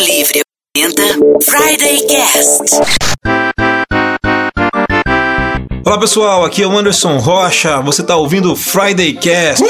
Livre 0.00 0.40
apresenta 0.74 1.02
Friday 1.44 2.06
Cast. 2.06 2.74
Olá 5.84 5.98
pessoal, 5.98 6.42
aqui 6.42 6.62
é 6.62 6.66
o 6.66 6.78
Anderson 6.78 7.18
Rocha. 7.18 7.82
Você 7.82 8.02
tá 8.02 8.16
ouvindo 8.16 8.56
Friday 8.56 9.12
Cast. 9.12 9.62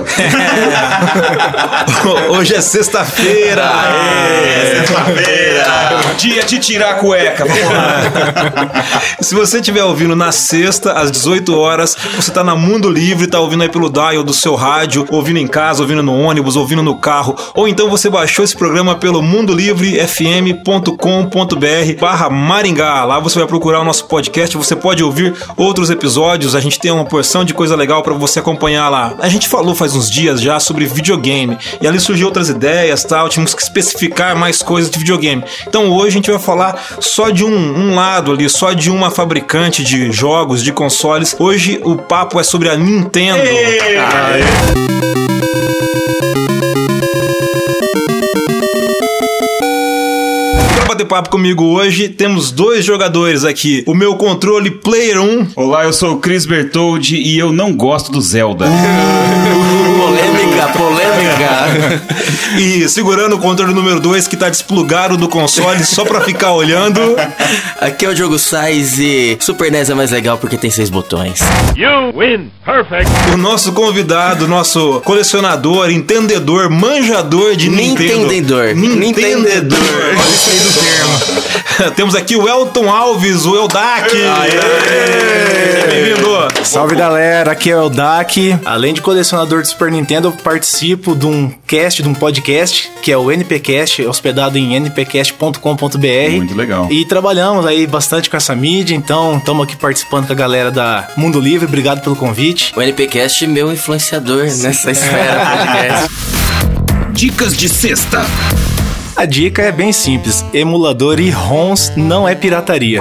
Hoje 2.30 2.54
é 2.54 2.60
sexta-feira. 2.60 3.70
Sexta-feira! 4.76 5.64
Dia 6.16 6.42
de 6.42 6.58
tirar 6.58 6.90
a 6.90 6.94
cueca, 6.94 7.44
vamos 7.44 7.62
lá. 7.62 8.02
Se 9.20 9.34
você 9.34 9.58
estiver 9.58 9.84
ouvindo 9.84 10.16
na 10.16 10.32
sexta, 10.32 10.92
às 10.92 11.10
18 11.10 11.54
horas, 11.56 11.96
você 12.16 12.30
tá 12.30 12.44
na 12.44 12.54
Mundo 12.54 12.90
Livre, 12.90 13.26
tá 13.26 13.40
ouvindo 13.40 13.62
aí 13.62 13.68
pelo 13.68 13.90
dial 13.90 14.22
do 14.22 14.32
seu 14.32 14.54
rádio, 14.54 15.06
ouvindo 15.10 15.38
em 15.38 15.46
casa, 15.46 15.82
ouvindo 15.82 16.02
no 16.02 16.18
ônibus, 16.18 16.56
ouvindo 16.56 16.82
no 16.82 16.96
carro, 16.96 17.36
ou 17.54 17.68
então 17.68 17.88
você 17.88 18.10
baixou 18.10 18.44
esse 18.44 18.56
programa 18.56 18.94
pelo 18.94 19.22
mundolivrefm.com.br 19.22 22.00
barra 22.00 22.30
Maringá. 22.30 23.04
Lá 23.04 23.18
você 23.18 23.38
vai 23.38 23.48
procurar 23.48 23.80
o 23.80 23.84
nosso 23.84 24.04
podcast, 24.06 24.56
você 24.56 24.76
pode 24.76 25.02
ouvir 25.02 25.34
outros 25.56 25.90
episódios, 25.90 26.54
a 26.54 26.60
gente 26.60 26.78
tem 26.78 26.90
uma 26.90 27.04
porção 27.04 27.44
de 27.44 27.54
coisa 27.54 27.76
legal 27.76 28.02
para 28.02 28.14
você 28.14 28.38
acompanhar 28.38 28.88
lá. 28.88 29.14
A 29.20 29.28
gente 29.28 29.48
falou 29.48 29.74
faz 29.74 29.89
uns 29.94 30.10
dias 30.10 30.40
já 30.40 30.58
sobre 30.60 30.86
videogame, 30.86 31.58
e 31.80 31.86
ali 31.86 32.00
surgiu 32.00 32.26
outras 32.26 32.48
ideias, 32.48 33.04
tal, 33.04 33.28
tínhamos 33.28 33.54
que 33.54 33.62
especificar 33.62 34.36
mais 34.36 34.62
coisas 34.62 34.90
de 34.90 34.98
videogame. 34.98 35.44
Então 35.66 35.90
hoje 35.90 36.08
a 36.08 36.12
gente 36.12 36.30
vai 36.30 36.40
falar 36.40 36.80
só 37.00 37.30
de 37.30 37.44
um, 37.44 37.50
um 37.50 37.94
lado 37.94 38.32
ali, 38.32 38.48
só 38.48 38.72
de 38.72 38.90
uma 38.90 39.10
fabricante 39.10 39.84
de 39.84 40.10
jogos, 40.12 40.62
de 40.62 40.72
consoles. 40.72 41.36
Hoje 41.38 41.80
o 41.84 41.96
papo 41.96 42.40
é 42.40 42.42
sobre 42.42 42.68
a 42.68 42.76
Nintendo. 42.76 43.40
Pra 44.10 44.30
bater 51.00 51.04
papo 51.06 51.30
comigo 51.30 51.64
hoje, 51.64 52.08
temos 52.08 52.50
dois 52.50 52.84
jogadores 52.84 53.44
aqui. 53.44 53.82
O 53.86 53.94
meu 53.94 54.16
controle 54.16 54.70
Player 54.70 55.20
1 55.20 55.48
Olá, 55.56 55.84
eu 55.84 55.92
sou 55.92 56.14
o 56.14 56.18
Chris 56.18 56.46
Bertoldi 56.46 57.16
e 57.16 57.38
eu 57.38 57.52
não 57.52 57.72
gosto 57.72 58.10
do 58.10 58.20
Zelda. 58.20 58.66
Polêmica, 60.00 60.68
polêmica. 60.68 62.02
e 62.58 62.88
segurando 62.88 63.36
o 63.36 63.38
controle 63.38 63.72
número 63.72 64.00
2 64.00 64.26
que 64.26 64.36
tá 64.36 64.48
desplugado 64.48 65.16
do 65.16 65.28
console 65.28 65.84
só 65.84 66.04
pra 66.04 66.20
ficar 66.22 66.52
olhando. 66.52 67.00
Aqui 67.80 68.06
é 68.06 68.08
o 68.08 68.14
Diogo 68.14 68.38
Sais 68.38 68.98
e 68.98 69.36
Super 69.40 69.70
NES 69.70 69.90
é 69.90 69.94
mais 69.94 70.10
legal 70.10 70.38
porque 70.38 70.56
tem 70.56 70.70
seis 70.70 70.90
botões. 70.90 71.40
You 71.76 72.12
win. 72.16 72.50
Perfect. 72.64 73.10
O 73.32 73.36
nosso 73.36 73.72
convidado, 73.72 74.48
nosso 74.48 75.00
colecionador, 75.04 75.90
entendedor, 75.90 76.70
manjador 76.70 77.56
de 77.56 77.68
Nintendo. 77.68 78.26
Nintendedor. 78.26 78.74
Nintendedor. 78.74 79.78
Olha 79.78 80.28
isso 80.28 80.50
aí 80.50 80.58
do. 80.58 80.89
Temos 81.96 82.14
aqui 82.14 82.36
o 82.36 82.46
Elton 82.48 82.90
Alves, 82.90 83.46
o 83.46 83.56
Eldak. 83.56 84.10
Bem-vindo. 85.88 86.30
Salve 86.64 86.94
galera, 86.94 87.52
aqui 87.52 87.70
é 87.70 87.76
o 87.76 87.88
Dak. 87.88 88.58
Além 88.64 88.92
de 88.92 89.00
colecionador 89.00 89.62
de 89.62 89.68
Super 89.68 89.90
Nintendo, 89.90 90.28
eu 90.28 90.32
participo 90.32 91.16
de 91.16 91.26
um 91.26 91.50
cast, 91.66 92.02
de 92.02 92.08
um 92.08 92.14
podcast, 92.14 92.90
que 93.02 93.10
é 93.10 93.16
o 93.16 93.30
NPcast, 93.32 94.02
hospedado 94.02 94.58
em 94.58 94.76
npcast.com.br. 94.76 96.30
Muito 96.30 96.54
legal. 96.54 96.88
E 96.90 97.04
trabalhamos 97.06 97.64
aí 97.66 97.86
bastante 97.86 98.28
com 98.28 98.36
essa 98.36 98.54
mídia, 98.54 98.94
então 98.94 99.38
estamos 99.38 99.64
aqui 99.64 99.76
participando 99.76 100.26
com 100.26 100.32
a 100.32 100.36
galera 100.36 100.70
da 100.70 101.08
Mundo 101.16 101.40
Livre. 101.40 101.66
Obrigado 101.66 102.02
pelo 102.02 102.14
convite. 102.16 102.72
O 102.76 102.82
NPcast, 102.82 103.46
meu 103.46 103.72
influenciador 103.72 104.44
nessa 104.44 104.90
esfera 104.90 105.56
podcast. 105.56 106.10
Dicas 107.12 107.56
de 107.56 107.68
sexta. 107.68 108.24
A 109.20 109.26
dica 109.26 109.60
é 109.60 109.70
bem 109.70 109.92
simples: 109.92 110.42
emulador 110.50 111.20
e 111.20 111.28
ROMs 111.28 111.92
não 111.94 112.26
é 112.26 112.34
pirataria. 112.34 113.00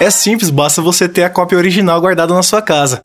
É 0.00 0.08
simples, 0.08 0.48
basta 0.48 0.80
você 0.80 1.06
ter 1.06 1.22
a 1.22 1.28
cópia 1.28 1.58
original 1.58 2.00
guardada 2.00 2.32
na 2.32 2.42
sua 2.42 2.62
casa. 2.62 3.02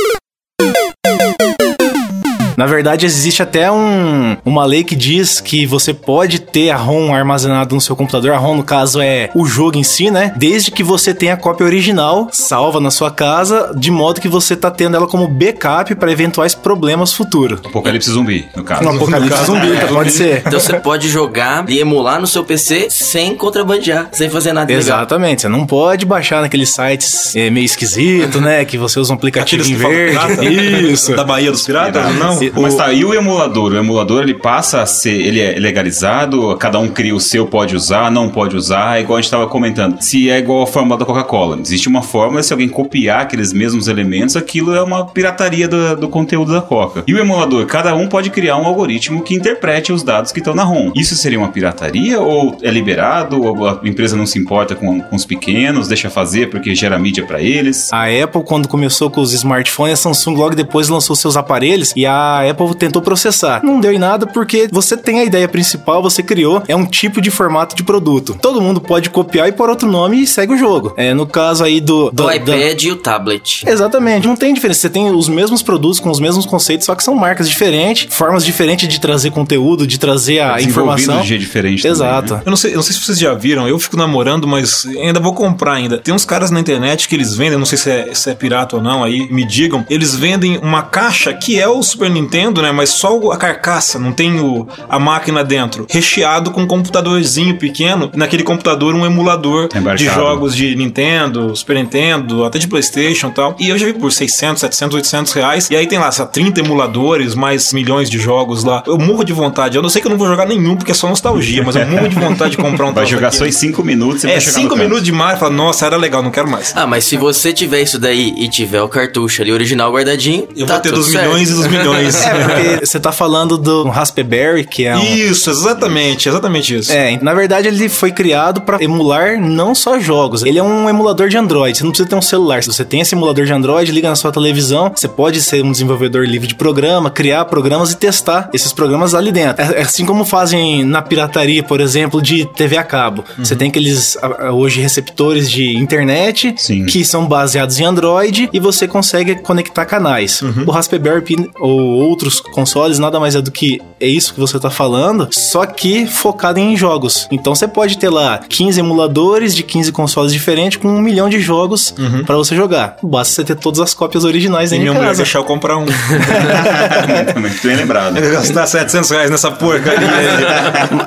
Na 2.59 2.65
verdade, 2.65 3.05
existe 3.05 3.41
até 3.41 3.71
um, 3.71 4.35
uma 4.43 4.65
lei 4.65 4.83
que 4.83 4.93
diz 4.93 5.39
que 5.39 5.65
você 5.65 5.93
pode 5.93 6.39
ter 6.39 6.71
a 6.71 6.75
ROM 6.75 7.13
armazenada 7.13 7.73
no 7.73 7.79
seu 7.79 7.95
computador. 7.95 8.33
A 8.33 8.37
ROM, 8.37 8.57
no 8.57 8.65
caso, 8.65 8.99
é 8.99 9.29
o 9.33 9.45
jogo 9.45 9.77
em 9.77 9.83
si, 9.83 10.11
né? 10.11 10.33
Desde 10.35 10.69
que 10.69 10.83
você 10.83 11.13
tenha 11.13 11.35
a 11.35 11.37
cópia 11.37 11.65
original 11.65 12.27
salva 12.33 12.81
na 12.81 12.91
sua 12.91 13.11
casa, 13.11 13.71
de 13.77 13.89
modo 13.89 14.19
que 14.19 14.27
você 14.27 14.57
tá 14.57 14.69
tendo 14.69 14.97
ela 14.97 15.07
como 15.07 15.25
backup 15.25 15.95
para 15.95 16.11
eventuais 16.11 16.53
problemas 16.53 17.13
futuros. 17.13 17.61
Apocalipse 17.63 18.11
zumbi, 18.11 18.45
no 18.53 18.65
caso. 18.65 18.83
Um 18.83 18.89
apocalipse 18.89 19.45
zumbi, 19.45 19.69
pode 19.87 20.11
ser. 20.11 20.43
Então 20.45 20.59
você 20.59 20.73
pode 20.81 21.07
jogar 21.07 21.63
e 21.69 21.79
emular 21.79 22.19
no 22.19 22.27
seu 22.27 22.43
PC 22.43 22.89
sem 22.89 23.37
contrabandear, 23.37 24.09
sem 24.11 24.29
fazer 24.29 24.51
nada 24.51 24.67
legal. 24.67 24.81
Exatamente, 24.81 25.43
você 25.43 25.47
não 25.47 25.65
pode 25.65 26.05
baixar 26.05 26.41
naqueles 26.41 26.71
sites 26.71 27.33
é, 27.37 27.49
meio 27.49 27.63
esquisito, 27.63 28.41
né? 28.41 28.65
Que 28.65 28.77
você 28.77 28.99
usa 28.99 29.13
um 29.13 29.15
aplicativo 29.15 29.61
Aqueles 29.61 29.81
em 29.81 29.81
verde. 29.81 30.11
pirata, 30.11 30.43
Isso. 30.45 31.15
Da 31.15 31.23
Bahia 31.23 31.51
dos 31.51 31.65
Piratas? 31.65 32.48
Não. 32.53 32.61
Mas 32.63 32.75
tá, 32.75 32.91
e 32.91 33.03
o 33.03 33.13
emulador? 33.13 33.73
O 33.73 33.77
emulador 33.77 34.23
ele 34.23 34.33
passa 34.33 34.81
a 34.81 34.85
ser, 34.85 35.13
ele 35.13 35.39
é 35.39 35.59
legalizado, 35.59 36.55
cada 36.57 36.79
um 36.79 36.87
cria 36.87 37.15
o 37.15 37.19
seu, 37.19 37.45
pode 37.45 37.75
usar, 37.75 38.11
não 38.11 38.29
pode 38.29 38.55
usar, 38.55 38.99
igual 38.99 39.17
a 39.17 39.21
gente 39.21 39.31
tava 39.31 39.47
comentando. 39.47 40.01
Se 40.01 40.29
é 40.29 40.37
igual 40.37 40.63
a 40.63 40.67
fórmula 40.67 40.97
da 40.97 41.05
Coca-Cola, 41.05 41.59
existe 41.61 41.87
uma 41.87 42.01
fórmula, 42.01 42.43
se 42.43 42.53
alguém 42.53 42.69
copiar 42.69 43.21
aqueles 43.21 43.53
mesmos 43.53 43.87
elementos, 43.87 44.35
aquilo 44.35 44.73
é 44.73 44.81
uma 44.81 45.05
pirataria 45.05 45.67
do, 45.67 45.95
do 45.95 46.07
conteúdo 46.09 46.51
da 46.51 46.61
Coca. 46.61 47.03
E 47.07 47.13
o 47.13 47.19
emulador, 47.19 47.65
cada 47.65 47.95
um 47.95 48.07
pode 48.07 48.29
criar 48.29 48.57
um 48.57 48.65
algoritmo 48.65 49.21
que 49.21 49.35
interprete 49.35 49.91
os 49.91 50.03
dados 50.03 50.31
que 50.31 50.39
estão 50.39 50.55
na 50.55 50.63
ROM. 50.63 50.91
Isso 50.95 51.15
seria 51.15 51.39
uma 51.39 51.49
pirataria 51.49 52.19
ou 52.19 52.57
é 52.61 52.69
liberado, 52.69 53.41
ou 53.41 53.67
a 53.67 53.79
empresa 53.83 54.15
não 54.15 54.25
se 54.25 54.39
importa 54.39 54.75
com, 54.75 55.01
com 55.01 55.15
os 55.15 55.25
pequenos, 55.25 55.87
deixa 55.87 56.09
fazer 56.09 56.49
porque 56.49 56.73
gera 56.75 56.97
mídia 56.97 57.25
pra 57.25 57.41
eles? 57.41 57.91
A 57.91 58.05
Apple, 58.05 58.43
quando 58.43 58.67
começou 58.67 59.09
com 59.09 59.21
os 59.21 59.33
smartphones, 59.33 59.93
a 59.93 59.95
Samsung 59.95 60.35
logo 60.35 60.55
depois 60.55 60.89
lançou 60.89 61.15
seus 61.15 61.37
aparelhos 61.37 61.93
e 61.95 62.05
a 62.05 62.38
Apple 62.47 62.73
tentou 62.75 63.01
processar. 63.01 63.61
Não 63.63 63.79
deu 63.79 63.91
em 63.91 63.97
nada 63.99 64.25
porque 64.27 64.67
você 64.71 64.95
tem 64.97 65.19
a 65.19 65.23
ideia 65.23 65.47
principal, 65.47 66.01
você 66.01 66.21
criou, 66.23 66.61
é 66.67 66.75
um 66.75 66.85
tipo 66.85 67.21
de 67.21 67.31
formato 67.31 67.75
de 67.75 67.83
produto. 67.83 68.37
Todo 68.41 68.61
mundo 68.61 68.79
pode 68.81 69.09
copiar 69.09 69.47
e 69.47 69.51
pôr 69.51 69.69
outro 69.69 69.89
nome 69.89 70.21
e 70.21 70.27
segue 70.27 70.53
o 70.53 70.57
jogo. 70.57 70.93
É, 70.97 71.13
no 71.13 71.25
caso 71.25 71.63
aí 71.63 71.79
do... 71.81 72.09
do 72.11 72.23
O 72.23 72.27
da- 72.27 72.35
iPad 72.35 72.83
e 72.83 72.91
o 72.91 72.95
tablet. 72.95 73.63
Exatamente, 73.67 74.27
não 74.27 74.35
tem 74.35 74.53
diferença. 74.53 74.81
Você 74.81 74.89
tem 74.89 75.09
os 75.11 75.27
mesmos 75.29 75.61
produtos 75.61 75.99
com 75.99 76.09
os 76.09 76.19
mesmos 76.19 76.45
conceitos, 76.45 76.85
só 76.85 76.95
que 76.95 77.03
são 77.03 77.15
marcas 77.15 77.49
diferentes, 77.49 78.13
formas 78.13 78.43
diferentes 78.45 78.87
de 78.87 78.99
trazer 78.99 79.31
conteúdo, 79.31 79.85
de 79.87 79.97
trazer 79.99 80.39
a 80.39 80.61
informação. 80.61 81.21
de 81.21 81.27
jeito 81.27 81.41
diferente 81.41 81.81
também, 81.81 81.91
Exato. 81.91 82.33
né? 82.35 82.41
Eu 82.45 82.49
não, 82.49 82.57
sei, 82.57 82.71
eu 82.71 82.75
não 82.77 82.83
sei 82.83 82.93
se 82.93 83.01
vocês 83.01 83.19
já 83.19 83.33
viram, 83.33 83.67
eu 83.67 83.77
fico 83.79 83.97
namorando, 83.97 84.47
mas 84.47 84.85
ainda 84.85 85.19
vou 85.19 85.33
comprar 85.33 85.73
ainda. 85.73 85.97
Tem 85.97 86.13
uns 86.13 86.25
caras 86.25 86.51
na 86.51 86.59
internet 86.59 87.07
que 87.07 87.15
eles 87.15 87.35
vendem, 87.35 87.57
não 87.57 87.65
sei 87.65 87.77
se 87.77 87.89
é, 87.89 88.13
se 88.13 88.29
é 88.29 88.33
pirata 88.35 88.75
ou 88.77 88.81
não, 88.81 89.03
aí 89.03 89.27
me 89.31 89.45
digam. 89.45 89.85
Eles 89.89 90.15
vendem 90.15 90.57
uma 90.57 90.83
caixa 90.83 91.33
que 91.33 91.59
é 91.59 91.67
o 91.67 91.81
Super 91.81 92.09
Nintendo, 92.09 92.28
né? 92.61 92.71
Mas 92.71 92.89
só 92.89 93.17
a 93.31 93.37
carcaça, 93.37 93.97
não 93.99 94.11
tem 94.11 94.39
o, 94.39 94.67
a 94.87 94.99
máquina 94.99 95.43
dentro. 95.43 95.85
Recheado 95.89 96.51
com 96.51 96.61
um 96.61 96.67
computadorzinho 96.67 97.55
pequeno. 97.57 98.11
Naquele 98.15 98.43
computador 98.43 98.93
um 98.95 99.05
emulador 99.05 99.69
Embarcado. 99.75 99.97
de 99.97 100.05
jogos 100.05 100.55
de 100.55 100.75
Nintendo, 100.75 101.55
Super 101.55 101.75
Nintendo, 101.75 102.43
até 102.45 102.59
de 102.59 102.67
Playstation 102.67 103.27
e 103.29 103.31
tal. 103.31 103.55
E 103.59 103.69
eu 103.69 103.77
já 103.77 103.85
vi 103.85 103.93
por 103.93 104.11
600, 104.11 104.59
700, 104.61 104.95
800 104.95 105.33
reais. 105.33 105.69
E 105.69 105.75
aí 105.75 105.87
tem 105.87 105.99
lá, 105.99 106.11
sei 106.11 106.23
lá, 106.25 106.31
30 106.31 106.59
emuladores, 106.61 107.35
mais 107.35 107.71
milhões 107.73 108.09
de 108.09 108.19
jogos 108.19 108.63
lá. 108.63 108.83
Eu 108.85 108.97
morro 108.97 109.23
de 109.23 109.33
vontade. 109.33 109.75
Eu 109.75 109.81
não 109.81 109.89
sei 109.89 110.01
que 110.01 110.07
eu 110.07 110.11
não 110.11 110.17
vou 110.17 110.27
jogar 110.27 110.45
nenhum, 110.45 110.75
porque 110.75 110.91
é 110.91 110.95
só 110.95 111.07
nostalgia, 111.07 111.63
mas 111.63 111.75
eu 111.75 111.85
morro 111.87 112.07
de 112.07 112.15
vontade 112.15 112.51
de 112.51 112.57
comprar 112.57 112.85
um 112.87 112.93
Vai 112.93 113.05
jogar 113.05 113.29
daquele. 113.31 113.39
só 113.39 113.45
em 113.47 113.51
5 113.51 113.83
minutos 113.83 114.23
e 114.23 114.27
É, 114.27 114.31
vai 114.31 114.41
chegar 114.41 114.53
no 114.53 114.61
5 114.63 114.69
canto. 114.69 114.83
minutos 114.83 115.03
de 115.03 115.11
mar 115.11 115.35
e 115.35 115.39
fala, 115.39 115.51
nossa, 115.53 115.85
era 115.85 115.97
legal, 115.97 116.21
não 116.23 116.31
quero 116.31 116.49
mais. 116.49 116.73
Ah, 116.75 116.85
mas 116.87 117.05
se 117.05 117.17
você 117.17 117.53
tiver 117.53 117.81
isso 117.81 117.99
daí 117.99 118.33
e 118.37 118.47
tiver 118.49 118.81
o 118.81 118.87
cartucho 118.89 119.41
ali 119.41 119.51
original 119.51 119.91
guardadinho, 119.91 120.47
Eu 120.55 120.65
tá 120.65 120.73
vou 120.73 120.81
ter 120.81 120.89
tudo 120.89 120.99
dos 121.01 121.11
certo. 121.11 121.27
milhões 121.27 121.49
e 121.49 121.53
dos 121.53 121.67
milhões. 121.67 122.18
Porque 122.23 122.85
você 122.85 122.99
tá 122.99 123.11
falando 123.11 123.57
do 123.57 123.87
Raspberry, 123.87 124.65
que 124.65 124.85
é 124.85 124.95
um... 124.95 125.03
Isso, 125.03 125.49
exatamente, 125.49 126.27
exatamente 126.29 126.75
isso. 126.75 126.91
É, 126.91 127.17
na 127.21 127.33
verdade 127.33 127.67
ele 127.67 127.89
foi 127.89 128.11
criado 128.11 128.61
pra 128.61 128.81
emular 128.81 129.39
não 129.39 129.73
só 129.73 129.99
jogos. 129.99 130.43
Ele 130.43 130.59
é 130.59 130.63
um 130.63 130.89
emulador 130.89 131.29
de 131.29 131.37
Android. 131.37 131.77
Você 131.77 131.83
não 131.83 131.91
precisa 131.91 132.09
ter 132.09 132.15
um 132.15 132.21
celular. 132.21 132.63
Se 132.63 132.71
você 132.71 132.85
tem 132.85 133.01
esse 133.01 133.15
emulador 133.15 133.45
de 133.45 133.53
Android, 133.53 133.91
liga 133.91 134.09
na 134.09 134.15
sua 134.15 134.31
televisão, 134.31 134.91
você 134.95 135.07
pode 135.07 135.41
ser 135.41 135.63
um 135.63 135.71
desenvolvedor 135.71 136.25
livre 136.25 136.47
de 136.47 136.55
programa, 136.55 137.09
criar 137.09 137.45
programas 137.45 137.91
e 137.91 137.97
testar 137.97 138.49
esses 138.53 138.73
programas 138.73 139.13
ali 139.13 139.31
dentro. 139.31 139.63
É, 139.63 139.79
é 139.79 139.81
assim 139.81 140.05
como 140.05 140.25
fazem 140.25 140.83
na 140.83 141.01
pirataria, 141.01 141.63
por 141.63 141.81
exemplo, 141.81 142.21
de 142.21 142.45
TV 142.45 142.77
a 142.77 142.83
cabo. 142.83 143.23
Você 143.37 143.55
tem 143.55 143.69
aqueles 143.69 144.17
hoje 144.53 144.81
receptores 144.81 145.49
de 145.49 145.75
internet 145.77 146.53
Sim. 146.57 146.85
que 146.85 147.03
são 147.03 147.25
baseados 147.25 147.79
em 147.79 147.85
Android 147.85 148.49
e 148.51 148.59
você 148.59 148.87
consegue 148.87 149.35
conectar 149.35 149.85
canais. 149.85 150.41
Uhum. 150.41 150.63
O 150.67 150.71
Raspberry 150.71 151.21
Pi 151.21 151.49
ou 151.59 151.98
outros 151.99 152.39
consoles 152.39 152.99
nada 152.99 153.19
mais 153.19 153.35
é 153.35 153.41
do 153.41 153.51
que 153.51 153.79
é 153.99 154.07
isso 154.07 154.33
que 154.33 154.39
você 154.39 154.57
tá 154.59 154.69
falando, 154.69 155.27
só 155.31 155.65
que 155.65 156.07
focado 156.07 156.59
em 156.59 156.75
jogos. 156.77 157.27
Então 157.31 157.53
você 157.53 157.67
pode 157.67 157.97
ter 157.97 158.09
lá 158.09 158.39
15 158.47 158.79
emuladores 158.79 159.53
de 159.55 159.61
15 159.63 159.91
consoles 159.91 160.31
diferentes 160.31 160.77
com 160.79 160.87
um 160.87 161.01
milhão 161.01 161.27
de 161.29 161.39
jogos 161.39 161.93
pra 162.25 162.35
você 162.37 162.55
jogar. 162.55 162.95
Basta 163.03 163.33
você 163.35 163.43
ter 163.43 163.55
todas 163.55 163.79
as 163.79 163.93
cópias 163.93 164.23
originais 164.23 164.71
Uhum. 164.71 164.77
E 164.77 164.79
dentro 164.79 164.81
minha 164.81 164.93
mulher 164.93 165.07
casa. 165.09 165.23
deixar 165.23 165.39
eu 165.39 165.43
comprar 165.43 165.77
um. 165.77 165.85
Muito 167.39 167.67
bem 167.67 167.75
lembrado. 167.75 168.17
Eu 168.17 168.31
gastar 168.33 168.65
700 168.67 169.09
reais 169.09 169.31
nessa 169.31 169.51
porcaria. 169.51 170.07
aí. 170.09 170.27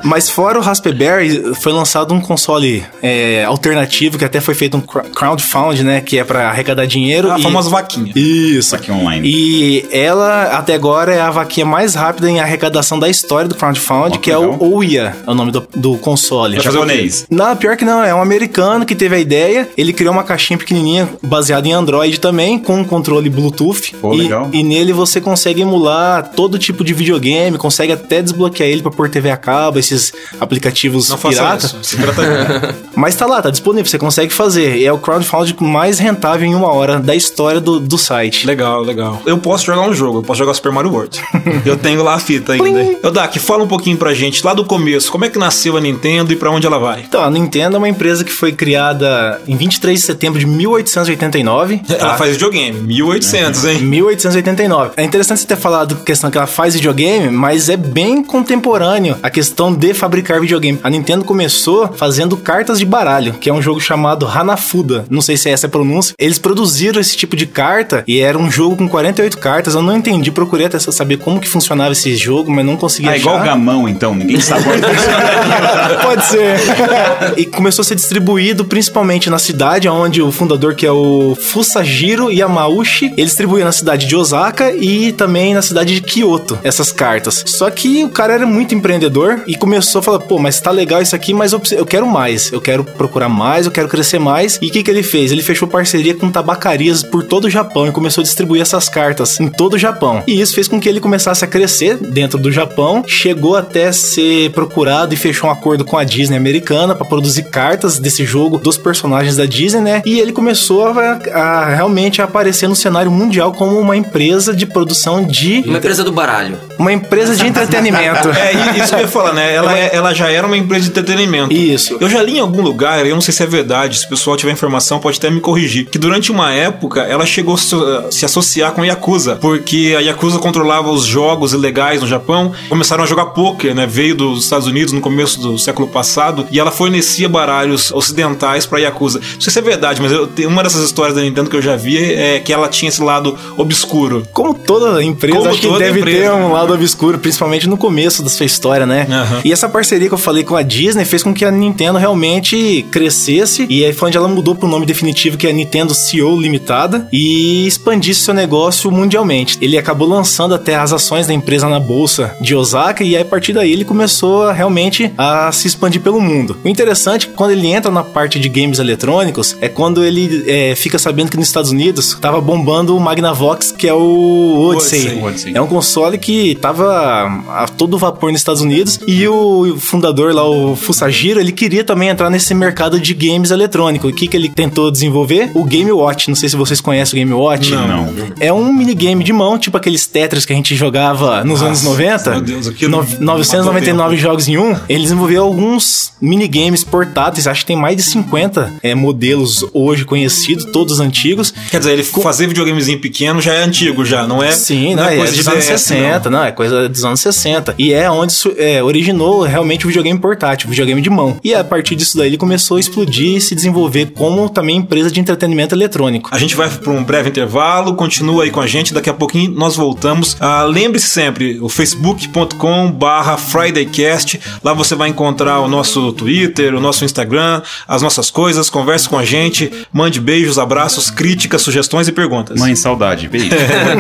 Mas 0.05 0.29
fora 0.31 0.59
o 0.59 0.63
Raspberry, 0.63 1.55
foi 1.55 1.73
lançado 1.73 2.13
um 2.15 2.21
console 2.21 2.85
é, 3.03 3.45
alternativo, 3.45 4.19
que 4.19 4.25
até 4.25 4.41
foi 4.41 4.55
feito 4.55 4.77
um 4.77 4.81
crowdfund, 4.81 5.83
né? 5.83 6.01
Que 6.01 6.19
é 6.19 6.25
pra 6.25 6.49
arrecadar 6.49 6.87
dinheiro. 6.87 7.31
A 7.31 7.39
e- 7.39 7.43
famosa 7.43 7.71
vaquinha. 7.71 8.13
Isso. 8.15 8.75
Aqui 8.75 8.91
online. 8.91 9.29
E 9.29 9.87
ela, 9.93 10.45
até 10.57 10.75
agora, 10.83 11.15
é 11.15 11.21
a 11.21 11.31
vaquinha 11.31 11.65
mais 11.65 11.95
rápida 11.95 12.29
em 12.29 12.41
arrecadação 12.41 12.99
da 12.99 13.09
história 13.09 13.49
do 13.49 13.55
crowdfund, 13.55 14.17
Ó, 14.17 14.19
que 14.19 14.33
é 14.33 14.37
legal. 14.37 14.57
o 14.59 14.75
Ouya, 14.75 15.17
é 15.25 15.31
o 15.31 15.35
nome 15.35 15.53
do, 15.53 15.65
do 15.77 15.97
console. 15.99 16.57
Quê? 16.57 16.63
Japonês. 16.63 17.25
Não, 17.31 17.55
pior 17.55 17.77
que 17.77 17.85
não, 17.85 18.03
é 18.03 18.13
um 18.13 18.21
americano 18.21 18.85
que 18.85 18.97
teve 18.97 19.15
a 19.15 19.19
ideia. 19.21 19.69
Ele 19.77 19.93
criou 19.93 20.13
uma 20.13 20.25
caixinha 20.25 20.59
pequenininha 20.59 21.09
baseada 21.23 21.69
em 21.69 21.73
Android 21.73 22.19
também, 22.19 22.59
com 22.59 22.81
um 22.81 22.85
controle 22.85 23.31
Bluetooth. 23.31 23.95
Pô, 24.01 24.13
e, 24.13 24.23
legal. 24.23 24.51
e 24.53 24.65
nele 24.65 24.93
você 24.93 25.21
consegue 25.21 25.63
emular 25.63 26.33
todo 26.35 26.59
tipo 26.59 26.83
de 26.83 26.93
videogame, 26.93 27.57
consegue 27.57 27.93
até 27.93 28.21
desbloquear 28.21 28.69
ele 28.69 28.83
pra 28.83 28.91
pôr 28.91 29.09
TV 29.09 29.31
a 29.31 29.37
cabo, 29.37 29.79
esses 29.79 30.13
aplicativos 30.41 31.09
Não 31.11 31.17
pirata. 31.17 31.67
isso. 31.67 31.79
Se 31.85 31.97
Mas 32.97 33.15
tá 33.15 33.27
lá, 33.27 33.41
tá 33.41 33.51
disponível, 33.51 33.89
você 33.89 33.99
consegue 33.99 34.33
fazer. 34.33 34.79
E 34.79 34.85
é 34.85 34.93
o 34.93 34.99
crowdfunding 34.99 35.55
mais 35.61 36.01
rentável 36.01 36.45
em 36.45 36.57
uma 36.57 36.73
hora 36.73 36.99
da 36.99 37.15
história 37.15 37.61
do, 37.61 37.79
do 37.79 37.97
site. 37.97 38.49
Legal, 38.49 38.83
legal. 38.83 39.23
Eu 39.25 39.39
posso 39.39 39.67
jogar 39.67 39.83
um 39.83 39.95
jogo, 39.95 40.19
eu 40.19 40.23
posso 40.25 40.39
jogar 40.39 40.55
Super 40.55 40.72
Mario 40.73 40.93
World. 40.93 41.21
eu 41.65 41.77
tenho 41.77 42.03
lá 42.03 42.15
a 42.15 42.19
fita 42.19 42.53
ainda. 42.53 42.99
Eu 43.03 43.11
Dak, 43.11 43.39
fala 43.39 43.65
um 43.65 43.69
pouquinho 43.69 43.97
pra 43.97 44.15
gente, 44.15 44.45
lá 44.45 44.55
do 44.55 44.65
começo, 44.65 45.13
como 45.13 45.25
é 45.25 45.29
que 45.29 45.39
nasceu 45.39 45.77
a 45.77 45.81
Nintendo 45.81 46.33
e 46.33 46.37
pra 46.37 46.51
onde 46.51 46.67
ela 46.67 46.79
vai? 46.79 47.05
Então, 47.07 47.23
a 47.23 47.31
Nintendo 47.31 47.77
é 47.77 47.79
uma 47.79 47.89
empresa 47.89 48.25
que 48.25 48.33
foi 48.33 48.53
criada 48.53 49.41
em 49.47 49.57
23 49.57 50.01
de 50.01 50.07
setembro 50.07 50.39
de 50.39 50.47
1889. 50.47 51.83
Ela 51.89 51.99
tá? 51.99 52.17
faz 52.17 52.33
videogame, 52.33 52.81
1800, 52.81 53.65
hein? 53.67 53.79
1889. 53.83 54.93
É 54.97 55.05
interessante 55.05 55.41
você 55.41 55.47
ter 55.47 55.57
falado 55.57 55.97
questão 55.97 56.31
que 56.31 56.39
ela 56.39 56.47
faz 56.47 56.75
videogame, 56.75 57.29
mas 57.29 57.69
é 57.69 57.77
bem 57.77 58.23
contemporâneo 58.23 59.17
a 59.23 59.31
questão 59.31 59.73
de 59.73 59.93
fabricar 59.95 60.41
videogame. 60.41 60.79
A 60.83 60.91
Nintendo 60.91 61.25
começou 61.25 61.93
fazendo 61.95 62.37
cartas 62.37 62.79
de 62.79 62.87
baralho, 62.87 63.35
que 63.35 63.51
é 63.51 63.53
um 63.53 63.63
jogo 63.63 63.81
chamado 63.81 64.27
Hanafuda. 64.27 65.05
Não 65.11 65.21
sei 65.21 65.37
se 65.37 65.49
é 65.49 65.53
essa 65.53 65.67
a 65.67 65.71
pronúncia. 65.71 66.15
Eles 66.19 66.39
produziram 66.39 67.01
esse 67.01 67.17
tipo 67.17 67.37
de 67.37 67.47
carta 67.47 68.03
e 68.07 68.21
era 68.21 68.39
um 68.39 68.51
jogo 68.51 68.77
com 68.77 68.89
48 68.89 69.39
cartas. 69.39 69.75
Eu 69.75 69.83
não 69.83 69.97
entendi, 69.97 70.31
procurei 70.31 70.62
até 70.67 70.79
saber 70.79 71.19
como 71.19 71.41
que 71.41 71.49
funcionava 71.49 71.93
esse 71.93 72.15
jogo, 72.17 72.51
mas 72.51 72.65
não 72.65 72.77
consegui 72.77 73.09
Ah, 73.09 73.13
achar. 73.13 73.21
igual 73.21 73.41
o 73.41 73.45
gamão, 73.45 73.89
então. 73.89 74.15
Ninguém 74.15 74.41
sabe 74.41 74.65
onde 74.69 74.83
Pode 76.03 76.25
ser. 76.27 76.57
e 77.37 77.47
começou 77.47 77.83
a 77.83 77.85
ser 77.85 77.95
distribuído 77.95 78.65
principalmente 78.65 79.29
na 79.31 79.39
cidade, 79.39 79.89
onde 79.89 80.21
o 80.23 80.31
fundador, 80.33 80.75
que 80.75 80.87
é 80.87 80.93
o 80.93 81.37
Fusajiro 81.41 82.31
Yamauchi, 82.31 83.07
ele 83.17 83.25
distribuía 83.27 83.65
na 83.65 83.73
cidade 83.73 84.07
de 84.07 84.17
Osaka 84.17 84.73
e 84.73 85.13
também 85.13 85.55
na 85.55 85.63
cidade 85.63 85.95
de 85.95 86.01
Kyoto, 86.01 86.59
essas 86.63 86.93
cartas. 86.93 87.43
Só 87.47 87.71
que 87.71 88.05
o 88.05 88.09
cara 88.09 88.35
era 88.35 88.47
muito 88.47 88.75
empreendedor 88.75 89.43
e 89.47 89.55
começou 89.57 90.01
a 90.01 90.03
falar, 90.03 90.19
pô, 90.21 90.39
mas 90.39 90.61
tá 90.61 90.71
legal 90.71 91.01
isso 91.03 91.15
aqui, 91.15 91.33
mas 91.33 91.53
eu, 91.53 91.61
preciso- 91.61 91.81
eu 91.81 91.87
quero 91.87 92.07
mais, 92.07 92.53
eu 92.53 92.61
quero 92.61 92.85
procurar 92.85 93.29
mais, 93.29 93.67
eu 93.67 93.73
quero 93.73 93.89
crescer 93.89 94.19
mais. 94.19 94.59
E 94.61 94.67
o 94.69 94.71
que 94.71 94.83
que 94.83 94.91
ele 94.91 95.03
fez? 95.03 95.33
Ele 95.33 95.43
fechou 95.43 95.67
parceria 95.69 96.15
com 96.15 96.31
tabacarias 96.31 97.03
por 97.03 97.23
todo 97.23 97.45
o 97.47 97.51
Japão 97.51 97.87
e 97.87 97.93
começou 97.93 98.23
a 98.23 98.25
distribuir 98.25 98.63
essas 98.63 98.89
cartas 98.89 99.39
em 99.41 99.49
todo 99.49 99.75
o 99.75 99.79
Japão. 99.79 100.23
E 100.27 100.41
isso 100.41 100.52
fez 100.55 100.69
com 100.69 100.81
que 100.81 100.89
ele 100.89 101.01
começasse 101.01 101.45
a 101.45 101.49
crescer 101.49 101.97
dentro 101.97 102.39
do 102.39 102.51
Japão, 102.53 103.05
chegou 103.07 103.57
até 103.57 103.93
ser 103.93 104.51
procurado 104.51 105.15
e 105.15 105.17
fechou 105.17 105.49
um 105.49 105.53
acordo 105.53 105.85
com 105.85 105.97
a 105.97 106.05
Disney 106.05 106.37
americana 106.37 106.95
para 106.95 107.05
produzir 107.07 107.45
cartas 107.45 107.99
desse 107.99 108.25
jogo 108.25 108.59
dos 108.59 108.77
personagens 108.77 109.37
da 109.37 109.45
Disney, 109.47 109.81
né? 109.81 110.03
E 110.05 110.19
ele 110.21 110.33
começou 110.33 110.89
a, 110.89 111.19
a 111.33 111.75
realmente 111.75 112.21
a 112.21 112.25
aparecer 112.25 112.69
no 112.69 112.77
cenário 112.77 113.11
mundial 113.11 113.53
como 113.53 113.79
uma 113.79 113.97
empresa 113.97 114.55
de 114.55 114.67
produção 114.67 115.25
de 115.25 115.63
Uma 115.67 115.79
empresa 115.79 116.05
do 116.05 116.13
baralho. 116.13 116.59
uma 116.79 116.93
empresa 116.93 117.35
de 117.37 117.47
entretenimento. 117.47 118.29
É, 118.43 118.79
isso 118.79 118.89
que 118.89 118.95
eu 118.97 119.01
ia 119.01 119.09
falar, 119.09 119.33
né? 119.33 119.55
Ela, 119.55 119.79
é- 119.79 119.91
ela 119.95 120.13
já 120.15 120.29
era 120.31 120.47
uma 120.47 120.57
empresa 120.57 120.85
de 120.85 120.91
entretenimento. 120.91 121.53
Isso. 121.53 121.97
Eu 122.01 122.09
já 122.09 122.23
li 122.23 122.37
em 122.37 122.41
algum 122.41 122.61
lugar, 122.63 123.05
eu 123.07 123.15
não 123.15 123.21
sei 123.21 123.33
se 123.33 123.43
é 123.43 123.47
verdade, 123.47 123.99
se 123.99 124.07
o 124.07 124.09
pessoal 124.09 124.37
tiver 124.37 124.53
informação 124.53 124.99
pode 124.99 125.19
até 125.19 125.31
me 125.31 125.41
corrigir, 125.41 125.87
que 125.87 125.99
durante 125.99 126.31
uma 126.33 126.53
época 126.53 127.03
ela 127.03 127.25
chegou 127.27 127.55
a 127.55 128.11
se 128.11 128.25
associar 128.25 128.73
com 128.73 128.83
a 128.83 128.87
Yakuza, 128.87 129.37
porque 129.37 129.95
a 129.97 130.01
Yakuza 130.01 130.39
controlava 130.43 130.91
os 130.91 131.05
jogos 131.05 131.53
ilegais 131.53 132.01
no 132.03 132.07
Japão, 132.07 132.53
começaram 132.69 133.05
a 133.05 133.07
jogar 133.07 133.27
poker, 133.27 133.75
né? 133.75 133.87
Veio 133.87 134.15
dos 134.15 134.45
Estados 134.45 134.67
Unidos 134.67 134.93
no 134.93 135.01
começo 135.01 135.41
do 135.41 135.59
século 135.59 135.89
passado 135.89 136.47
e 136.51 136.59
ela 136.59 136.71
fornecia 136.71 137.29
baralhos 137.29 137.91
ocidentais 137.93 138.67
pra 138.67 138.79
Yakuza. 138.81 139.21
Não 139.21 139.41
sei 139.41 139.53
se 139.53 139.59
é 139.59 139.63
verdade, 139.63 140.03
mas 140.03 140.11
eu, 140.13 140.27
tenho- 140.27 140.49
uma 140.49 140.63
dessas 140.63 140.83
histórias 140.85 141.15
da 141.17 141.23
Nintendo 141.23 141.49
que 141.49 141.57
eu 141.57 141.63
já 141.63 141.77
vi 141.77 141.97
é 141.97 142.41
que 142.41 142.53
ela 142.53 142.69
tinha 142.69 142.89
esse 142.89 143.03
lado 143.03 143.37
obscuro. 143.57 144.23
Como 144.33 144.53
toda 144.55 145.03
empresa, 145.03 145.39
Como 145.39 145.51
acho 145.51 145.61
que 145.61 145.79
deve 145.79 146.01
empresa, 146.01 146.19
ter 146.23 146.33
um 146.33 146.53
lado 146.53 146.75
obscuro, 146.75 147.19
principalmente 147.19 147.69
no 147.69 147.77
começo 147.77 148.23
da 148.23 148.29
sua 148.31 148.45
história, 148.47 148.85
né? 148.85 149.07
Aham. 149.09 149.41
E 149.45 149.53
essa 149.53 149.69
parceria 149.69 150.09
que 150.09 150.15
eu 150.15 150.19
falei 150.19 150.43
com 150.45 150.57
a 150.57 150.63
Disney 150.63 151.05
fez 151.05 151.23
com 151.23 151.33
que 151.33 151.45
a 151.45 151.51
Nintendo 151.51 151.99
realmente 151.99 152.85
crescesse, 152.91 153.67
e 153.69 153.85
aí 153.85 153.93
foi 153.93 154.09
onde 154.09 154.17
ela 154.17 154.29
mudou 154.29 154.55
pro 154.55 154.69
nome 154.69 154.85
definitivo, 154.87 155.37
que 155.37 155.47
é 155.47 155.51
a 155.51 155.53
Nintendo 155.53 155.95
CEO 155.95 156.41
Limitada, 156.41 157.09
e 157.13 157.67
expandisse 157.67 158.21
seu 158.21 158.35
negócio 158.35 158.91
mundialmente. 158.91 159.59
Ele 159.61 159.77
acabou 159.79 160.09
lançando 160.09 160.32
até 160.55 160.75
as 160.75 160.93
ações 160.93 161.27
da 161.27 161.35
empresa 161.35 161.69
na 161.69 161.81
bolsa 161.81 162.35
de 162.41 162.55
Osaka, 162.55 163.05
e 163.05 163.17
aí 163.17 163.23
a 163.23 163.25
partir 163.25 163.53
daí 163.53 163.73
ele 163.73 163.85
começou 163.85 164.45
a, 164.45 164.53
realmente 164.53 165.13
a 165.17 165.51
se 165.53 165.67
expandir 165.67 166.01
pelo 166.01 166.21
mundo. 166.21 166.57
O 166.65 166.69
interessante 166.69 167.29
é 167.29 167.37
quando 167.37 167.51
ele 167.53 167.67
entra 167.67 167.91
na 167.91 168.03
parte 168.03 168.39
de 168.39 168.49
games 168.49 168.79
eletrônicos, 168.79 169.57
é 169.61 169.69
quando 169.69 170.05
ele 170.05 170.45
é, 170.47 170.75
fica 170.75 170.99
sabendo 170.99 171.31
que 171.31 171.37
nos 171.37 171.47
Estados 171.47 171.71
Unidos 171.71 172.17
tava 172.21 172.41
bombando 172.41 172.97
o 172.97 173.01
Magnavox, 173.01 173.73
que 173.73 173.89
é 173.89 173.95
o 173.95 174.71
Odyssey. 174.71 175.23
Odyssey. 175.23 175.53
É 175.55 175.61
um 175.61 175.67
console 175.67 176.19
que 176.19 176.55
tava 176.57 177.27
a 177.49 177.67
todo 177.69 177.99
vapor 177.99 178.31
nos 178.31 178.41
Estados 178.41 178.63
Unidos 178.63 179.01
e 179.07 179.27
o 179.27 179.77
fundador 179.79 180.35
lá, 180.35 180.49
o 180.49 180.77
Fusajiro, 180.77 181.41
ele 181.41 181.53
queria 181.53 181.85
também 181.85 182.09
entrar 182.09 182.31
nesse 182.31 182.55
mercado 182.55 183.01
de 183.01 183.15
games 183.15 183.51
eletrônicos. 183.51 184.11
O 184.11 184.15
que, 184.15 184.27
que 184.27 184.37
ele 184.37 184.49
tentou 184.49 184.91
desenvolver? 184.91 185.51
O 185.55 185.65
Game 185.65 185.91
Watch. 185.91 186.29
Não 186.29 186.35
sei 186.35 186.49
se 186.49 186.57
vocês 186.57 186.81
conhecem 186.81 187.19
o 187.23 187.27
Game 187.27 187.33
Watch. 187.41 187.71
Não. 187.71 188.13
É 188.41 188.53
um 188.53 188.73
minigame 188.73 189.25
de 189.25 189.33
mão, 189.33 189.59
tipo 189.59 189.77
aqueles 189.77 190.07
Tetris 190.23 190.45
que 190.45 190.53
a 190.53 190.57
gente 190.57 190.77
jogava 190.77 191.43
nos 191.43 191.61
Nossa, 191.61 191.67
anos 191.67 191.83
90. 191.83 192.31
meu 192.31 192.41
Deus, 192.41 192.69
aquilo 192.69 192.91
No- 192.93 192.99
matou 192.99 193.21
999 193.21 194.17
jogos 194.17 194.47
em 194.47 194.57
um. 194.57 194.77
Ele 194.89 195.03
desenvolveu 195.03 195.43
alguns 195.43 196.13
minigames 196.21 196.85
portáteis. 196.85 197.47
Acho 197.49 197.61
que 197.63 197.67
tem 197.67 197.77
mais 197.77 197.97
de 197.97 198.03
50 198.05 198.73
é, 198.83 198.95
modelos 198.95 199.65
hoje 199.73 200.05
conhecidos, 200.05 200.65
todos 200.67 201.01
antigos. 201.01 201.53
Quer 201.71 201.79
dizer, 201.79 201.93
ele 201.93 202.05
fazer 202.05 202.47
videogamezinho 202.47 203.01
pequeno 203.01 203.41
já 203.41 203.53
é 203.55 203.65
antigo, 203.65 204.05
já, 204.05 204.27
não 204.27 204.41
é? 204.43 204.53
Sim, 204.53 204.95
não 204.95 205.03
não, 205.03 205.11
é, 205.11 205.17
coisa 205.17 205.33
dos 205.33 205.45
de 205.45 205.51
anos 205.51 205.65
DS, 205.65 205.81
60, 205.81 206.31
não. 206.31 206.45
é 206.45 206.53
coisa 206.53 206.89
dos 206.89 207.05
anos 207.05 207.21
60. 207.21 207.75
E 207.79 207.93
é 207.93 208.09
onde 208.09 208.35
é, 208.59 208.83
originou 208.83 209.43
realmente 209.43 209.87
o 209.87 209.89
videogame 209.89 210.19
portátil, 210.21 210.69
o 210.69 210.71
videogame 210.71 211.01
de 211.01 211.11
mão. 211.11 211.37
E 211.43 211.53
a 211.53 211.65
partir 211.65 211.97
disso 211.97 212.17
daí 212.17 212.29
ele 212.29 212.39
começou 212.39 212.77
a 212.77 212.81
explodir 212.81 213.37
e 213.37 213.41
se 213.41 213.55
desenvolver 213.55 214.13
como 214.15 214.49
também 214.49 214.77
empresa 214.77 215.11
de 215.11 215.19
entretenimento 215.19 215.75
eletrônico. 215.75 216.31
A 216.33 216.39
gente 216.39 216.55
vai 216.55 216.71
para 216.71 216.93
um 216.93 217.03
breve 217.03 217.31
intervalo, 217.31 217.95
continua 217.95 218.45
aí 218.45 218.51
com 218.51 218.61
a 218.61 218.67
gente, 218.67 218.95
daqui 218.95 219.11
a 219.11 219.15
pouquinho 219.15 219.51
nós 219.51 219.75
voltamos. 219.77 220.02
Ah, 220.41 220.65
Lembre-se 220.65 221.09
sempre, 221.09 221.59
o 221.61 221.69
facebook.com 221.69 222.91
barra 222.91 223.37
FridayCast, 223.37 224.41
lá 224.63 224.73
você 224.73 224.95
vai 224.95 225.09
encontrar 225.09 225.61
o 225.61 225.69
nosso 225.69 226.13
Twitter, 226.13 226.75
o 226.75 226.81
nosso 226.81 227.05
Instagram, 227.05 227.63
as 227.87 228.03
nossas 228.03 228.31
coisas, 228.31 228.69
converse 228.69 229.09
com 229.09 229.19
a 229.19 229.25
gente, 229.25 229.71
mande 229.93 230.21
beijos, 230.21 230.59
abraços, 230.59 231.11
críticas, 231.11 231.63
sugestões 231.63 232.09
e 232.09 232.13
perguntas. 232.13 232.59
Mãe, 232.59 232.75
saudade. 232.75 233.29
Beijo. 233.29 233.51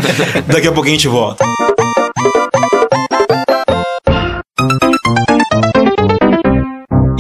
daqui 0.47 0.69
a 0.69 0.73
pouquinho 0.73 0.95
a 0.95 0.99
gente 0.99 1.09
volta. 1.09 1.45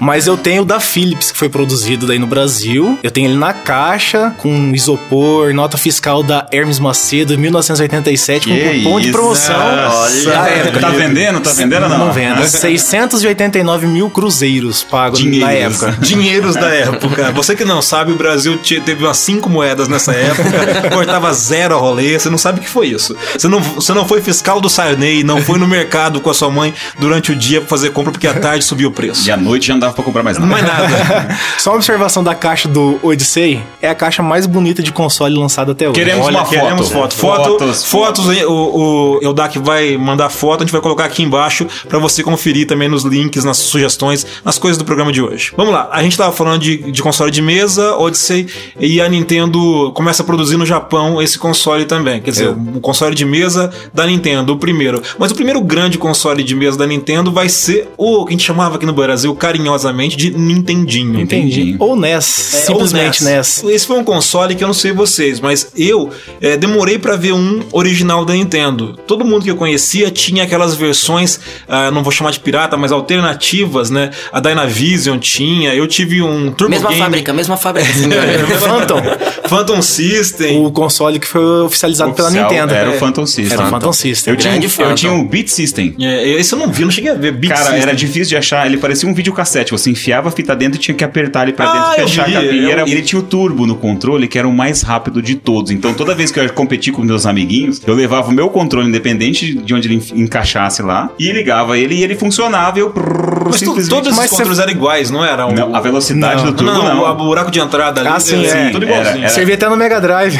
Mas 0.00 0.26
eu 0.26 0.36
tenho 0.36 0.62
o 0.62 0.64
da 0.64 0.80
Philips, 0.80 1.30
que 1.30 1.38
foi 1.38 1.48
produzido 1.48 2.06
daí 2.06 2.18
no 2.18 2.26
Brasil. 2.26 2.98
Eu 3.02 3.10
tenho 3.10 3.28
ele 3.30 3.38
na 3.38 3.52
caixa, 3.52 4.32
com 4.38 4.72
isopor, 4.74 5.54
nota 5.54 5.76
fiscal 5.78 6.22
da 6.22 6.46
Hermes 6.52 6.78
Macedo, 6.78 7.38
1987, 7.38 8.48
com 8.48 8.54
Que 8.54 8.78
cupom 8.78 9.00
de 9.00 9.08
isso? 9.08 9.18
promoção. 9.18 9.76
Nossa. 9.76 10.30
Da 10.30 10.48
época. 10.48 10.80
Tá 10.80 10.88
vendendo? 10.90 11.40
Tá 11.40 11.52
vendendo 11.52 11.82
ou 11.84 11.88
não? 11.88 11.98
Não 11.98 12.12
vendo. 12.12 12.44
689 12.46 13.86
mil 13.86 14.10
cruzeiros 14.10 14.82
pagos 14.82 15.22
na 15.24 15.52
época. 15.52 15.96
Dinheiros 16.00 16.54
da 16.54 16.68
época. 16.68 17.32
Você 17.32 17.54
que 17.54 17.64
não 17.64 17.80
sabe, 17.82 18.12
o 18.12 18.16
Brasil 18.16 18.56
te- 18.58 18.80
teve 18.80 19.04
umas 19.04 19.16
cinco 19.18 19.48
moedas 19.48 19.88
nessa 19.88 20.12
época, 20.12 20.90
cortava 20.90 21.32
zero 21.32 21.74
a 21.74 21.78
rolê, 21.78 22.18
você 22.18 22.30
não 22.30 22.38
sabe 22.38 22.60
o 22.60 22.62
que 22.62 22.68
foi 22.68 22.88
isso. 22.88 23.16
Você 23.36 23.48
não, 23.48 23.60
você 23.60 23.92
não 23.92 24.06
foi 24.06 24.20
fiscal 24.20 24.60
do 24.60 24.68
Sarney, 24.68 25.22
não 25.22 25.40
foi 25.40 25.58
no 25.58 25.66
mercado 25.66 26.20
com 26.20 26.30
a 26.30 26.34
sua 26.34 26.50
mãe 26.50 26.74
durante 26.98 27.32
o 27.32 27.36
dia 27.36 27.60
pra 27.60 27.68
fazer 27.68 27.90
compra 27.90 28.12
porque 28.12 28.26
à 28.26 28.34
tarde 28.34 28.64
subiu 28.64 28.88
o 28.88 28.92
preço. 28.92 29.26
E 29.26 29.30
à 29.30 29.36
noite 29.36 29.66
já 29.66 29.74
não 29.74 29.80
dava 29.80 29.94
pra 29.94 30.04
comprar 30.04 30.22
mais 30.22 30.38
nada. 30.38 30.50
Mais 30.50 30.64
nada. 30.64 31.38
Só 31.58 31.70
uma 31.70 31.76
observação 31.76 32.22
da 32.22 32.34
caixa 32.34 32.68
do 32.68 32.98
Odyssey, 33.02 33.62
é 33.80 33.88
a 33.88 33.94
caixa 33.94 34.22
mais 34.22 34.46
bonita 34.46 34.82
de 34.82 34.92
console 34.92 35.34
lançada 35.36 35.72
até 35.72 35.86
hoje. 35.86 35.94
Queremos 35.94 36.26
Olha, 36.26 36.38
uma 36.38 36.46
queremos 36.48 36.90
foto. 36.90 37.14
foto. 37.14 37.28
Foto, 37.38 37.58
Fotos, 37.58 37.84
fotos, 37.84 38.30
aí, 38.30 38.44
o, 38.44 38.52
o 38.52 39.18
Eudak 39.22 39.58
vai 39.58 39.96
mandar 39.96 40.28
foto, 40.28 40.62
a 40.62 40.64
gente 40.64 40.72
vai 40.72 40.80
colocar 40.80 41.04
aqui 41.04 41.22
embaixo 41.22 41.66
pra 41.88 41.98
você 41.98 42.22
conferir 42.22 42.66
também 42.66 42.88
nos 42.88 43.04
links, 43.04 43.44
nas 43.44 43.56
sugestões, 43.58 44.26
nas 44.44 44.58
coisas 44.58 44.78
do 44.78 44.84
programa 44.84 45.12
de 45.12 45.20
hoje. 45.22 45.52
Vamos 45.56 45.72
lá, 45.72 45.88
a 45.90 46.02
gente 46.02 46.16
tava 46.16 46.32
falando 46.32 46.60
de, 46.60 46.90
de 46.90 47.02
console 47.02 47.30
de 47.30 47.42
mesa, 47.42 47.96
Odyssey, 47.96 48.46
e 48.78 49.00
a 49.00 49.08
Nintendo 49.08 49.92
começa 49.94 50.22
a 50.22 50.26
produzir 50.26 50.56
no 50.56 50.66
Japão 50.66 51.20
esse 51.20 51.38
console 51.38 51.84
também. 51.84 52.20
Quer 52.20 52.30
dizer, 52.30 52.48
o 52.48 52.80
console 52.80 53.07
de 53.14 53.24
mesa 53.24 53.70
da 53.92 54.06
Nintendo, 54.06 54.52
o 54.52 54.56
primeiro. 54.58 55.02
Mas 55.18 55.30
o 55.30 55.34
primeiro 55.34 55.60
grande 55.60 55.98
console 55.98 56.42
de 56.42 56.54
mesa 56.54 56.76
da 56.78 56.86
Nintendo 56.86 57.30
vai 57.32 57.48
ser 57.48 57.88
o 57.96 58.24
que 58.24 58.30
a 58.30 58.32
gente 58.32 58.44
chamava 58.44 58.76
aqui 58.76 58.86
no 58.86 58.92
Brasil 58.92 59.34
carinhosamente 59.34 60.16
de 60.16 60.30
Nintendinho. 60.30 61.20
Entendi. 61.20 61.76
Ou 61.78 61.96
NES, 61.96 62.54
É, 62.54 62.58
simplesmente 62.66 63.24
ou 63.24 63.30
NES. 63.30 63.64
Esse 63.64 63.86
foi 63.86 63.98
um 63.98 64.04
console 64.04 64.54
que 64.54 64.62
eu 64.64 64.68
não 64.68 64.74
sei 64.74 64.92
vocês, 64.92 65.40
mas 65.40 65.68
eu 65.76 66.10
é, 66.40 66.56
demorei 66.56 66.98
pra 66.98 67.16
ver 67.16 67.32
um 67.32 67.60
original 67.72 68.24
da 68.24 68.32
Nintendo. 68.34 68.98
Todo 69.06 69.24
mundo 69.24 69.44
que 69.44 69.50
eu 69.50 69.56
conhecia 69.56 70.10
tinha 70.10 70.44
aquelas 70.44 70.74
versões, 70.74 71.38
ah, 71.68 71.90
não 71.90 72.02
vou 72.02 72.12
chamar 72.12 72.30
de 72.30 72.40
pirata, 72.40 72.76
mas 72.76 72.92
alternativas, 72.92 73.90
né? 73.90 74.10
A 74.32 74.40
Dynavision 74.40 75.18
tinha, 75.18 75.74
eu 75.74 75.86
tive 75.86 76.22
um 76.22 76.50
Turbo 76.52 76.70
Mesma 76.70 76.88
Game, 76.90 77.02
fábrica, 77.02 77.32
mesma 77.32 77.56
fábrica. 77.56 77.92
senhor. 77.92 78.18
Phantom, 78.58 79.02
Phantom 79.48 79.82
System. 79.82 80.64
o 80.64 80.70
console 80.70 81.18
que 81.18 81.26
foi 81.26 81.62
oficializado 81.62 82.12
pela 82.12 82.28
Oficial 82.28 82.50
Nintendo. 82.50 82.74
Era 82.74 82.90
É. 82.92 82.94
o 82.96 82.97
Phantom 82.98 83.26
System. 83.26 83.58
Era 83.58 83.66
o 83.66 83.70
Phantom 83.70 83.92
System. 83.92 84.32
Eu 84.34 84.36
tinha, 84.38 84.56
eu 84.56 84.68
Phantom. 84.68 84.94
tinha 84.94 85.12
um 85.12 85.24
Beat 85.26 85.48
System. 85.48 85.94
É, 86.00 86.28
esse 86.32 86.52
eu 86.54 86.58
não 86.58 86.68
vi, 86.70 86.82
eu 86.82 86.86
não 86.86 86.92
cheguei 86.92 87.10
a 87.10 87.14
ver. 87.14 87.32
Beat 87.32 87.50
Cara, 87.52 87.64
System. 87.64 87.82
era 87.82 87.94
difícil 87.94 88.28
de 88.28 88.36
achar. 88.36 88.66
Ele 88.66 88.76
parecia 88.76 89.08
um 89.08 89.14
videocassete. 89.14 89.70
Você 89.72 89.90
enfiava 89.90 90.28
a 90.28 90.32
fita 90.32 90.54
dentro 90.56 90.78
e 90.78 90.82
tinha 90.82 90.94
que 90.94 91.04
apertar 91.04 91.42
ele 91.44 91.52
pra 91.52 91.66
Ah, 91.68 91.72
dentro, 91.72 92.02
eu 92.02 92.08
fechar 92.08 92.26
vi, 92.26 92.36
a 92.36 92.40
capinha. 92.42 92.62
eu- 92.62 92.68
E 92.68 92.70
era- 92.72 92.82
Ele 92.88 93.02
tinha 93.02 93.18
o 93.18 93.22
turbo 93.22 93.66
no 93.66 93.76
controle, 93.76 94.26
que 94.28 94.38
era 94.38 94.46
o 94.48 94.52
mais 94.52 94.82
rápido 94.82 95.20
de 95.22 95.34
todos. 95.36 95.70
Então, 95.70 95.92
toda 95.94 96.14
vez 96.14 96.30
que 96.30 96.38
eu 96.38 96.44
ia 96.44 96.48
competir 96.50 96.92
com 96.92 97.02
meus 97.02 97.26
amiguinhos, 97.26 97.80
eu 97.86 97.94
levava 97.94 98.30
o 98.30 98.32
meu 98.32 98.48
controle, 98.48 98.88
independente 98.88 99.54
de 99.54 99.74
onde 99.74 99.88
ele 99.88 100.02
encaixasse 100.14 100.82
lá, 100.82 101.10
e 101.18 101.30
ligava 101.32 101.78
ele 101.78 101.94
e 101.94 102.02
ele 102.02 102.14
funcionava 102.16 102.78
e 102.78 102.80
eu 102.82 102.90
prrr, 102.90 103.44
Mas 103.46 103.56
simplesmente... 103.56 103.88
todos 103.90 104.14
você- 104.14 104.28
controles 104.28 104.58
eram 104.58 104.72
iguais, 104.72 105.10
não 105.10 105.24
era? 105.24 105.46
O- 105.46 105.52
Não, 105.54 105.74
a 105.74 105.80
velocidade 105.80 106.42
Não. 106.44 106.50
do 106.52 106.56
turbo 106.56 106.72
não, 106.72 106.94
não. 106.96 107.10
o 107.10 107.14
buraco 107.14 107.50
de 107.50 107.58
entrada 107.60 108.00
ali. 108.00 108.08
Ah, 108.10 108.20
sim, 108.20 108.44
é. 108.44 108.70
tudo 108.70 108.84
Era- 108.84 108.92
igualzinho. 108.94 109.24
era- 109.24 109.28
Servia 109.28 109.54
até 109.54 109.68
no 109.68 109.76
Mega 109.76 110.00
Drive. 110.00 110.38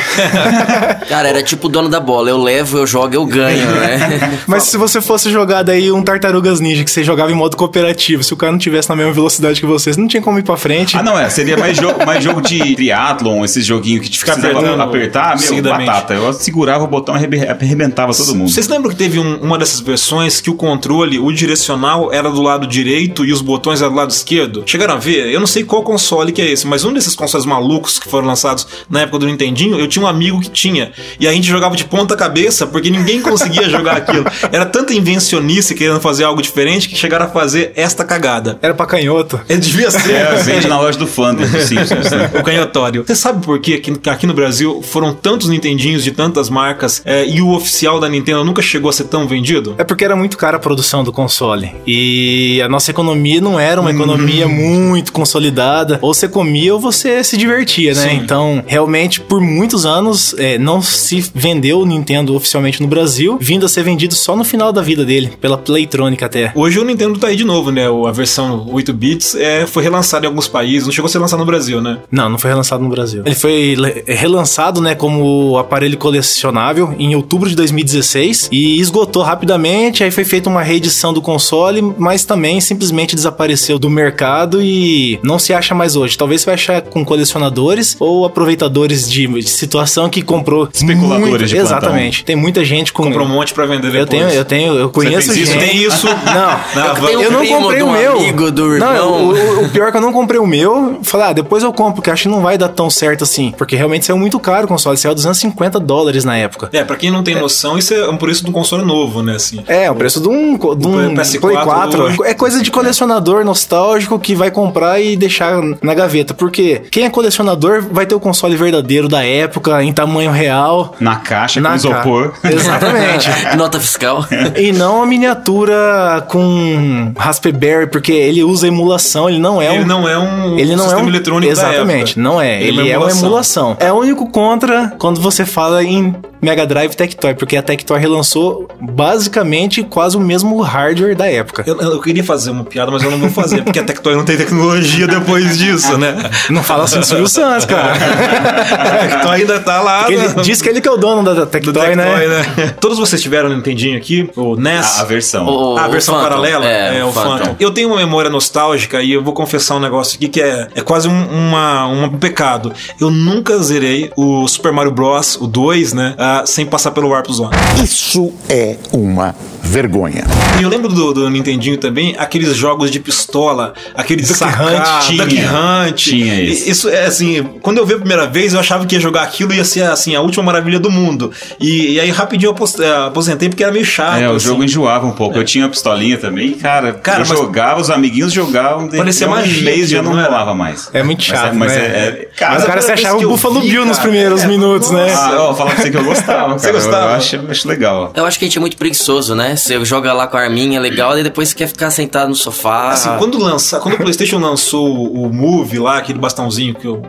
Cara, 1.09 1.29
era 1.29 1.43
tipo 1.43 1.67
o 1.67 1.71
dono 1.71 1.89
da 1.89 2.01
bola. 2.01 2.31
Eu 2.31 2.39
levo, 2.49 2.79
eu 2.79 2.87
jogo, 2.87 3.15
eu 3.15 3.27
ganho, 3.27 3.67
né? 3.77 4.41
Mas 4.47 4.63
se 4.65 4.77
você 4.77 5.01
fosse 5.01 5.31
jogar 5.31 5.63
daí 5.63 5.93
um 5.93 6.03
Tartarugas 6.03 6.61
Ninja 6.61 6.83
que 6.83 6.91
você 6.91 7.05
jogava 7.05 7.31
em 7.31 7.35
modo 7.35 7.57
cooperativo, 7.57 8.23
se 8.23 8.33
o 8.33 8.37
cara 8.37 8.51
não 8.53 8.59
tivesse 8.59 8.89
na 8.89 8.97
mesma 8.97 9.13
velocidade 9.13 9.61
que 9.61 9.67
você, 9.67 9.93
você 9.93 10.01
não 10.01 10.09
tinha 10.09 10.23
como 10.23 10.39
ir 10.39 10.43
pra 10.43 10.57
frente. 10.57 10.97
Ah, 10.97 11.03
não, 11.03 11.19
é. 11.19 11.29
Seria 11.29 11.57
mais 11.59 11.77
jogo, 11.77 12.05
mais 12.07 12.25
jogo 12.25 12.41
de 12.41 12.59
triatlon, 12.75 13.45
esses 13.45 13.65
joguinhos 13.67 14.03
que 14.07 14.11
te 14.11 14.19
precisava 14.25 14.59
apertando 14.59 14.81
apertar, 14.81 15.37
meu, 15.39 15.63
batata. 15.63 16.15
Eu 16.15 16.33
segurava 16.33 16.85
o 16.85 16.87
botão 16.87 17.15
e 17.15 17.19
arrebe- 17.19 17.47
arrebentava 17.47 18.15
todo 18.15 18.35
mundo. 18.35 18.51
Vocês 18.51 18.67
lembram 18.69 18.91
que 18.91 18.97
teve 18.97 19.19
um- 19.19 19.37
uma 19.41 19.59
dessas 19.59 19.81
versões 19.81 20.41
que 20.41 20.49
o 20.51 20.55
controle, 20.55 21.19
o 21.19 21.31
direcional, 21.33 22.13
era 22.13 22.31
do 22.31 22.41
lado 22.41 22.67
direito 22.67 23.25
e 23.25 23.33
os 23.33 23.43
botões 23.43 23.83
eram 23.83 23.93
do 23.93 23.97
lado 23.99 24.11
esquerdo? 24.11 24.63
Chegaram 24.67 24.95
a 24.95 24.99
ver? 24.99 25.31
Eu 25.33 25.41
não 25.41 25.47
sei 25.47 25.65
qual 25.65 25.83
console 25.83 26.33
que 26.33 26.41
é 26.41 26.51
esse, 26.51 26.67
mas 26.67 26.85
um 26.85 26.93
desses 26.93 27.15
consoles 27.15 27.45
malucos 27.47 27.99
que 27.99 28.09
foram 28.09 28.27
lançados 28.27 28.67
na 28.89 29.01
época 29.03 29.19
do 29.19 29.27
Nintendinho, 29.27 29.79
eu 29.79 29.87
tinha 29.87 30.05
um 30.05 30.09
amigo 30.09 30.41
que 30.41 30.49
tinha. 30.51 30.93
E 31.21 31.27
a 31.29 31.33
gente 31.33 31.47
jogava 31.47 31.77
de 31.77 31.85
ponta 31.85 32.17
cabeça 32.17 32.38
porque 32.67 32.91
ninguém 32.91 33.21
conseguia 33.21 33.69
jogar 33.69 33.97
aquilo. 33.97 34.25
Era 34.53 34.65
tanta 34.67 34.93
invencionice 34.95 35.75
querendo 35.75 36.01
fazer 36.01 36.25
algo 36.25 36.41
diferente 36.43 36.89
que 36.89 36.97
chegaram 36.97 37.27
a 37.27 37.29
fazer 37.29 37.73
esta 37.75 38.05
cagada. 38.05 38.59
Era 38.63 38.75
pra 38.75 38.87
canhoto. 38.87 39.41
Ele 39.49 39.61
devia 39.61 39.91
ser. 39.91 40.13
É, 40.13 40.35
vende 40.37 40.67
na 40.69 40.79
loja 40.81 40.99
do 40.99 41.07
Fandom 41.07 41.45
Simpsons, 41.47 42.11
né? 42.11 42.31
O 42.39 42.43
canhotório. 42.43 43.05
Você 43.07 43.15
sabe 43.15 43.45
por 43.45 43.59
que 43.61 43.75
aqui, 43.75 43.93
aqui 44.09 44.27
no 44.27 44.35
Brasil 44.35 44.83
foram 44.83 45.13
tantos 45.15 45.49
Nintendinhos 45.49 46.03
de 46.05 46.11
tantas 46.13 46.49
marcas 46.51 47.03
é, 47.05 47.27
e 47.27 47.41
o 47.41 47.51
oficial 47.51 47.99
da 48.01 48.09
Nintendo 48.09 48.45
nunca 48.45 48.63
chegou 48.63 48.91
a 48.91 48.93
ser 48.93 49.05
tão 49.05 49.27
vendido? 49.27 49.75
É 49.79 49.85
porque 49.85 50.05
era 50.05 50.15
muito 50.17 50.37
cara 50.37 50.57
a 50.57 50.61
produção 50.61 51.03
do 51.05 51.13
console. 51.13 51.73
E 51.87 52.61
a 52.63 52.69
nossa 52.69 52.91
economia 52.91 53.41
não 53.41 53.59
era 53.59 53.81
uma 53.81 53.91
economia 53.91 54.47
Uhum. 54.47 54.89
muito 54.89 55.13
consolidada. 55.13 55.99
Ou 56.03 56.13
você 56.15 56.29
comia 56.29 56.75
ou 56.75 56.81
você 56.81 57.23
se 57.25 57.37
divertia, 57.37 57.95
né? 57.95 58.09
Sim. 58.11 58.17
Então, 58.17 58.63
realmente, 58.67 59.21
por 59.21 59.41
muitos 59.41 59.85
anos, 59.87 60.35
é, 60.39 60.59
não 60.59 60.81
se 60.83 61.25
vendeu 61.35 61.81
o 61.81 61.87
Nintendo 61.87 62.28
oficialmente 62.35 62.81
no 62.83 62.89
Brasil, 62.89 63.39
vindo 63.41 63.67
a 63.67 63.69
ser 63.69 63.83
vendido 63.83 64.15
só 64.15 64.37
no 64.37 64.45
final 64.45 64.73
da 64.73 64.83
vida 64.83 65.05
dele, 65.05 65.33
pela 65.41 65.57
Playtronic 65.59 66.23
até. 66.25 66.53
Hoje 66.55 66.79
o 66.79 66.85
Nintendo 66.85 67.19
tá 67.19 67.29
aí 67.29 67.37
de 67.37 67.45
novo, 67.45 67.71
né? 67.71 67.87
A 68.07 68.11
versão 68.13 68.67
8 68.71 68.93
bits 68.93 69.35
é, 69.35 69.67
foi 69.67 69.83
relançada 69.83 70.27
em 70.27 70.29
alguns 70.29 70.49
países, 70.49 70.87
não 70.87 70.93
chegou 70.93 71.07
a 71.07 71.11
ser 71.11 71.19
lançado 71.19 71.41
no 71.41 71.47
Brasil, 71.47 71.81
né? 71.81 71.99
Não, 72.11 72.29
não 72.29 72.39
foi 72.39 72.51
relançado 72.51 72.83
no 72.83 72.89
Brasil. 72.91 73.23
Ele 73.25 73.35
foi 73.35 73.77
relançado, 74.07 74.81
né, 74.81 74.95
como 74.95 75.57
aparelho 75.59 75.97
colecionável 75.97 76.95
em 76.99 77.15
outubro 77.15 77.49
de 77.49 77.55
2016 77.57 78.49
e 78.53 78.81
esgotou 78.81 79.23
rapidamente. 79.23 80.03
Aí 80.05 80.11
foi 80.11 80.25
feita 80.25 80.49
uma 80.49 80.63
reedição 80.63 81.13
do 81.13 81.21
console, 81.23 81.83
mas 81.99 82.25
também 82.25 82.61
simplesmente 82.61 83.15
desapareceu 83.15 83.79
do 83.79 83.89
mercado 83.91 84.63
e 84.63 85.19
não 85.23 85.39
se 85.39 85.53
acha 85.53 85.75
mais 85.75 85.97
hoje. 85.97 86.17
Talvez 86.19 86.41
você 86.43 86.47
vai 86.47 86.55
achar 86.55 86.83
com 86.83 87.05
colecionadores 87.05 87.97
ou 87.99 88.25
aproveitadores 88.25 89.09
de, 89.11 89.27
de 89.27 89.49
situação 89.49 90.09
que 90.09 90.23
comprou 90.23 90.69
Especuladores 90.73 91.29
muito- 91.29 91.45
de 91.47 91.55
plantão. 91.55 91.79
Exatamente. 91.79 92.18
Tem 92.25 92.37
muita 92.37 92.65
gente 92.65 92.93
com 92.93 93.05
Comprou 93.05 93.27
um 93.27 93.31
monte 93.31 93.53
pra 93.55 93.67
vender 93.67 93.89
eu 93.89 94.05
depois. 94.05 94.09
tenho, 94.09 94.31
eu 94.31 94.45
tenho 94.45 94.75
eu 94.79 94.91
conheço 94.91 95.33
fez 95.33 95.43
isso? 95.49 95.53
gente. 95.53 95.65
Tem 95.65 95.77
isso. 95.77 96.07
Não, 96.25 96.61
Na 96.83 96.87
Eu 96.89 96.95
van. 96.97 97.07
tenho- 97.07 97.23
eu 97.23 97.31
não 97.31 97.41
primo 97.41 97.61
comprei 97.61 97.83
o 97.83 97.87
um 97.87 97.93
meu. 97.93 98.13
amigo 98.19 98.51
do 98.51 98.79
não, 98.79 98.93
irmão. 98.95 99.13
o, 99.29 99.33
o- 99.61 99.65
o 99.65 99.69
pior 99.71 99.89
é 99.89 99.91
que 99.91 99.97
eu 99.97 100.01
não 100.01 100.13
comprei 100.13 100.39
o 100.41 100.47
meu. 100.47 100.99
Falei, 101.03 101.29
ah, 101.29 101.33
depois 101.33 101.63
eu 101.63 101.73
compro, 101.73 101.95
porque 101.97 102.11
acho 102.11 102.25
que 102.25 102.29
não 102.29 102.41
vai 102.43 102.57
dar 102.59 102.69
tão 102.69 102.89
certo 102.91 103.25
assim. 103.25 103.53
Porque 103.57 103.77
realmente 103.77 104.05
saiu 104.07 104.19
muito 104.19 104.39
caro 104.39 104.65
o 104.65 104.69
console. 104.69 104.97
Saiu 104.97 105.15
250 105.15 105.79
dólares 105.81 106.25
na 106.25 106.37
época. 106.37 106.69
É, 106.73 106.85
pra 106.85 106.97
quem 106.97 107.11
não 107.11 107.23
tem 107.23 107.35
noção, 107.35 107.77
isso 107.79 107.95
é 107.95 108.09
um 108.09 108.17
preço 108.17 108.45
de 108.45 108.51
um 108.51 108.53
console 108.53 108.85
novo, 108.85 109.23
né? 109.23 109.35
Assim. 109.37 109.63
É, 109.67 109.91
o 109.91 109.95
preço 109.95 110.21
de 110.21 110.29
um, 110.29 110.57
de 110.57 110.87
um 110.87 111.15
PS4 111.15 111.41
Play 111.41 111.57
4. 111.57 112.03
hoje. 112.03 112.19
É 112.25 112.35
coisa 112.35 112.63
de 112.63 112.71
colecionador 112.71 113.45
nostálgico 113.45 114.19
que 114.19 114.35
vai 114.35 114.51
comprar 114.51 115.01
e 115.01 115.17
deixar 115.17 115.61
na 115.83 115.95
gaveta. 115.95 116.35
Porque 116.35 116.83
quem 116.91 117.05
é 117.05 117.11
colecionador 117.11 117.83
vai 117.91 118.07
ter 118.07 118.15
o 118.15 118.21
console 118.21 118.57
verdadeiro 118.57 119.09
da 119.09 119.25
época, 119.25 119.83
em 119.83 119.93
tamanho 119.93 120.31
real. 120.31 120.95
Na 121.01 121.17
caixa, 121.17 121.61
Na 121.61 121.71
com 121.71 121.77
isopor. 121.77 122.08
Exatamente. 122.45 123.29
Nota 123.57 123.79
fiscal. 123.81 124.25
e 124.57 124.73
não 124.73 125.03
a 125.03 125.07
miniatura 125.07 126.25
com 126.29 127.13
Raspberry, 127.17 127.87
porque 127.87 128.13
ele 128.13 128.43
usa 128.43 128.69
emulação, 128.69 129.29
ele 129.29 129.39
não 129.39 129.61
é 129.61 129.75
Ele 129.75 129.85
um. 129.85 129.87
não 129.87 130.09
é 130.09 130.19
um 130.19 130.59
Ele 130.59 130.75
não 130.77 130.85
sistema 130.85 131.01
é 131.01 131.05
um 131.05 131.09
eletrônico 131.09 131.55
da 131.55 131.61
Exatamente, 131.69 132.19
não 132.19 132.41
é. 132.41 132.63
Ele, 132.63 132.91
é 132.91 132.99
uma 132.99 133.11
emulação. 133.11 133.77
É 133.81 133.93
o 133.93 133.97
único 133.97 134.31
contra 134.31 134.93
quando 134.99 135.21
você 135.21 135.45
fala 135.45 135.83
em 135.85 136.15
Mega 136.41 136.67
Drive 136.67 136.95
Tectoy, 136.95 137.35
porque 137.35 137.57
a 137.57 137.63
Tectoy 137.63 137.99
relançou 137.99 138.69
basicamente 138.81 139.83
quase 139.83 140.17
o 140.17 140.21
mesmo 140.21 140.61
hardware 140.61 141.17
da 141.17 141.27
época. 141.31 141.65
Eu, 141.67 141.81
eu 141.81 142.01
queria 142.01 142.23
fazer 142.23 142.51
uma 142.51 142.65
piada, 142.65 142.91
mas 142.91 143.03
eu 143.03 143.11
não 143.11 143.19
vou 143.19 143.31
fazer, 143.31 143.63
porque 143.63 143.79
a 143.79 143.85
Tectoy 143.85 144.15
não 144.15 144.25
tem 144.25 144.37
tecnologia 144.37 145.07
depois 145.07 145.59
disso, 145.59 145.97
né? 145.99 146.15
Não 146.51 146.63
fala 146.63 146.85
assim 146.85 147.01
do 147.01 147.07
Silvio 147.07 147.29
Santos, 147.29 147.65
cara. 147.67 147.93
A 147.93 148.99
Tectoy 149.09 149.41
ainda 149.41 149.61
tá 149.61 149.81
lá. 149.81 149.99
Porque 150.01 150.15
ele 150.15 150.29
no- 150.29 150.43
diz 150.43 150.63
que 150.63 150.69
ele 150.69 150.81
que 150.81 150.89
é 150.89 150.93
o 150.93 150.97
dono 150.97 151.23
da 151.23 151.33
do 151.35 151.47
Tectoy, 151.47 151.73
Tectoy, 151.73 151.97
né? 151.97 152.27
né? 152.57 152.75
Todos 152.81 152.99
vocês 152.99 153.21
tiveram 153.21 153.51
o 153.51 153.55
Nintendinho 153.55 153.97
aqui, 153.97 154.31
o 154.37 154.57
NES. 154.57 154.99
A, 154.99 155.03
a 155.03 155.05
versão. 155.05 155.47
O- 155.47 155.77
a 155.79 155.89
versão 155.89 156.15
Phantom. 156.15 156.29
paralela 156.29 156.67
É, 156.67 157.05
o 157.05 157.09
o 157.09 157.13
Phantom. 157.13 157.39
Phantom. 157.39 157.57
Eu 157.59 157.71
tenho 157.71 157.89
uma 157.89 157.97
memória 157.97 158.31
nostálgica 158.31 159.03
e 159.03 159.13
eu 159.13 159.23
vou 159.23 159.33
confessar 159.33 159.77
um 159.77 159.81
negócio 159.81 160.17
aqui 160.17 160.29
que 160.29 160.41
é, 160.41 160.69
é 160.75 160.81
quase 160.83 161.09
um, 161.09 161.25
uma, 161.27 161.87
um 161.87 162.09
pecado. 162.19 162.73
Eu 163.01 163.11
nunca 163.11 163.59
zerei 163.59 164.11
o 164.17 164.47
Super 164.49 164.73
Mario 164.73 164.93
Bros. 164.93 165.37
o 165.41 165.47
2, 165.47 165.93
né? 165.93 166.15
Sem 166.47 166.67
passar 166.67 166.91
pelo 166.93 167.09
Warp 167.09 167.31
Zone. 167.31 167.51
Isso 167.83 168.33
é 168.49 168.77
uma 168.93 169.35
vergonha. 169.63 170.25
E 170.59 170.63
eu 170.63 170.69
lembro 170.69 170.89
do, 170.89 171.13
do 171.13 171.31
Nintendinho 171.31 171.77
também, 171.77 172.15
aqueles 172.19 172.57
jogos 172.57 172.91
de 172.91 172.99
pistola, 172.99 173.75
aquele 173.95 174.23
Duck 174.23 174.35
sacar, 174.35 174.63
Hunt. 174.63 175.07
Tinha. 175.07 175.25
Duck 175.25 175.37
Hunt. 175.37 175.95
Tinha 175.97 176.43
esse. 176.43 176.71
Isso 176.71 176.89
é 176.89 177.07
assim, 177.07 177.43
quando 177.61 177.79
eu 177.79 177.87
vi 177.87 177.95
a 177.95 177.99
primeira 177.99 178.27
vez, 178.27 178.55
eu 178.55 178.61
achava 178.61 178.87
que 178.87 178.95
ia 178.95 179.01
jogar 179.01 179.23
aquilo 179.23 179.53
ia 179.53 179.65
ser 179.65 179.83
assim, 179.83 180.15
a 180.15 180.21
última 180.21 180.43
maravilha 180.43 180.81
do 180.81 180.91
mundo. 180.91 181.31
E, 181.61 181.95
e 181.95 182.01
aí 182.01 182.11
rapidinho 182.11 182.55
eu 182.57 182.85
eh, 182.85 183.07
aposentei 183.07 183.49
porque 183.49 183.63
era 183.63 183.73
meio 183.73 183.85
chato. 183.85 184.19
É, 184.21 184.29
o 184.29 184.37
assim. 184.37 184.47
jogo 184.47 184.65
enjoava 184.65 185.07
um 185.07 185.13
pouco. 185.13 185.37
Eu 185.37 185.45
tinha 185.45 185.67
a 185.67 185.69
pistolinha 185.69 186.17
também, 186.17 186.53
cara. 186.53 186.95
Cara, 186.95 187.23
eu 187.25 187.29
mas- 187.29 187.39
jogava, 187.39 187.81
os 187.81 187.91
amiguinhos 187.91 188.33
jogavam. 188.33 188.89
Parecia 188.89 189.27
um 189.27 189.31
magia 189.31 189.63
mês 189.63 189.89
já 189.91 190.03
não 190.03 190.15
rolava 190.15 190.55
mais. 190.55 190.89
É 190.93 191.03
muito 191.03 191.23
chato, 191.23 191.55
Mas, 191.55 191.73
é, 191.73 191.79
mas 191.79 191.89
né? 191.89 191.99
é, 191.99 192.09
é- 192.09 192.29
cara, 192.37 192.55
Mas 192.55 192.63
o 192.63 192.67
cara 192.67 192.83
se 192.83 192.93
achava 192.93 193.19
que 193.19 193.27
o 193.27 193.31
Buffalo 193.31 193.61
Bill 193.61 193.85
nos 193.85 193.99
primeiros 193.99 194.43
é, 194.43 194.47
minutos, 194.47 194.91
né? 194.91 195.13
Ah, 195.13 195.37
ó, 195.51 195.55
falar 195.55 195.73
pra 195.75 195.83
você 195.83 195.91
que 195.91 195.97
eu 195.97 196.05
gostava, 196.05 196.18
cara. 196.23 196.53
Você 196.55 196.73
gostava? 196.73 197.13
Eu, 197.13 197.17
acho, 197.17 197.41
acho 197.51 197.69
legal. 197.69 198.13
Eu 198.15 198.25
acho 198.25 198.39
que 198.39 198.45
a 198.45 198.49
gente 198.49 198.59
é 198.59 198.61
muito 198.61 198.77
preguiçoso, 198.77 199.35
né? 199.35 199.57
Você 199.57 199.85
joga 199.85 200.13
lá 200.13 200.27
com 200.27 200.37
a 200.37 200.41
arminha 200.41 200.81
legal, 200.81 201.19
e 201.19 201.23
depois 201.23 201.51
você 201.51 201.55
quer 201.55 201.69
ficar 201.69 201.91
sentado 201.91 202.29
no 202.29 202.35
sofá. 202.35 202.91
Assim, 202.91 203.11
quando 203.19 203.39
lança, 203.39 203.79
quando 203.81 203.95
o 203.95 203.99
PlayStation 203.99 204.39
lançou 204.39 204.89
o 204.89 205.29
o 205.29 205.33
Move 205.33 205.79
lá, 205.79 205.99
aquele 205.99 206.19
bastãozinho 206.19 206.75
que 206.75 206.87
eu. 206.87 207.03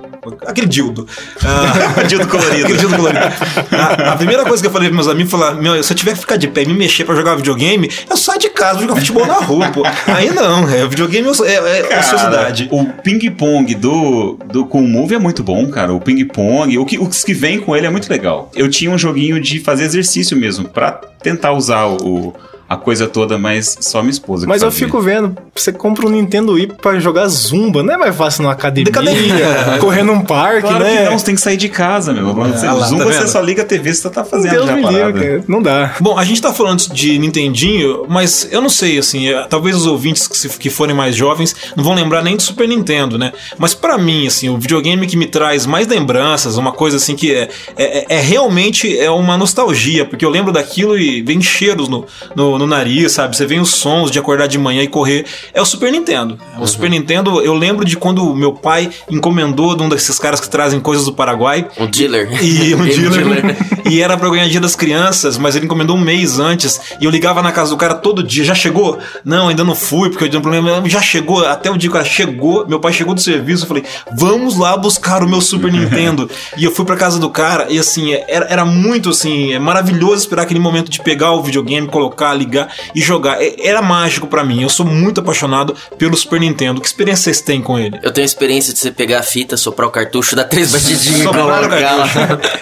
Aquele 0.46 0.68
dildo. 0.68 1.08
Ah, 1.44 2.04
dildo 2.08 2.28
colorido. 2.28 2.64
aquele 2.64 2.78
dildo 2.78 2.96
colorido. 2.96 3.24
A, 3.72 4.14
a 4.14 4.16
primeira 4.18 4.44
coisa 4.44 4.62
que 4.62 4.68
eu 4.68 4.72
falei 4.72 4.90
pros 4.90 5.06
meus 5.06 5.08
amigos 5.08 5.32
foi: 5.32 5.54
meu, 5.56 5.84
se 5.84 5.92
eu 5.92 5.98
tiver 5.98 6.14
que 6.14 6.20
ficar 6.20 6.38
de 6.38 6.48
pé 6.48 6.64
e 6.64 6.68
me 6.68 6.74
mexer 6.74 7.06
pra 7.06 7.16
jogar 7.16 7.36
videogame, 7.36 7.90
eu 8.10 8.18
saio 8.18 8.40
de 8.40 8.50
casa, 8.50 8.80
vou 8.80 8.82
jogar 8.84 8.96
futebol 8.96 9.26
na 9.26 9.40
rua, 9.40 9.70
pô. 9.70 9.84
Aí 10.08 10.30
não, 10.32 10.68
é, 10.70 10.86
videogame 10.88 11.28
é, 11.28 11.54
é, 11.54 11.94
é 11.94 12.00
ociosidade. 12.00 12.68
O 12.72 12.86
ping-pong 12.86 13.76
do, 13.76 14.38
do 14.46 14.66
com 14.66 14.82
o 14.82 14.88
Move 14.88 15.16
é 15.16 15.20
muito 15.20 15.44
bom, 15.44 15.68
cara. 15.70 15.94
O 15.94 16.00
ping-pong, 16.00 16.78
o 16.78 16.86
que, 16.86 16.98
os 16.98 17.24
que 17.24 17.34
vem 17.34 17.60
com 17.60 17.76
ele 17.76 17.88
é 17.88 17.90
muito 17.90 18.10
legal. 18.10 18.52
Eu 18.56 18.70
tinha 18.70 18.92
um 18.92 18.98
joguinho 18.98 19.40
de 19.40 19.60
fazer 19.60 19.84
exercício 19.84 20.36
mesmo, 20.38 20.68
pra 20.68 20.92
tentar 21.22 21.54
usar 21.54 21.86
o, 21.88 22.34
a 22.70 22.78
coisa 22.78 23.08
toda, 23.08 23.38
mas 23.38 23.78
só 23.82 24.02
minha 24.02 24.12
esposa. 24.12 24.44
que 24.46 24.50
Mas 24.50 24.62
eu 24.62 24.70
fazia. 24.72 24.86
fico 24.86 25.02
vendo, 25.02 25.36
você 25.56 25.72
compra 25.74 26.06
um 26.06 26.10
Nintendo 26.10 26.52
Wii 26.54 26.68
pra 26.82 27.00
jogar 27.00 27.28
Zumba, 27.28 27.82
não 27.82 27.94
é 27.96 27.98
mais 27.98 28.16
fácil 28.16 28.44
numa 28.44 28.52
academia, 28.54 28.92
academia. 28.92 29.78
correr 29.82 30.04
num 30.04 30.22
parque, 30.22 30.62
Claro 30.68 30.84
né? 30.84 30.98
que 30.98 31.04
não, 31.10 31.18
você 31.18 31.26
tem 31.26 31.36
que 31.36 31.42
sair 31.42 31.58
de 31.58 31.68
casa, 31.70 32.14
meu. 32.14 32.34
Você, 32.34 32.68
Ah 32.68 32.74
lá, 32.74 32.86
Zoom, 32.88 32.98
tá 33.00 33.06
você 33.06 33.28
só 33.28 33.42
liga 33.42 33.64
a 33.64 33.66
TV, 33.66 33.94
você 33.94 34.08
tá 34.10 34.24
fazendo 34.24 34.52
Deus 34.52 34.66
já 34.68 34.74
a 34.74 34.76
me 34.76 34.82
parada. 34.84 35.06
livre, 35.08 35.22
cara. 35.28 35.44
não 35.48 35.62
dá. 35.62 35.96
Bom, 36.00 36.18
a 36.18 36.24
gente 36.24 36.42
tá 36.42 36.54
falando 36.54 36.80
de 36.94 37.18
Nintendinho, 37.18 38.06
mas 38.08 38.48
eu 38.52 38.62
não 38.62 38.70
sei, 38.70 39.00
assim, 39.00 39.28
é, 39.30 39.44
talvez 39.48 39.76
os 39.76 39.88
ouvintes 39.88 40.28
que, 40.28 40.38
se- 40.38 40.50
que 40.60 40.70
forem 40.70 40.96
mais 40.96 41.16
jovens 41.16 41.56
não 41.76 41.84
vão 41.84 41.96
lembrar 41.96 42.22
nem 42.24 42.36
do 42.36 42.42
Super 42.44 42.68
Nintendo, 42.68 43.18
né? 43.18 43.34
Mas 43.58 43.74
pra 43.74 43.98
mim, 43.98 44.28
assim, 44.28 44.48
o 44.50 44.58
videogame 44.60 45.08
que 45.08 45.18
me 45.18 45.26
traz 45.26 45.66
mais 45.66 45.88
lembranças, 45.88 46.56
uma 46.58 46.72
coisa 46.72 46.98
assim 46.98 47.16
que 47.16 47.34
é, 47.34 47.50
é, 47.78 48.06
é 48.18 48.20
realmente 48.20 48.98
é 49.00 49.10
uma 49.10 49.38
nostalgia, 49.38 50.06
porque 50.06 50.24
eu 50.24 50.30
lembro 50.30 50.52
daquilo 50.52 50.98
e 50.98 51.22
vem 51.24 51.42
cheiros 51.42 51.88
no, 51.90 52.06
no, 52.36 52.59
no 52.60 52.68
nariz, 52.68 53.14
sabe? 53.14 53.36
Você 53.36 53.46
vem 53.46 53.60
os 53.60 53.70
sons 53.72 54.12
de 54.12 54.20
acordar 54.20 54.48
de 54.48 54.58
manhã 54.58 54.84
e 54.84 54.88
correr. 54.88 55.26
É 55.54 55.62
o 55.62 55.66
Super 55.66 55.92
Nintendo. 55.92 56.38
O 56.60 56.68
Super 56.68 56.90
Nintendo, 56.90 57.42
eu 57.42 57.54
lembro 57.54 57.86
de 57.86 57.96
quando 57.98 58.36
meu 58.36 58.54
pai 58.54 58.90
encomendou 59.10 59.76
de 59.76 59.82
um 59.82 59.90
desses 59.90 60.20
caras 60.20 60.40
que 60.40 60.50
trazem 60.50 60.80
coisas 60.80 61.06
do 61.06 61.14
Paraguai. 61.14 61.66
Um 61.78 61.88
dealer. 61.88 62.30
E 62.44 62.76
um 62.76 62.84
Game 62.86 63.10
dealer. 63.10 63.58
e 63.90 64.02
era 64.02 64.18
pra 64.18 64.30
ganhar 64.30 64.48
dia 64.48 64.60
das 64.60 64.76
crianças, 64.76 65.38
mas 65.38 65.56
ele 65.56 65.66
encomendou 65.66 65.96
um 65.96 66.02
mês 66.02 66.40
antes. 66.40 66.80
E 67.00 67.06
eu 67.06 67.12
ligava 67.12 67.42
na 67.42 67.52
casa 67.52 67.72
do 67.72 67.78
cara 67.78 67.96
todo 67.96 68.22
dia. 68.22 68.44
Já 68.44 68.54
chegou? 68.56 69.00
Não, 69.24 69.48
ainda 69.48 69.64
não 69.64 69.76
fui, 69.76 70.10
porque 70.10 70.26
eu 70.26 70.30
tinha 70.30 70.40
um 70.40 70.44
problema. 70.44 70.82
Já 70.90 71.02
chegou. 71.02 71.46
Até 71.46 71.72
o 71.72 71.78
dia 71.78 71.90
que 71.90 71.96
o 71.96 72.00
cara 72.00 72.06
chegou, 72.06 72.68
meu 72.68 72.80
pai 72.80 72.92
chegou 72.92 73.14
do 73.14 73.22
serviço. 73.22 73.64
Eu 73.64 73.68
falei, 73.68 73.84
vamos 74.12 74.58
lá 74.58 74.76
buscar 74.76 75.24
o 75.24 75.30
meu 75.30 75.42
Super 75.42 75.72
Nintendo. 75.72 76.30
E 76.58 76.64
eu 76.64 76.72
fui 76.72 76.84
pra 76.84 76.96
casa 76.98 77.20
do 77.20 77.30
cara. 77.30 77.68
E 77.70 77.78
assim, 77.80 78.14
era, 78.28 78.46
era 78.50 78.66
muito 78.66 79.12
assim, 79.12 79.54
é 79.54 79.60
maravilhoso 79.60 80.16
esperar 80.24 80.44
aquele 80.44 80.60
momento 80.60 80.90
de 80.90 81.02
pegar 81.02 81.32
o 81.32 81.42
videogame, 81.44 81.88
colocar, 81.88 82.34
ligar 82.34 82.49
e 82.96 83.02
jogar. 83.02 83.42
É- 83.42 83.56
Era 83.68 83.82
mágico 83.82 84.28
pra 84.28 84.44
mim. 84.44 84.62
Eu 84.64 84.70
sou 84.70 84.86
muito 84.86 85.20
apaixonado 85.22 85.76
pelo 85.98 86.16
Super 86.16 86.40
Nintendo. 86.40 86.80
Que 86.82 86.88
experiência 86.88 87.24
vocês 87.26 87.42
têm 87.42 87.62
com 87.62 87.78
ele? 87.78 88.00
Eu 88.02 88.12
tenho 88.12 88.24
a 88.24 88.26
experiência 88.26 88.74
de 88.74 88.80
você 88.80 88.92
pegar 88.92 89.20
a 89.20 89.24
fita, 89.24 89.58
soprar 89.58 89.88
o 89.88 89.92
cartucho, 89.92 90.36
dar 90.36 90.46
três 90.46 90.72
batidinhas 90.72 91.22
e 91.22 91.24
colocar 91.24 91.60
lá. 91.62 92.08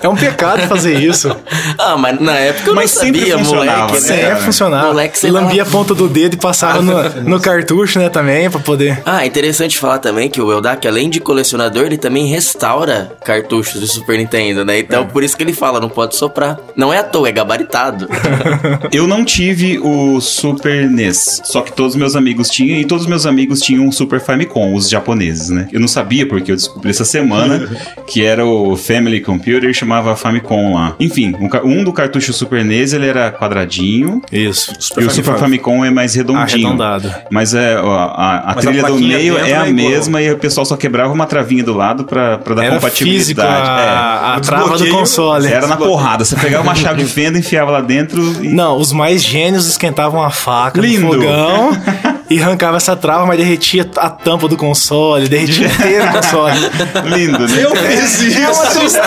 É 0.01 0.07
um 0.09 0.15
pecado 0.15 0.67
fazer 0.67 0.99
isso. 0.99 1.29
Ah, 1.79 1.95
mas 1.97 2.19
na 2.19 2.33
época 2.35 2.69
eu 2.71 2.75
Mas 2.75 2.93
não 2.95 3.01
sempre 3.03 3.19
sabia, 3.21 3.37
funcionava, 3.37 3.87
moleque. 3.87 4.07
né? 4.09 4.19
É, 4.19 4.21
cara? 4.29 4.35
funcionava. 4.37 4.87
Moleque, 4.87 5.19
você 5.19 5.29
Lambia 5.31 5.63
a 5.63 5.65
ponta 5.65 5.93
do 5.93 6.07
dedo 6.09 6.33
e 6.33 6.37
passava 6.37 6.81
no, 6.81 7.09
no 7.21 7.39
cartucho, 7.39 7.99
né, 7.99 8.09
também, 8.09 8.49
pra 8.49 8.59
poder... 8.59 9.01
Ah, 9.05 9.25
interessante 9.25 9.77
falar 9.77 9.99
também 9.99 10.29
que 10.29 10.41
o 10.41 10.51
Eldak, 10.51 10.87
além 10.87 11.09
de 11.09 11.19
colecionador, 11.19 11.85
ele 11.85 11.97
também 11.97 12.25
restaura 12.27 13.11
cartuchos 13.23 13.79
do 13.79 13.87
Super 13.87 14.17
Nintendo, 14.17 14.65
né? 14.65 14.79
Então, 14.79 15.05
por 15.07 15.23
isso 15.23 15.37
que 15.37 15.43
ele 15.43 15.53
fala, 15.53 15.79
não 15.79 15.89
pode 15.89 16.15
soprar. 16.15 16.57
Não 16.75 16.91
é 16.93 16.97
à 16.99 17.03
toa, 17.03 17.29
é 17.29 17.31
gabaritado. 17.31 18.07
Eu 18.91 19.05
não 19.07 19.23
tive 19.23 19.76
o 19.79 20.19
Super 20.21 20.89
NES, 20.89 21.41
só 21.45 21.61
que 21.61 21.71
todos 21.71 21.93
os 21.93 21.97
meus 21.99 22.15
amigos 22.15 22.49
tinham, 22.49 22.79
e 22.79 22.85
todos 22.85 23.03
os 23.03 23.09
meus 23.09 23.25
amigos 23.25 23.59
tinham 23.61 23.85
um 23.85 23.91
Super 23.91 24.19
Famicom, 24.19 24.73
os 24.73 24.89
japoneses, 24.89 25.49
né? 25.49 25.67
Eu 25.71 25.79
não 25.79 25.87
sabia 25.87 26.27
porque 26.27 26.51
eu 26.51 26.55
descobri 26.55 26.89
essa 26.89 27.05
semana 27.05 27.67
que 28.07 28.23
era 28.23 28.45
o 28.45 28.75
Family 28.75 29.21
Computer, 29.21 29.73
chamava 29.73 30.15
Famicom 30.15 30.73
lá. 30.73 30.95
Enfim, 30.99 31.33
um, 31.39 31.49
um 31.79 31.83
do 31.83 31.91
cartucho 31.93 32.33
Super 32.33 32.63
NES 32.63 32.93
ele 32.93 33.07
era 33.07 33.31
quadradinho, 33.31 34.21
Isso. 34.31 34.73
e 34.97 35.03
o 35.05 35.09
Super 35.09 35.37
Famicom 35.37 35.83
é 35.83 35.89
mais 35.89 36.15
redondinho. 36.15 36.43
Arredondado. 36.43 37.13
Mas 37.31 37.53
é, 37.53 37.79
ó, 37.79 37.91
a, 37.95 38.39
a 38.51 38.55
Mas 38.55 38.57
a 38.57 38.69
trilha 38.69 38.81
do 38.83 38.87
plaquinha 38.89 39.17
meio 39.17 39.37
é 39.37 39.41
a 39.53 39.65
é 39.65 39.69
igual. 39.69 39.89
mesma 39.89 40.21
e 40.21 40.31
o 40.31 40.37
pessoal 40.37 40.65
só 40.65 40.75
quebrava 40.77 41.13
uma 41.13 41.25
travinha 41.25 41.63
do 41.63 41.73
lado 41.73 42.03
pra, 42.05 42.37
pra 42.37 42.55
dar 42.55 42.63
Era 42.65 42.75
compatibilidade. 42.75 43.19
físico 43.19 43.41
É. 43.41 43.45
a, 43.45 44.35
a 44.35 44.39
trava 44.39 44.77
do 44.77 44.87
console. 44.89 45.47
Era 45.47 45.67
na 45.67 45.77
porrada. 45.77 46.23
Você 46.25 46.35
pegava 46.35 46.63
uma 46.63 46.75
chave 46.75 47.03
de 47.03 47.09
fenda, 47.09 47.37
enfiava 47.37 47.71
lá 47.71 47.81
dentro 47.81 48.21
e. 48.43 48.49
Não, 48.49 48.77
os 48.77 48.91
mais 48.91 49.23
gênios 49.23 49.66
esquentavam 49.69 50.21
a 50.21 50.29
faca 50.29 50.79
Lindo. 50.81 51.05
no 51.07 51.13
fogão 51.13 51.71
e 52.29 52.41
arrancava 52.41 52.77
essa 52.77 52.95
trava, 52.95 53.25
mas 53.25 53.37
derretia 53.37 53.89
a 53.97 54.09
tampa 54.09 54.47
do 54.47 54.57
console, 54.57 55.27
derretia 55.27 55.67
inteiro 55.67 56.05
o 56.05 56.11
console. 56.13 56.59
Lindo, 57.15 57.47
né? 57.47 57.63
Eu 57.63 57.75
fiz 57.75 58.37
É 58.37 58.51
tristeza. 58.51 59.01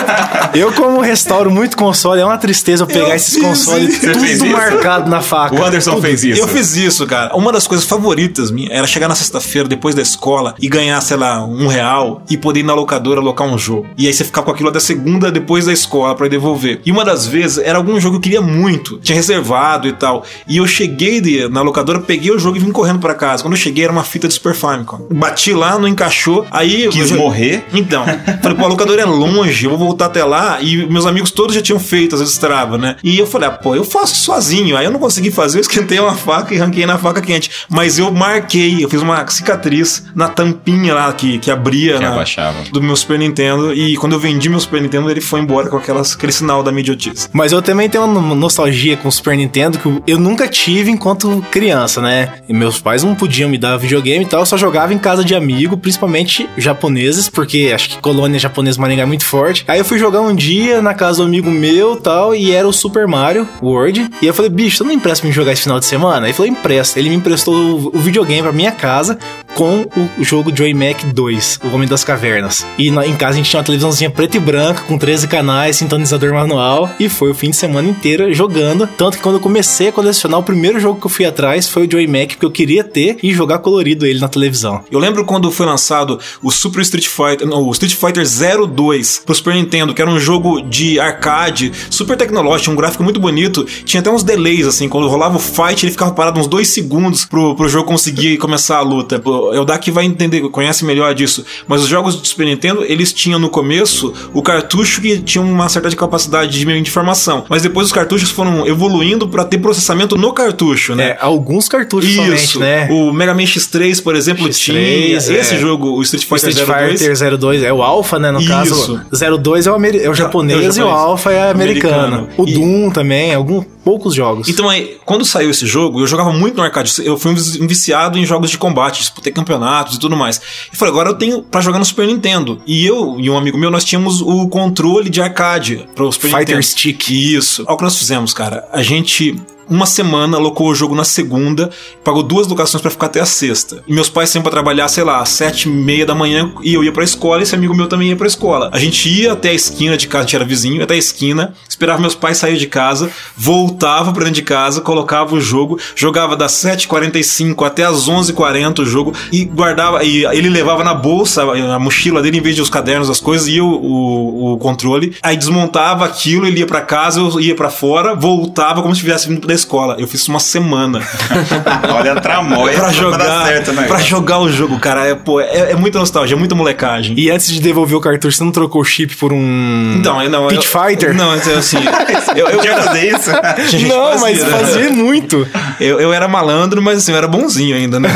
Eu, 0.53 0.71
como 0.71 0.99
restauro 1.01 1.49
muito 1.51 1.77
console, 1.77 2.21
é 2.21 2.25
uma 2.25 2.37
tristeza 2.37 2.83
eu 2.83 2.87
pegar 2.87 3.09
Eu 3.09 3.15
esses 3.15 3.37
consoles 3.41 3.95
isso. 4.03 4.11
Tudo 4.11 4.25
isso? 4.25 4.45
marcado 4.47 5.09
na 5.09 5.21
faca. 5.21 5.55
O 5.55 5.63
Anderson 5.65 5.91
Tudo. 5.91 6.01
fez 6.03 6.23
isso. 6.23 6.41
Eu 6.41 6.47
fiz 6.47 6.75
isso, 6.75 7.05
cara. 7.07 7.35
Uma 7.35 7.51
das 7.51 7.67
coisas 7.67 7.85
favoritas 7.85 8.51
minha 8.51 8.69
era 8.71 8.85
chegar 8.87 9.07
na 9.07 9.15
sexta-feira, 9.15 9.67
depois 9.67 9.95
da 9.95 10.01
escola, 10.01 10.55
e 10.59 10.67
ganhar, 10.67 10.99
sei 11.01 11.17
lá, 11.17 11.43
um 11.45 11.67
real 11.67 12.23
e 12.29 12.37
poder 12.37 12.61
ir 12.61 12.63
na 12.63 12.73
locadora 12.73 13.19
alocar 13.19 13.47
um 13.47 13.57
jogo. 13.57 13.87
E 13.97 14.07
aí 14.07 14.13
você 14.13 14.23
ficar 14.23 14.41
com 14.43 14.51
aquilo 14.51 14.69
até 14.69 14.79
segunda 14.79 15.31
depois 15.31 15.65
da 15.65 15.73
escola 15.73 16.15
pra 16.15 16.27
devolver. 16.27 16.81
E 16.85 16.91
uma 16.91 17.05
das 17.05 17.25
vezes 17.25 17.57
era 17.59 17.77
algum 17.77 17.99
jogo 17.99 18.19
que 18.19 18.29
eu 18.29 18.39
queria 18.39 18.41
muito, 18.41 18.97
tinha 18.99 19.15
reservado 19.15 19.87
e 19.87 19.93
tal. 19.93 20.23
E 20.47 20.57
eu 20.57 20.67
cheguei 20.67 21.21
de- 21.21 21.47
na 21.49 21.61
locadora, 21.61 21.99
peguei 21.99 22.31
o 22.31 22.39
jogo 22.39 22.57
e 22.57 22.59
vim 22.59 22.71
correndo 22.71 22.99
pra 22.99 23.10
pra 23.11 23.15
casa. 23.15 23.43
Quando 23.43 23.53
eu 23.53 23.59
cheguei, 23.59 23.83
era 23.83 23.93
uma 23.93 24.03
fita 24.03 24.27
de 24.27 24.33
Super 24.33 24.53
Famicom. 24.55 25.07
Bati 25.11 25.53
lá, 25.53 25.77
não 25.77 25.87
encaixou. 25.87 26.45
Aí. 26.51 26.83
eu 26.83 26.91
Quis 26.91 27.09
já- 27.09 27.15
morrer? 27.15 27.65
Então, 27.73 28.05
falei, 28.41 28.57
pô, 28.57 28.65
a 28.65 28.67
locadora 28.67 29.01
é 29.01 29.05
longe, 29.05 29.65
eu 29.65 29.69
vou 29.71 29.79
voltar 29.79 30.05
até 30.05 30.23
lá. 30.23 30.59
E 30.61 30.85
meus 30.87 31.05
amigos 31.05 31.31
todos 31.31 31.53
já 31.55 31.61
tinham 31.61 31.79
feito 31.79 32.15
as 32.15 32.21
Strava, 32.31 32.77
né? 32.77 32.95
E 33.03 33.17
eu 33.19 33.27
falei, 33.27 33.49
ah, 33.49 33.51
pô, 33.51 33.75
eu 33.75 33.83
faço 33.83 34.15
sozinho. 34.15 34.77
Aí 34.77 34.85
eu 34.85 34.91
não 34.91 34.99
consegui 34.99 35.31
fazer, 35.31 35.57
eu 35.57 35.61
esquentei 35.61 35.99
uma 35.99 36.15
faca 36.15 36.53
e 36.53 36.57
ranquei 36.57 36.85
na 36.85 36.97
faca 36.97 37.21
quente. 37.21 37.49
Mas 37.69 37.99
eu 37.99 38.11
marquei, 38.11 38.83
eu 38.83 38.89
fiz 38.89 39.01
uma 39.01 39.25
cicatriz 39.27 40.05
na 40.15 40.27
tampinha 40.29 40.93
lá 40.93 41.11
que, 41.13 41.37
que 41.39 41.51
abria 41.51 41.95
Que 41.97 42.03
na- 42.03 42.13
abaixava. 42.13 42.57
do 42.71 42.81
meu 42.81 42.95
Super 42.95 43.19
Nintendo. 43.19 43.73
E 43.73 43.95
quando 43.97 44.13
eu 44.13 44.19
vendi 44.19 44.49
meu 44.49 44.59
Super 44.59 44.81
Nintendo, 44.81 45.09
ele 45.09 45.21
foi 45.21 45.39
embora 45.41 45.69
com 45.69 45.77
aquelas, 45.77 46.13
aquele 46.13 46.31
sinal 46.31 46.63
da 46.63 46.71
idiotice. 46.71 47.27
Mas 47.33 47.51
eu 47.51 47.61
também 47.61 47.89
tenho 47.89 48.05
uma 48.05 48.33
nostalgia 48.35 48.95
com 48.97 49.07
o 49.07 49.11
Super 49.11 49.35
Nintendo 49.35 49.77
que 49.77 49.85
eu- 49.85 50.01
eu 50.07 50.19
nunca 50.19 50.47
tive 50.47 50.89
enquanto 50.89 51.43
criança, 51.51 52.01
né? 52.01 52.33
E 52.47 52.53
meus 52.53 52.79
pais 52.79 53.00
não 53.03 53.15
podiam 53.15 53.49
me 53.49 53.57
dar 53.57 53.77
videogame 53.77 54.25
e 54.25 54.27
tal, 54.27 54.41
eu 54.41 54.45
só 54.45 54.57
jogava 54.57 54.93
em 54.93 54.97
casa 54.97 55.23
de 55.23 55.35
amigo, 55.35 55.77
principalmente 55.77 56.49
japoneses, 56.57 57.29
porque 57.29 57.71
acho 57.73 57.89
que 57.89 57.97
colônia 57.99 58.39
japonesa 58.39 58.79
Maringá 58.79 59.03
é 59.03 59.05
muito 59.05 59.25
forte. 59.25 59.63
Aí 59.67 59.79
eu 59.79 59.85
fui 59.85 59.97
jogar 59.97 60.21
um 60.21 60.35
dia 60.35 60.81
na 60.81 60.93
casa 60.93 61.17
do 61.19 61.23
amigo 61.23 61.49
meu 61.49 61.95
tal, 61.97 62.35
e 62.35 62.51
era 62.51 62.67
o 62.67 62.73
Super 62.73 63.07
Mario 63.07 63.47
World. 63.61 64.09
E 64.21 64.27
eu 64.27 64.33
falei, 64.33 64.49
bicho, 64.49 64.77
você 64.77 64.83
não 64.83 64.91
empresta 64.91 65.21
pra 65.21 65.29
me 65.29 65.35
jogar 65.35 65.51
esse 65.53 65.63
final 65.63 65.79
de 65.79 65.85
semana? 65.85 66.27
Ele 66.27 66.33
falou, 66.33 66.51
empresta. 66.51 66.99
Ele 66.99 67.09
me 67.09 67.15
emprestou 67.15 67.91
o 67.93 67.99
videogame 67.99 68.43
pra 68.43 68.51
minha 68.51 68.71
casa 68.71 69.17
com 69.61 69.85
o, 70.17 70.23
jogo 70.23 70.51
Joy 70.55 70.73
Mac 70.73 71.03
2, 71.13 71.59
O 71.63 71.67
Homem 71.75 71.87
das 71.87 72.03
Cavernas. 72.03 72.65
E 72.79 72.89
na- 72.89 73.05
em 73.05 73.15
casa 73.15 73.33
a 73.33 73.37
gente 73.37 73.47
tinha 73.51 73.59
uma 73.59 73.63
televisãozinha 73.63 74.09
preta 74.09 74.35
e 74.37 74.39
branca, 74.39 74.81
com 74.87 74.97
13 74.97 75.27
canais, 75.27 75.75
sintonizador 75.75 76.33
manual, 76.33 76.89
e 76.99 77.07
foi 77.07 77.29
o 77.29 77.35
fim 77.35 77.51
de 77.51 77.55
semana 77.57 77.87
inteiro 77.87 78.33
jogando. 78.33 78.87
Tanto 78.97 79.17
que 79.17 79.23
quando 79.23 79.35
eu 79.35 79.39
comecei 79.39 79.89
a 79.89 79.91
colecionar, 79.91 80.39
o 80.39 80.43
primeiro 80.43 80.79
jogo 80.79 80.99
que 80.99 81.05
eu 81.05 81.11
fui 81.11 81.25
atrás 81.25 81.69
foi 81.69 81.85
o 81.85 81.91
Joy 81.91 82.07
Mac, 82.07 82.29
porque 82.29 82.45
eu 82.47 82.49
queria 82.49 82.83
ter 82.83 83.19
e 83.21 83.31
jogar 83.35 83.59
colorido 83.59 84.03
ele 84.03 84.19
na 84.19 84.27
televisão. 84.27 84.83
Eu 84.89 84.97
lembro 84.97 85.23
quando 85.25 85.51
foi 85.51 85.67
lançado 85.67 86.17
o 86.41 86.49
Super 86.49 86.81
Street 86.81 87.05
Fighter, 87.07 87.45
não, 87.47 87.61
o 87.67 87.71
Street 87.71 87.93
Fighter 87.93 88.25
02 88.67 89.21
pro 89.23 89.35
Super 89.35 89.53
Nintendo, 89.53 89.93
que 89.93 90.01
era 90.01 90.09
um 90.09 90.19
jogo 90.19 90.59
de 90.63 90.99
arcade, 90.99 91.71
super 91.87 92.17
tecnológico, 92.17 92.71
um 92.71 92.75
gráfico 92.75 93.03
muito 93.03 93.19
bonito. 93.19 93.63
Tinha 93.85 94.01
até 94.01 94.09
uns 94.09 94.23
delays, 94.23 94.65
assim, 94.65 94.89
quando 94.89 95.07
rolava 95.07 95.37
o 95.37 95.39
fight, 95.39 95.85
ele 95.85 95.91
ficava 95.91 96.11
parado 96.13 96.39
uns 96.39 96.47
dois 96.47 96.67
segundos 96.69 97.25
pro, 97.25 97.53
pro 97.55 97.69
jogo 97.69 97.85
conseguir 97.87 98.37
começar 98.39 98.77
a 98.77 98.81
luta. 98.81 99.21
Pô, 99.51 99.55
O 99.55 99.55
Eldaki 99.55 99.91
vai 99.91 100.05
entender, 100.05 100.41
conhece 100.49 100.83
melhor 100.85 101.13
disso. 101.13 101.45
Mas 101.67 101.81
os 101.81 101.87
jogos 101.87 102.15
do 102.15 102.27
Super 102.27 102.45
Nintendo, 102.45 102.83
eles 102.87 103.11
tinham 103.13 103.39
no 103.39 103.49
começo 103.49 104.13
o 104.33 104.41
cartucho 104.41 105.01
que 105.01 105.19
tinha 105.19 105.41
uma 105.43 105.67
certa 105.69 105.93
capacidade 105.95 106.51
de 106.51 106.61
de 106.61 106.79
informação. 106.89 107.43
Mas 107.49 107.61
depois 107.63 107.87
os 107.87 107.93
cartuchos 107.93 108.29
foram 108.31 108.65
evoluindo 108.65 109.27
pra 109.27 109.43
ter 109.43 109.57
processamento 109.57 110.15
no 110.17 110.31
cartucho, 110.31 110.95
né? 110.95 111.09
É, 111.09 111.17
alguns 111.19 111.67
cartuchos 111.67 112.09
Isso. 112.09 112.59
né? 112.59 112.87
O 112.89 113.11
Mega 113.11 113.33
Man 113.33 113.41
X3, 113.43 114.01
por 114.01 114.15
exemplo, 114.15 114.47
X3, 114.47 114.53
tinha 114.53 114.79
é. 114.79 115.39
esse 115.39 115.57
jogo, 115.57 115.91
o 115.97 116.01
Street 116.01 116.23
O 116.23 116.27
Fighter 116.27 116.49
Street 116.49 116.67
02. 116.67 117.01
Fighter 117.19 117.37
02 117.37 117.63
é 117.63 117.73
o 117.73 117.81
Alpha, 117.81 118.17
né? 118.19 118.31
No 118.31 118.39
Isso. 118.39 118.49
caso, 118.49 119.01
02 119.39 119.67
é 119.67 119.71
o, 119.71 119.75
ameri- 119.75 120.03
é 120.03 120.09
o 120.09 120.13
japonês 120.13 120.59
É 120.59 120.61
o 120.61 120.65
e 120.65 120.69
o 120.69 120.71
japonês. 120.71 120.97
Alpha 121.01 121.31
é 121.31 121.51
americano. 121.51 121.97
Americano. 121.97 122.29
O 122.37 122.47
E- 122.47 122.53
Doom 122.53 122.89
também, 122.91 123.33
alguns 123.33 123.65
poucos 123.83 124.13
jogos. 124.13 124.47
Então 124.49 124.69
aí, 124.69 124.97
quando 125.05 125.25
saiu 125.25 125.49
esse 125.49 125.65
jogo, 125.65 125.99
eu 125.99 126.07
jogava 126.07 126.31
muito 126.31 126.57
no 126.57 126.63
arcade. 126.63 126.93
Eu 127.03 127.17
fui 127.17 127.31
um 127.31 127.67
viciado 127.67 128.17
em 128.17 128.25
jogos 128.25 128.49
de 128.49 128.57
combate, 128.57 128.99
disputei 128.99 129.31
campeonatos 129.31 129.95
e 129.95 129.99
tudo 129.99 130.15
mais. 130.15 130.41
E 130.71 130.75
falei, 130.75 130.91
agora 130.91 131.09
eu 131.09 131.15
tenho 131.15 131.43
pra 131.43 131.61
jogar 131.61 131.79
no 131.79 131.85
Super 131.85 132.07
Nintendo. 132.07 132.61
E 132.65 132.85
eu 132.85 133.19
e 133.19 133.29
um 133.29 133.37
amigo 133.37 133.57
meu, 133.57 133.71
nós 133.71 133.83
tínhamos 133.83 134.21
o 134.21 134.47
controle 134.47 135.09
de 135.09 135.21
arcade 135.21 135.87
pro 135.95 136.11
Super 136.11 136.27
Fighter 136.27 136.39
Nintendo. 136.39 136.63
Stick. 136.63 137.09
Isso. 137.09 137.63
Olha 137.63 137.73
o 137.73 137.77
que 137.77 137.83
nós 137.83 137.97
fizemos, 137.97 138.33
cara. 138.33 138.67
A 138.71 138.81
gente 138.81 139.35
uma 139.71 139.85
semana 139.85 140.35
alocou 140.35 140.67
o 140.67 140.75
jogo 140.75 140.93
na 140.93 141.05
segunda, 141.05 141.69
pagou 142.03 142.21
duas 142.21 142.45
locações 142.45 142.81
pra 142.81 142.91
ficar 142.91 143.05
até 143.05 143.21
a 143.21 143.25
sexta. 143.25 143.81
E 143.87 143.93
meus 143.93 144.09
pais 144.09 144.29
sempre 144.29 144.49
pra 144.49 144.51
trabalhar, 144.51 144.89
sei 144.89 145.05
lá, 145.05 145.21
às 145.21 145.29
sete 145.29 145.69
e 145.69 145.71
meia 145.71 146.05
da 146.05 146.13
manhã, 146.13 146.51
e 146.61 146.73
eu 146.73 146.83
ia 146.83 146.91
pra 146.91 147.05
escola, 147.05 147.39
e 147.39 147.43
esse 147.43 147.55
amigo 147.55 147.73
meu 147.73 147.87
também 147.87 148.09
ia 148.09 148.15
pra 148.17 148.27
escola. 148.27 148.69
A 148.73 148.77
gente 148.77 149.07
ia 149.09 149.31
até 149.31 149.49
a 149.49 149.53
esquina 149.53 149.95
de 149.95 150.09
casa, 150.09 150.19
a 150.19 150.27
gente 150.27 150.35
era 150.35 150.43
vizinho, 150.43 150.83
até 150.83 150.95
a 150.95 150.97
esquina, 150.97 151.53
esperava 151.69 152.01
meus 152.01 152.13
pais 152.13 152.37
sair 152.37 152.57
de 152.57 152.67
casa, 152.67 153.09
voltava 153.35 154.11
pra 154.11 154.25
dentro 154.25 154.35
de 154.35 154.41
casa, 154.41 154.81
colocava 154.81 155.33
o 155.35 155.39
jogo, 155.39 155.79
jogava 155.95 156.35
das 156.35 156.51
7h45 156.51 157.65
até 157.65 157.85
as 157.85 158.09
11h40 158.09 158.79
o 158.79 158.85
jogo, 158.85 159.13
e 159.31 159.45
guardava, 159.45 160.03
e 160.03 160.25
ele 160.25 160.49
levava 160.49 160.83
na 160.83 160.93
bolsa, 160.93 161.43
a 161.43 161.79
mochila 161.79 162.21
dele, 162.21 162.39
em 162.39 162.41
vez 162.41 162.57
de 162.57 162.61
os 162.61 162.69
cadernos, 162.69 163.09
as 163.09 163.21
coisas, 163.21 163.47
ia 163.47 163.63
o, 163.63 163.69
o, 163.69 164.53
o 164.53 164.57
controle, 164.57 165.15
aí 165.23 165.37
desmontava 165.37 166.03
aquilo, 166.03 166.45
ele 166.45 166.59
ia 166.59 166.67
pra 166.67 166.81
casa, 166.81 167.21
eu 167.21 167.39
ia 167.39 167.55
pra 167.55 167.69
fora, 167.69 168.13
voltava 168.13 168.81
como 168.81 168.93
se 168.93 168.99
estivesse 168.99 169.29
vindo 169.29 169.47
da 169.47 169.60
escola. 169.61 169.95
Eu 169.97 170.07
fiz 170.07 170.21
isso 170.21 170.31
uma 170.31 170.39
semana. 170.39 171.01
Olha 171.93 172.13
a 172.13 172.21
tramóia 172.21 172.77
pra 172.77 172.91
jogar, 172.91 173.45
certo, 173.47 173.71
né? 173.73 173.83
pra 173.87 173.97
jogar 173.97 174.39
o 174.39 174.51
jogo, 174.51 174.79
cara. 174.79 175.07
É, 175.07 175.15
pô, 175.15 175.39
é, 175.39 175.71
é 175.71 175.75
muita 175.75 175.99
nostalgia, 175.99 176.35
é 176.35 176.39
muita 176.39 176.55
molecagem. 176.55 177.15
E 177.17 177.29
antes 177.29 177.51
de 177.51 177.59
devolver 177.59 177.97
o 177.97 178.01
cartucho, 178.01 178.37
você 178.37 178.43
não 178.43 178.51
trocou 178.51 178.81
o 178.81 178.85
chip 178.85 179.15
por 179.15 179.33
um. 179.33 179.95
Então, 179.97 180.21
eu 180.21 180.29
não. 180.29 180.47
Pit 180.47 180.65
eu, 180.65 180.81
Fighter? 180.81 181.15
Não, 181.15 181.31
assim. 181.31 181.77
eu, 182.35 182.47
eu, 182.47 182.63
Já 182.63 182.81
fazer 182.81 183.15
isso? 183.15 183.31
Gente, 183.69 183.87
não, 183.87 184.19
mas 184.19 184.41
né? 184.41 184.49
fazia 184.49 184.89
muito. 184.89 185.47
Eu, 185.79 185.99
eu 185.99 186.13
era 186.13 186.27
malandro, 186.27 186.81
mas 186.81 186.99
assim, 186.99 187.11
eu 187.11 187.17
era 187.17 187.27
bonzinho 187.27 187.75
ainda, 187.75 187.99
né? 187.99 188.09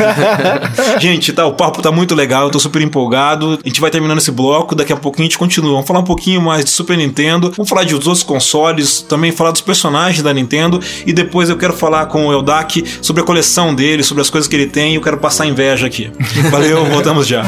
gente, 0.99 1.33
tá, 1.33 1.45
o 1.45 1.53
papo 1.53 1.81
tá 1.81 1.91
muito 1.91 2.15
legal, 2.15 2.45
eu 2.45 2.51
tô 2.51 2.59
super 2.59 2.81
empolgado. 2.81 3.59
A 3.63 3.67
gente 3.67 3.81
vai 3.81 3.89
terminando 3.89 4.17
esse 4.17 4.31
bloco, 4.31 4.75
daqui 4.75 4.93
a 4.93 4.95
pouquinho 4.95 5.23
a 5.23 5.29
gente 5.29 5.37
continua. 5.37 5.71
Vamos 5.71 5.87
falar 5.87 5.99
um 5.99 6.05
pouquinho 6.05 6.41
mais 6.41 6.65
de 6.65 6.71
Super 6.71 6.97
Nintendo, 6.97 7.51
vamos 7.55 7.69
falar 7.69 7.83
de 7.83 7.93
outros 7.93 8.23
consoles, 8.23 9.01
também 9.01 9.31
falar 9.31 9.51
dos 9.51 9.61
personagens 9.61 10.21
da 10.21 10.33
Nintendo 10.33 10.79
e 11.05 11.13
depois 11.13 11.34
eu 11.49 11.57
quero 11.57 11.73
falar 11.73 12.05
com 12.05 12.27
o 12.27 12.31
Eldak 12.31 12.83
sobre 13.01 13.21
a 13.21 13.25
coleção 13.25 13.75
dele, 13.75 14.03
sobre 14.03 14.21
as 14.21 14.29
coisas 14.29 14.47
que 14.47 14.55
ele 14.55 14.67
tem 14.67 14.93
e 14.93 14.95
eu 14.95 15.01
quero 15.01 15.17
passar 15.17 15.45
inveja 15.45 15.85
aqui. 15.87 16.11
Valeu, 16.49 16.85
voltamos 16.85 17.27
já. 17.27 17.43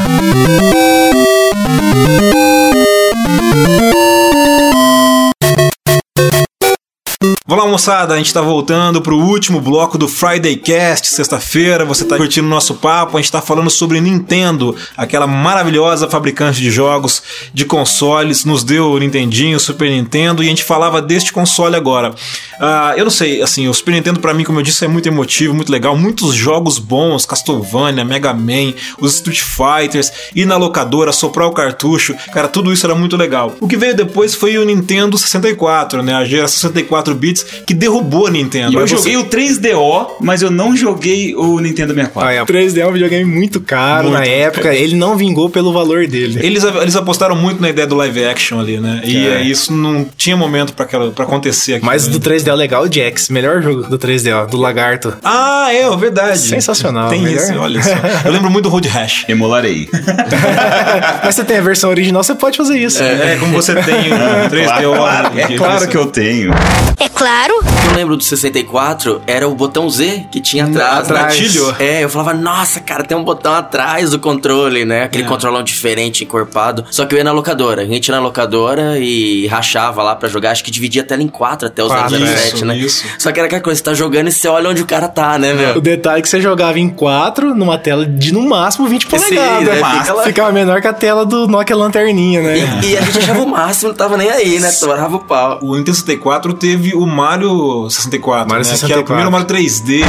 Vamos 7.49 7.63
lá, 7.63 7.71
moçada, 7.71 8.13
a 8.13 8.17
gente 8.17 8.33
tá 8.33 8.41
voltando 8.41 9.01
pro 9.01 9.17
último 9.17 9.61
bloco 9.61 9.97
do 9.97 10.05
Friday 10.05 10.57
Cast, 10.57 11.07
sexta-feira. 11.07 11.85
Você 11.85 12.03
tá 12.03 12.17
curtindo 12.17 12.45
o 12.45 12.49
nosso 12.49 12.75
papo, 12.75 13.15
a 13.15 13.21
gente 13.21 13.31
tá 13.31 13.41
falando 13.41 13.69
sobre 13.69 14.01
Nintendo, 14.01 14.75
aquela 14.97 15.25
maravilhosa 15.25 16.09
fabricante 16.09 16.59
de 16.59 16.69
jogos, 16.69 17.23
de 17.53 17.63
consoles, 17.63 18.43
nos 18.43 18.65
deu 18.65 18.91
o 18.91 18.99
Nintendinho, 18.99 19.55
o 19.55 19.61
Super 19.61 19.89
Nintendo, 19.89 20.43
e 20.43 20.47
a 20.47 20.49
gente 20.49 20.65
falava 20.65 21.01
deste 21.01 21.31
console 21.31 21.77
agora. 21.77 22.13
Ah, 22.59 22.95
eu 22.97 23.05
não 23.05 23.11
sei, 23.11 23.41
assim, 23.41 23.65
o 23.69 23.73
Super 23.73 23.93
Nintendo 23.93 24.19
pra 24.19 24.33
mim, 24.33 24.43
como 24.43 24.59
eu 24.59 24.63
disse, 24.63 24.83
é 24.83 24.87
muito 24.89 25.07
emotivo, 25.07 25.53
muito 25.53 25.71
legal, 25.71 25.95
muitos 25.95 26.35
jogos 26.35 26.77
bons, 26.79 27.25
Castlevania, 27.25 28.03
Mega 28.03 28.33
Man, 28.33 28.73
os 28.99 29.13
Street 29.13 29.39
Fighters, 29.39 30.11
ir 30.35 30.43
na 30.43 30.57
locadora, 30.57 31.13
soprar 31.13 31.47
o 31.47 31.53
cartucho, 31.53 32.13
cara, 32.33 32.49
tudo 32.49 32.73
isso 32.73 32.85
era 32.85 32.93
muito 32.93 33.15
legal. 33.15 33.55
O 33.61 33.69
que 33.69 33.77
veio 33.77 33.95
depois 33.95 34.35
foi 34.35 34.57
o 34.57 34.65
Nintendo 34.65 35.17
64, 35.17 36.03
né, 36.03 36.13
a 36.13 36.25
geração 36.25 36.59
64 36.59 37.15
bits, 37.15 37.36
que 37.43 37.73
derrubou 37.73 38.27
a 38.27 38.31
Nintendo. 38.31 38.73
Eu 38.77 38.81
Aí 38.81 38.87
você- 38.87 38.95
joguei 38.97 39.17
o 39.17 39.25
3DO, 39.25 40.17
mas 40.19 40.41
eu 40.41 40.49
não 40.51 40.75
joguei 40.75 41.35
o 41.35 41.59
Nintendo 41.59 41.93
64. 41.93 42.29
Ah, 42.29 42.33
é. 42.33 42.41
O 42.41 42.45
3D 42.45 42.79
é 42.81 42.87
um 42.87 42.91
videogame 42.91 43.25
muito 43.25 43.59
caro 43.61 44.09
Muito. 44.09 44.19
na 44.19 44.25
época. 44.25 44.73
Ele 44.73 44.95
não 44.95 45.15
vingou 45.17 45.49
pelo 45.49 45.71
valor 45.73 46.07
dele. 46.07 46.39
Eles, 46.41 46.63
eles 46.63 46.95
apostaram 46.95 47.35
muito 47.35 47.61
na 47.61 47.69
ideia 47.69 47.87
do 47.87 47.95
live 47.95 48.25
action 48.25 48.59
ali, 48.59 48.79
né? 48.79 49.01
E 49.03 49.17
É. 49.27 49.29
é, 49.35 49.41
isso 49.43 49.73
não 49.73 50.05
tinha 50.17 50.35
momento 50.37 50.73
pra, 50.73 50.85
aquela, 50.85 51.11
pra 51.11 51.25
acontecer 51.25 51.75
aqui. 51.75 51.85
Mas 51.85 52.05
né? 52.07 52.13
do 52.13 52.19
3D 52.19 52.47
é 52.49 52.53
legal, 52.55 52.83
o 52.83 52.91
Jax. 52.93 53.29
Melhor 53.29 53.61
jogo 53.61 53.83
do 53.83 53.97
3D, 53.97 54.31
ó, 54.33 54.45
do 54.45 54.57
Lagarto. 54.57 55.13
Ah, 55.23 55.67
é, 55.71 55.89
verdade. 55.97 56.37
Sensacional, 56.39 57.09
Tem 57.09 57.21
melhor. 57.21 57.37
esse, 57.43 57.53
olha 57.53 57.81
só. 57.83 57.89
Eu 58.25 58.31
lembro 58.31 58.49
muito 58.49 58.63
do 58.65 58.69
Road 58.69 58.87
Rash. 58.87 59.25
Emularei. 59.27 59.89
Mas 61.23 61.35
você 61.35 61.43
tem 61.43 61.57
a 61.57 61.61
versão 61.61 61.89
original, 61.89 62.23
você 62.23 62.35
pode 62.35 62.57
fazer 62.57 62.77
isso. 62.79 63.01
É, 63.01 63.37
como 63.39 63.53
você 63.53 63.73
tem 63.75 63.95
o 64.11 64.49
3DO. 64.49 64.95
claro, 64.97 65.31
é 65.39 65.57
claro 65.57 65.87
que 65.87 65.97
eu 65.97 66.05
tenho. 66.07 66.51
É 66.99 67.09
claro. 67.09 67.26
O 67.27 67.63
que 67.81 67.87
eu 67.89 67.93
lembro 67.95 68.15
do 68.15 68.23
64 68.23 69.21
era 69.27 69.47
o 69.47 69.53
botão 69.53 69.89
Z 69.89 70.27
que 70.31 70.39
tinha 70.39 70.63
atrás. 70.65 70.99
atrás. 70.99 71.25
Gatilho. 71.37 71.75
É, 71.77 72.03
eu 72.03 72.09
falava, 72.09 72.33
nossa, 72.33 72.79
cara, 72.79 73.03
tem 73.03 73.17
um 73.17 73.23
botão 73.23 73.53
atrás 73.53 74.11
do 74.11 74.19
controle, 74.19 74.85
né? 74.85 75.03
Aquele 75.03 75.23
É. 75.23 75.27
controlão 75.27 75.61
diferente, 75.61 76.23
encorpado. 76.23 76.85
Só 76.89 77.05
que 77.05 77.13
eu 77.15 77.17
ia 77.17 77.23
na 77.25 77.33
locadora. 77.33 77.81
A 77.81 77.85
gente 77.85 78.07
ia 78.07 78.15
na 78.15 78.21
locadora 78.21 78.97
e 78.97 79.45
rachava 79.47 80.01
lá 80.03 80.15
pra 80.15 80.29
jogar. 80.29 80.51
Acho 80.51 80.63
que 80.63 80.71
dividia 80.71 81.01
a 81.01 81.05
tela 81.05 81.21
em 81.21 81.27
quatro 81.27 81.67
até 81.67 81.83
os 81.83 81.89
Quatro, 81.91 82.17
007, 82.17 82.55
isso, 82.55 82.65
né? 82.65 82.77
isso. 82.77 83.05
Só 83.19 83.31
que 83.33 83.39
era 83.39 83.47
aquela 83.47 83.61
coisa, 83.61 83.77
você 83.77 83.83
tá 83.83 83.93
jogando 83.93 84.27
e 84.29 84.31
você 84.31 84.47
olha 84.47 84.69
onde 84.69 84.81
o 84.81 84.85
cara 84.85 85.09
tá, 85.09 85.37
né, 85.37 85.51
O 85.53 85.57
meu? 85.57 85.81
detalhe 85.81 86.19
é 86.19 86.21
que 86.21 86.29
você 86.29 86.39
jogava 86.39 86.79
em 86.79 86.87
4 86.89 87.53
numa 87.53 87.77
tela 87.77 88.05
de 88.05 88.31
no 88.33 88.47
máximo 88.47 88.87
20 88.87 89.03
Sim, 89.03 89.09
polegadas. 89.09 89.67
né? 89.67 89.75
Fica 89.99 90.13
lá- 90.13 90.23
Ficava 90.23 90.51
menor 90.53 90.79
que 90.81 90.87
a 90.87 90.93
tela 90.93 91.25
do 91.25 91.45
Nokia 91.47 91.75
Lanterninha, 91.75 92.41
né? 92.41 92.57
E, 92.83 92.91
e 92.91 92.97
a 92.97 93.01
gente 93.01 93.17
achava 93.19 93.41
o 93.41 93.47
máximo, 93.47 93.89
não 93.89 93.95
tava 93.97 94.15
nem 94.17 94.29
aí, 94.29 94.59
né? 94.59 94.71
Torava 94.79 95.15
o 95.15 95.19
pau. 95.19 95.59
O 95.61 95.75
Nintendo 95.75 95.95
64 95.97 96.53
teve 96.53 96.93
o 96.95 97.05
Mario 97.17 97.89
64, 97.89 98.47
Mario 98.47 98.63
né? 98.63 98.63
Que 98.63 98.69
era 98.69 98.77
64. 98.77 99.01
o 99.01 99.05
primeiro 99.05 99.31
Mario 99.31 99.47
3D. 99.47 100.03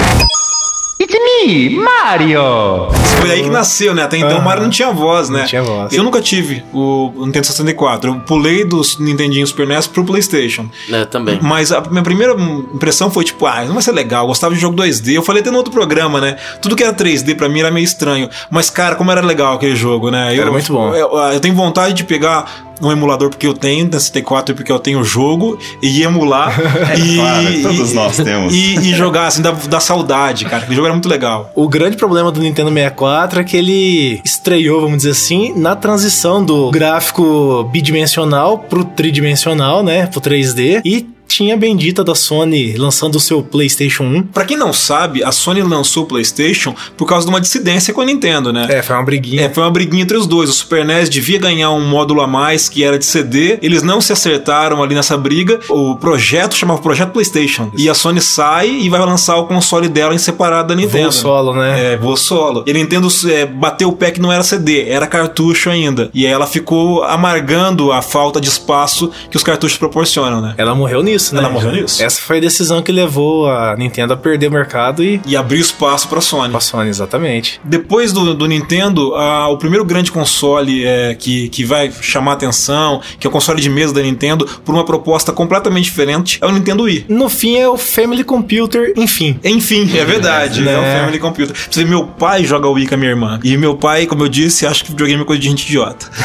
It's 1.00 1.14
me, 1.14 1.70
Mario! 1.76 2.88
Foi 3.20 3.30
aí 3.30 3.42
que 3.44 3.48
nasceu, 3.48 3.94
né? 3.94 4.02
Até 4.02 4.16
então 4.16 4.30
o 4.30 4.34
Aham. 4.34 4.44
Mario 4.44 4.62
não 4.64 4.70
tinha 4.70 4.90
voz, 4.90 5.28
né? 5.28 5.40
Não 5.40 5.46
tinha 5.46 5.62
voz. 5.62 5.92
Eu 5.92 6.02
nunca 6.02 6.20
tive 6.20 6.64
o 6.72 7.12
o 7.16 7.24
Nintendo 7.26 7.46
64. 7.46 8.10
Eu 8.10 8.20
pulei 8.20 8.64
do 8.64 8.82
Nintendinho 8.98 9.46
Super 9.46 9.66
NES 9.66 9.86
pro 9.86 10.04
PlayStation. 10.04 10.68
Eu 10.88 11.06
também. 11.06 11.38
Mas 11.40 11.70
a 11.70 11.80
minha 11.82 12.02
primeira 12.02 12.34
impressão 12.34 13.10
foi 13.10 13.24
tipo, 13.24 13.46
ah, 13.46 13.64
não 13.64 13.74
vai 13.74 13.82
ser 13.82 13.92
legal, 13.92 14.24
eu 14.24 14.28
gostava 14.28 14.54
de 14.54 14.60
jogo 14.60 14.76
2D. 14.76 15.14
Eu 15.14 15.22
falei 15.22 15.40
até 15.40 15.50
no 15.50 15.56
outro 15.58 15.72
programa, 15.72 16.20
né? 16.20 16.36
Tudo 16.60 16.74
que 16.74 16.82
era 16.82 16.92
3D 16.92 17.36
pra 17.36 17.48
mim 17.48 17.60
era 17.60 17.70
meio 17.70 17.84
estranho. 17.84 18.28
Mas, 18.50 18.68
cara, 18.68 18.96
como 18.96 19.10
era 19.12 19.20
legal 19.20 19.54
aquele 19.54 19.76
jogo, 19.76 20.10
né? 20.10 20.36
Eu, 20.36 20.42
Era 20.42 20.50
muito 20.50 20.72
bom. 20.72 20.92
Eu, 20.94 21.16
eu 21.16 21.40
tenho 21.40 21.54
vontade 21.54 21.94
de 21.94 22.04
pegar 22.04 22.67
um 22.80 22.90
emulador 22.92 23.30
porque 23.30 23.46
eu 23.46 23.54
tenho, 23.54 23.88
da 23.88 23.98
64 23.98 24.54
porque 24.54 24.70
eu 24.70 24.78
tenho 24.78 25.00
o 25.00 25.04
jogo, 25.04 25.58
e 25.82 26.02
emular. 26.02 26.58
e, 26.96 27.16
claro, 27.16 27.62
todos 27.62 27.92
nós 27.92 28.16
temos. 28.16 28.54
E, 28.54 28.76
e 28.76 28.94
jogar, 28.94 29.26
assim, 29.26 29.42
da, 29.42 29.52
da 29.52 29.80
saudade, 29.80 30.44
cara. 30.44 30.58
Aquele 30.58 30.74
jogo 30.74 30.86
era 30.86 30.94
muito 30.94 31.08
legal. 31.08 31.50
O 31.54 31.68
grande 31.68 31.96
problema 31.96 32.30
do 32.30 32.40
Nintendo 32.40 32.70
64 32.70 33.40
é 33.40 33.44
que 33.44 33.56
ele 33.56 34.20
estreou, 34.24 34.80
vamos 34.80 34.98
dizer 34.98 35.10
assim, 35.10 35.52
na 35.56 35.74
transição 35.74 36.44
do 36.44 36.70
gráfico 36.70 37.64
bidimensional 37.72 38.58
pro 38.58 38.84
tridimensional, 38.84 39.82
né? 39.82 40.06
Pro 40.06 40.20
3D. 40.20 40.80
E 40.84 41.17
tinha 41.28 41.54
a 41.54 41.56
bendita 41.56 42.02
da 42.02 42.14
Sony 42.14 42.74
lançando 42.76 43.16
o 43.16 43.20
seu 43.20 43.42
PlayStation 43.42 44.04
1. 44.04 44.22
Pra 44.24 44.46
quem 44.46 44.56
não 44.56 44.72
sabe, 44.72 45.22
a 45.22 45.30
Sony 45.30 45.62
lançou 45.62 46.04
o 46.04 46.06
PlayStation 46.06 46.74
por 46.96 47.06
causa 47.06 47.26
de 47.26 47.30
uma 47.30 47.40
dissidência 47.40 47.92
com 47.92 48.00
a 48.00 48.04
Nintendo, 48.04 48.52
né? 48.52 48.66
É, 48.70 48.82
foi 48.82 48.96
uma 48.96 49.04
briguinha. 49.04 49.42
É, 49.42 49.48
foi 49.48 49.62
uma 49.62 49.70
briguinha 49.70 50.02
entre 50.02 50.16
os 50.16 50.26
dois. 50.26 50.48
O 50.48 50.52
Super 50.52 50.84
NES 50.84 51.10
devia 51.10 51.38
ganhar 51.38 51.70
um 51.70 51.86
módulo 51.86 52.22
a 52.22 52.26
mais 52.26 52.68
que 52.68 52.82
era 52.82 52.98
de 52.98 53.04
CD. 53.04 53.58
Eles 53.60 53.82
não 53.82 54.00
se 54.00 54.12
acertaram 54.12 54.82
ali 54.82 54.94
nessa 54.94 55.16
briga. 55.16 55.60
O 55.68 55.96
projeto 55.96 56.56
chamava 56.56 56.80
Projeto 56.80 57.12
PlayStation. 57.12 57.70
E 57.76 57.88
a 57.88 57.94
Sony 57.94 58.20
sai 58.20 58.70
e 58.70 58.88
vai 58.88 59.00
lançar 59.00 59.36
o 59.36 59.46
console 59.46 59.88
dela 59.88 60.14
em 60.14 60.18
separado 60.18 60.68
da 60.68 60.74
Nintendo. 60.74 61.04
Voo 61.04 61.12
solo, 61.12 61.54
né? 61.54 61.92
É, 61.92 61.96
voo 61.96 62.16
solo. 62.16 62.64
E 62.66 62.70
a 62.70 62.74
Nintendo 62.74 63.08
é, 63.30 63.44
bateu 63.44 63.88
o 63.90 63.92
pé 63.92 64.10
que 64.10 64.20
não 64.20 64.32
era 64.32 64.42
CD, 64.42 64.88
era 64.88 65.06
cartucho 65.06 65.68
ainda. 65.68 66.10
E 66.14 66.26
aí 66.26 66.32
ela 66.32 66.46
ficou 66.46 67.04
amargando 67.04 67.92
a 67.92 68.00
falta 68.00 68.40
de 68.40 68.48
espaço 68.48 69.10
que 69.30 69.36
os 69.36 69.42
cartuchos 69.42 69.76
proporcionam, 69.76 70.40
né? 70.40 70.54
Ela 70.56 70.74
morreu 70.74 71.02
nisso, 71.02 71.17
né? 71.34 71.40
Ela 71.40 71.50
morreu 71.50 71.72
nisso. 71.72 72.02
Essa 72.02 72.20
foi 72.20 72.38
a 72.38 72.40
decisão 72.40 72.82
que 72.82 72.92
levou 72.92 73.48
a 73.50 73.74
Nintendo 73.76 74.12
a 74.12 74.16
perder 74.16 74.48
o 74.48 74.52
mercado 74.52 75.02
e 75.04 75.20
E 75.26 75.36
abriu 75.36 75.60
espaço 75.60 76.08
pra 76.08 76.20
Sony. 76.20 76.54
a 76.54 76.60
Sony, 76.60 76.88
exatamente. 76.88 77.60
Depois 77.64 78.12
do, 78.12 78.34
do 78.34 78.46
Nintendo, 78.46 79.14
ah, 79.14 79.48
o 79.48 79.56
primeiro 79.58 79.84
grande 79.84 80.10
console 80.12 80.84
é, 80.84 81.14
que, 81.14 81.48
que 81.48 81.64
vai 81.64 81.90
chamar 82.00 82.32
atenção, 82.34 83.00
que 83.18 83.26
é 83.26 83.30
o 83.30 83.32
console 83.32 83.60
de 83.60 83.68
mesa 83.70 83.92
da 83.92 84.02
Nintendo, 84.02 84.46
por 84.64 84.74
uma 84.74 84.84
proposta 84.84 85.32
completamente 85.32 85.84
diferente, 85.84 86.38
é 86.40 86.46
o 86.46 86.50
Nintendo 86.52 86.84
Wii. 86.84 87.06
No 87.08 87.28
fim 87.28 87.56
é 87.56 87.68
o 87.68 87.76
Family 87.76 88.24
Computer, 88.24 88.92
enfim. 88.96 89.38
Enfim, 89.44 89.88
é 89.96 90.04
verdade, 90.04 90.60
Né? 90.62 90.72
é 90.72 90.78
o 90.78 91.00
Family 91.00 91.18
Computer. 91.18 91.52
Pra 91.54 91.62
Você 91.70 91.84
vê, 91.84 91.90
meu 91.90 92.06
pai 92.06 92.44
joga 92.44 92.68
Wii 92.68 92.86
com 92.86 92.94
a 92.94 92.98
minha 92.98 93.10
irmã. 93.10 93.40
E 93.42 93.56
meu 93.56 93.76
pai, 93.76 94.06
como 94.06 94.24
eu 94.24 94.28
disse, 94.28 94.66
acha 94.66 94.82
que 94.84 94.90
videogame 94.90 95.22
é 95.22 95.24
coisa 95.24 95.40
de 95.40 95.48
gente 95.48 95.64
idiota. 95.64 96.06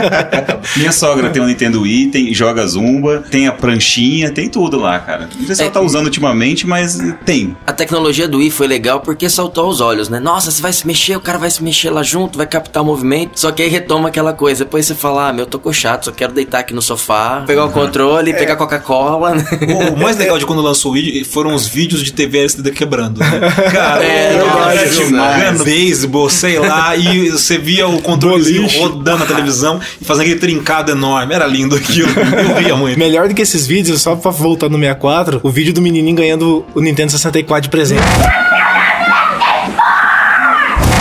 Minha 0.76 0.92
sogra 0.92 1.30
tem 1.30 1.42
um 1.42 1.46
Nintendo 1.46 1.82
Wii, 1.82 2.06
tem, 2.08 2.34
joga 2.34 2.66
Zumba, 2.66 3.24
tem 3.30 3.46
a 3.46 3.52
pranchinha, 3.52 3.99
tem 4.34 4.48
tudo 4.48 4.78
lá, 4.78 4.98
cara. 4.98 5.28
Não 5.38 5.46
sei 5.46 5.54
se 5.56 5.62
É 5.62 5.64
ela 5.64 5.72
tá 5.74 5.80
usando 5.80 6.06
ultimamente, 6.06 6.66
mas 6.66 6.98
tem. 7.24 7.56
A 7.66 7.72
tecnologia 7.72 8.26
do 8.28 8.38
Wii 8.38 8.50
foi 8.50 8.66
legal 8.66 9.00
porque 9.00 9.28
saltou 9.28 9.64
aos 9.66 9.80
olhos, 9.80 10.08
né? 10.08 10.18
Nossa, 10.20 10.50
você 10.50 10.60
vai 10.62 10.72
se 10.72 10.86
mexer, 10.86 11.16
o 11.16 11.20
cara 11.20 11.38
vai 11.38 11.50
se 11.50 11.62
mexer 11.62 11.90
lá 11.90 12.02
junto, 12.02 12.36
vai 12.36 12.46
captar 12.46 12.82
o 12.82 12.86
movimento. 12.86 13.38
Só 13.38 13.50
que 13.52 13.62
aí 13.62 13.68
retoma 13.68 14.08
aquela 14.08 14.32
coisa. 14.32 14.64
Depois 14.64 14.86
você 14.86 14.94
fala, 14.94 15.28
ah, 15.28 15.32
meu, 15.32 15.46
tô 15.46 15.58
com 15.58 15.72
chato, 15.72 16.06
só 16.06 16.12
quero 16.12 16.32
deitar 16.32 16.60
aqui 16.60 16.74
no 16.74 16.82
sofá, 16.82 17.42
pegar 17.46 17.64
o 17.64 17.70
controle, 17.70 18.32
pegar 18.34 18.56
Coca-Cola. 18.56 19.34
né? 19.34 19.44
O 19.94 19.96
mais 19.98 20.16
legal 20.16 20.38
de 20.38 20.46
quando 20.46 20.62
lançou 20.62 20.92
o 20.92 20.94
Wii 20.94 21.24
foram 21.24 21.54
os 21.54 21.66
vídeos 21.66 22.02
de 22.02 22.12
TV 22.12 22.38
LCD 22.40 22.70
quebrando. 22.72 23.18
Né? 23.20 23.26
Cara, 23.72 24.04
É, 24.04 24.38
verdade, 24.38 24.94
jogando 24.94 25.64
beisebol, 25.64 26.28
sei 26.30 26.58
lá, 26.58 26.96
e 26.96 27.30
você 27.30 27.58
via 27.58 27.86
o 27.88 28.00
controlezinho 28.00 28.62
Boliche. 28.62 28.78
rodando 28.80 29.18
na 29.18 29.26
televisão 29.26 29.80
e 30.00 30.04
fazendo 30.04 30.22
aquele 30.22 30.40
trincado 30.40 30.90
enorme. 30.92 31.34
Era 31.34 31.46
lindo 31.46 31.74
aquilo. 31.76 32.08
Eu 32.50 32.54
ria 32.62 32.76
muito. 32.76 32.98
Melhor 32.98 33.28
do 33.28 33.34
que 33.34 33.42
esses 33.42 33.66
vídeos, 33.66 33.89
só 33.98 34.16
pra 34.16 34.30
voltar 34.30 34.68
no 34.68 34.78
64, 34.78 35.40
o 35.42 35.50
vídeo 35.50 35.72
do 35.72 35.80
menininho 35.82 36.16
ganhando 36.16 36.64
o 36.74 36.80
Nintendo 36.80 37.12
64 37.12 37.62
de 37.62 37.68
presente. 37.70 38.02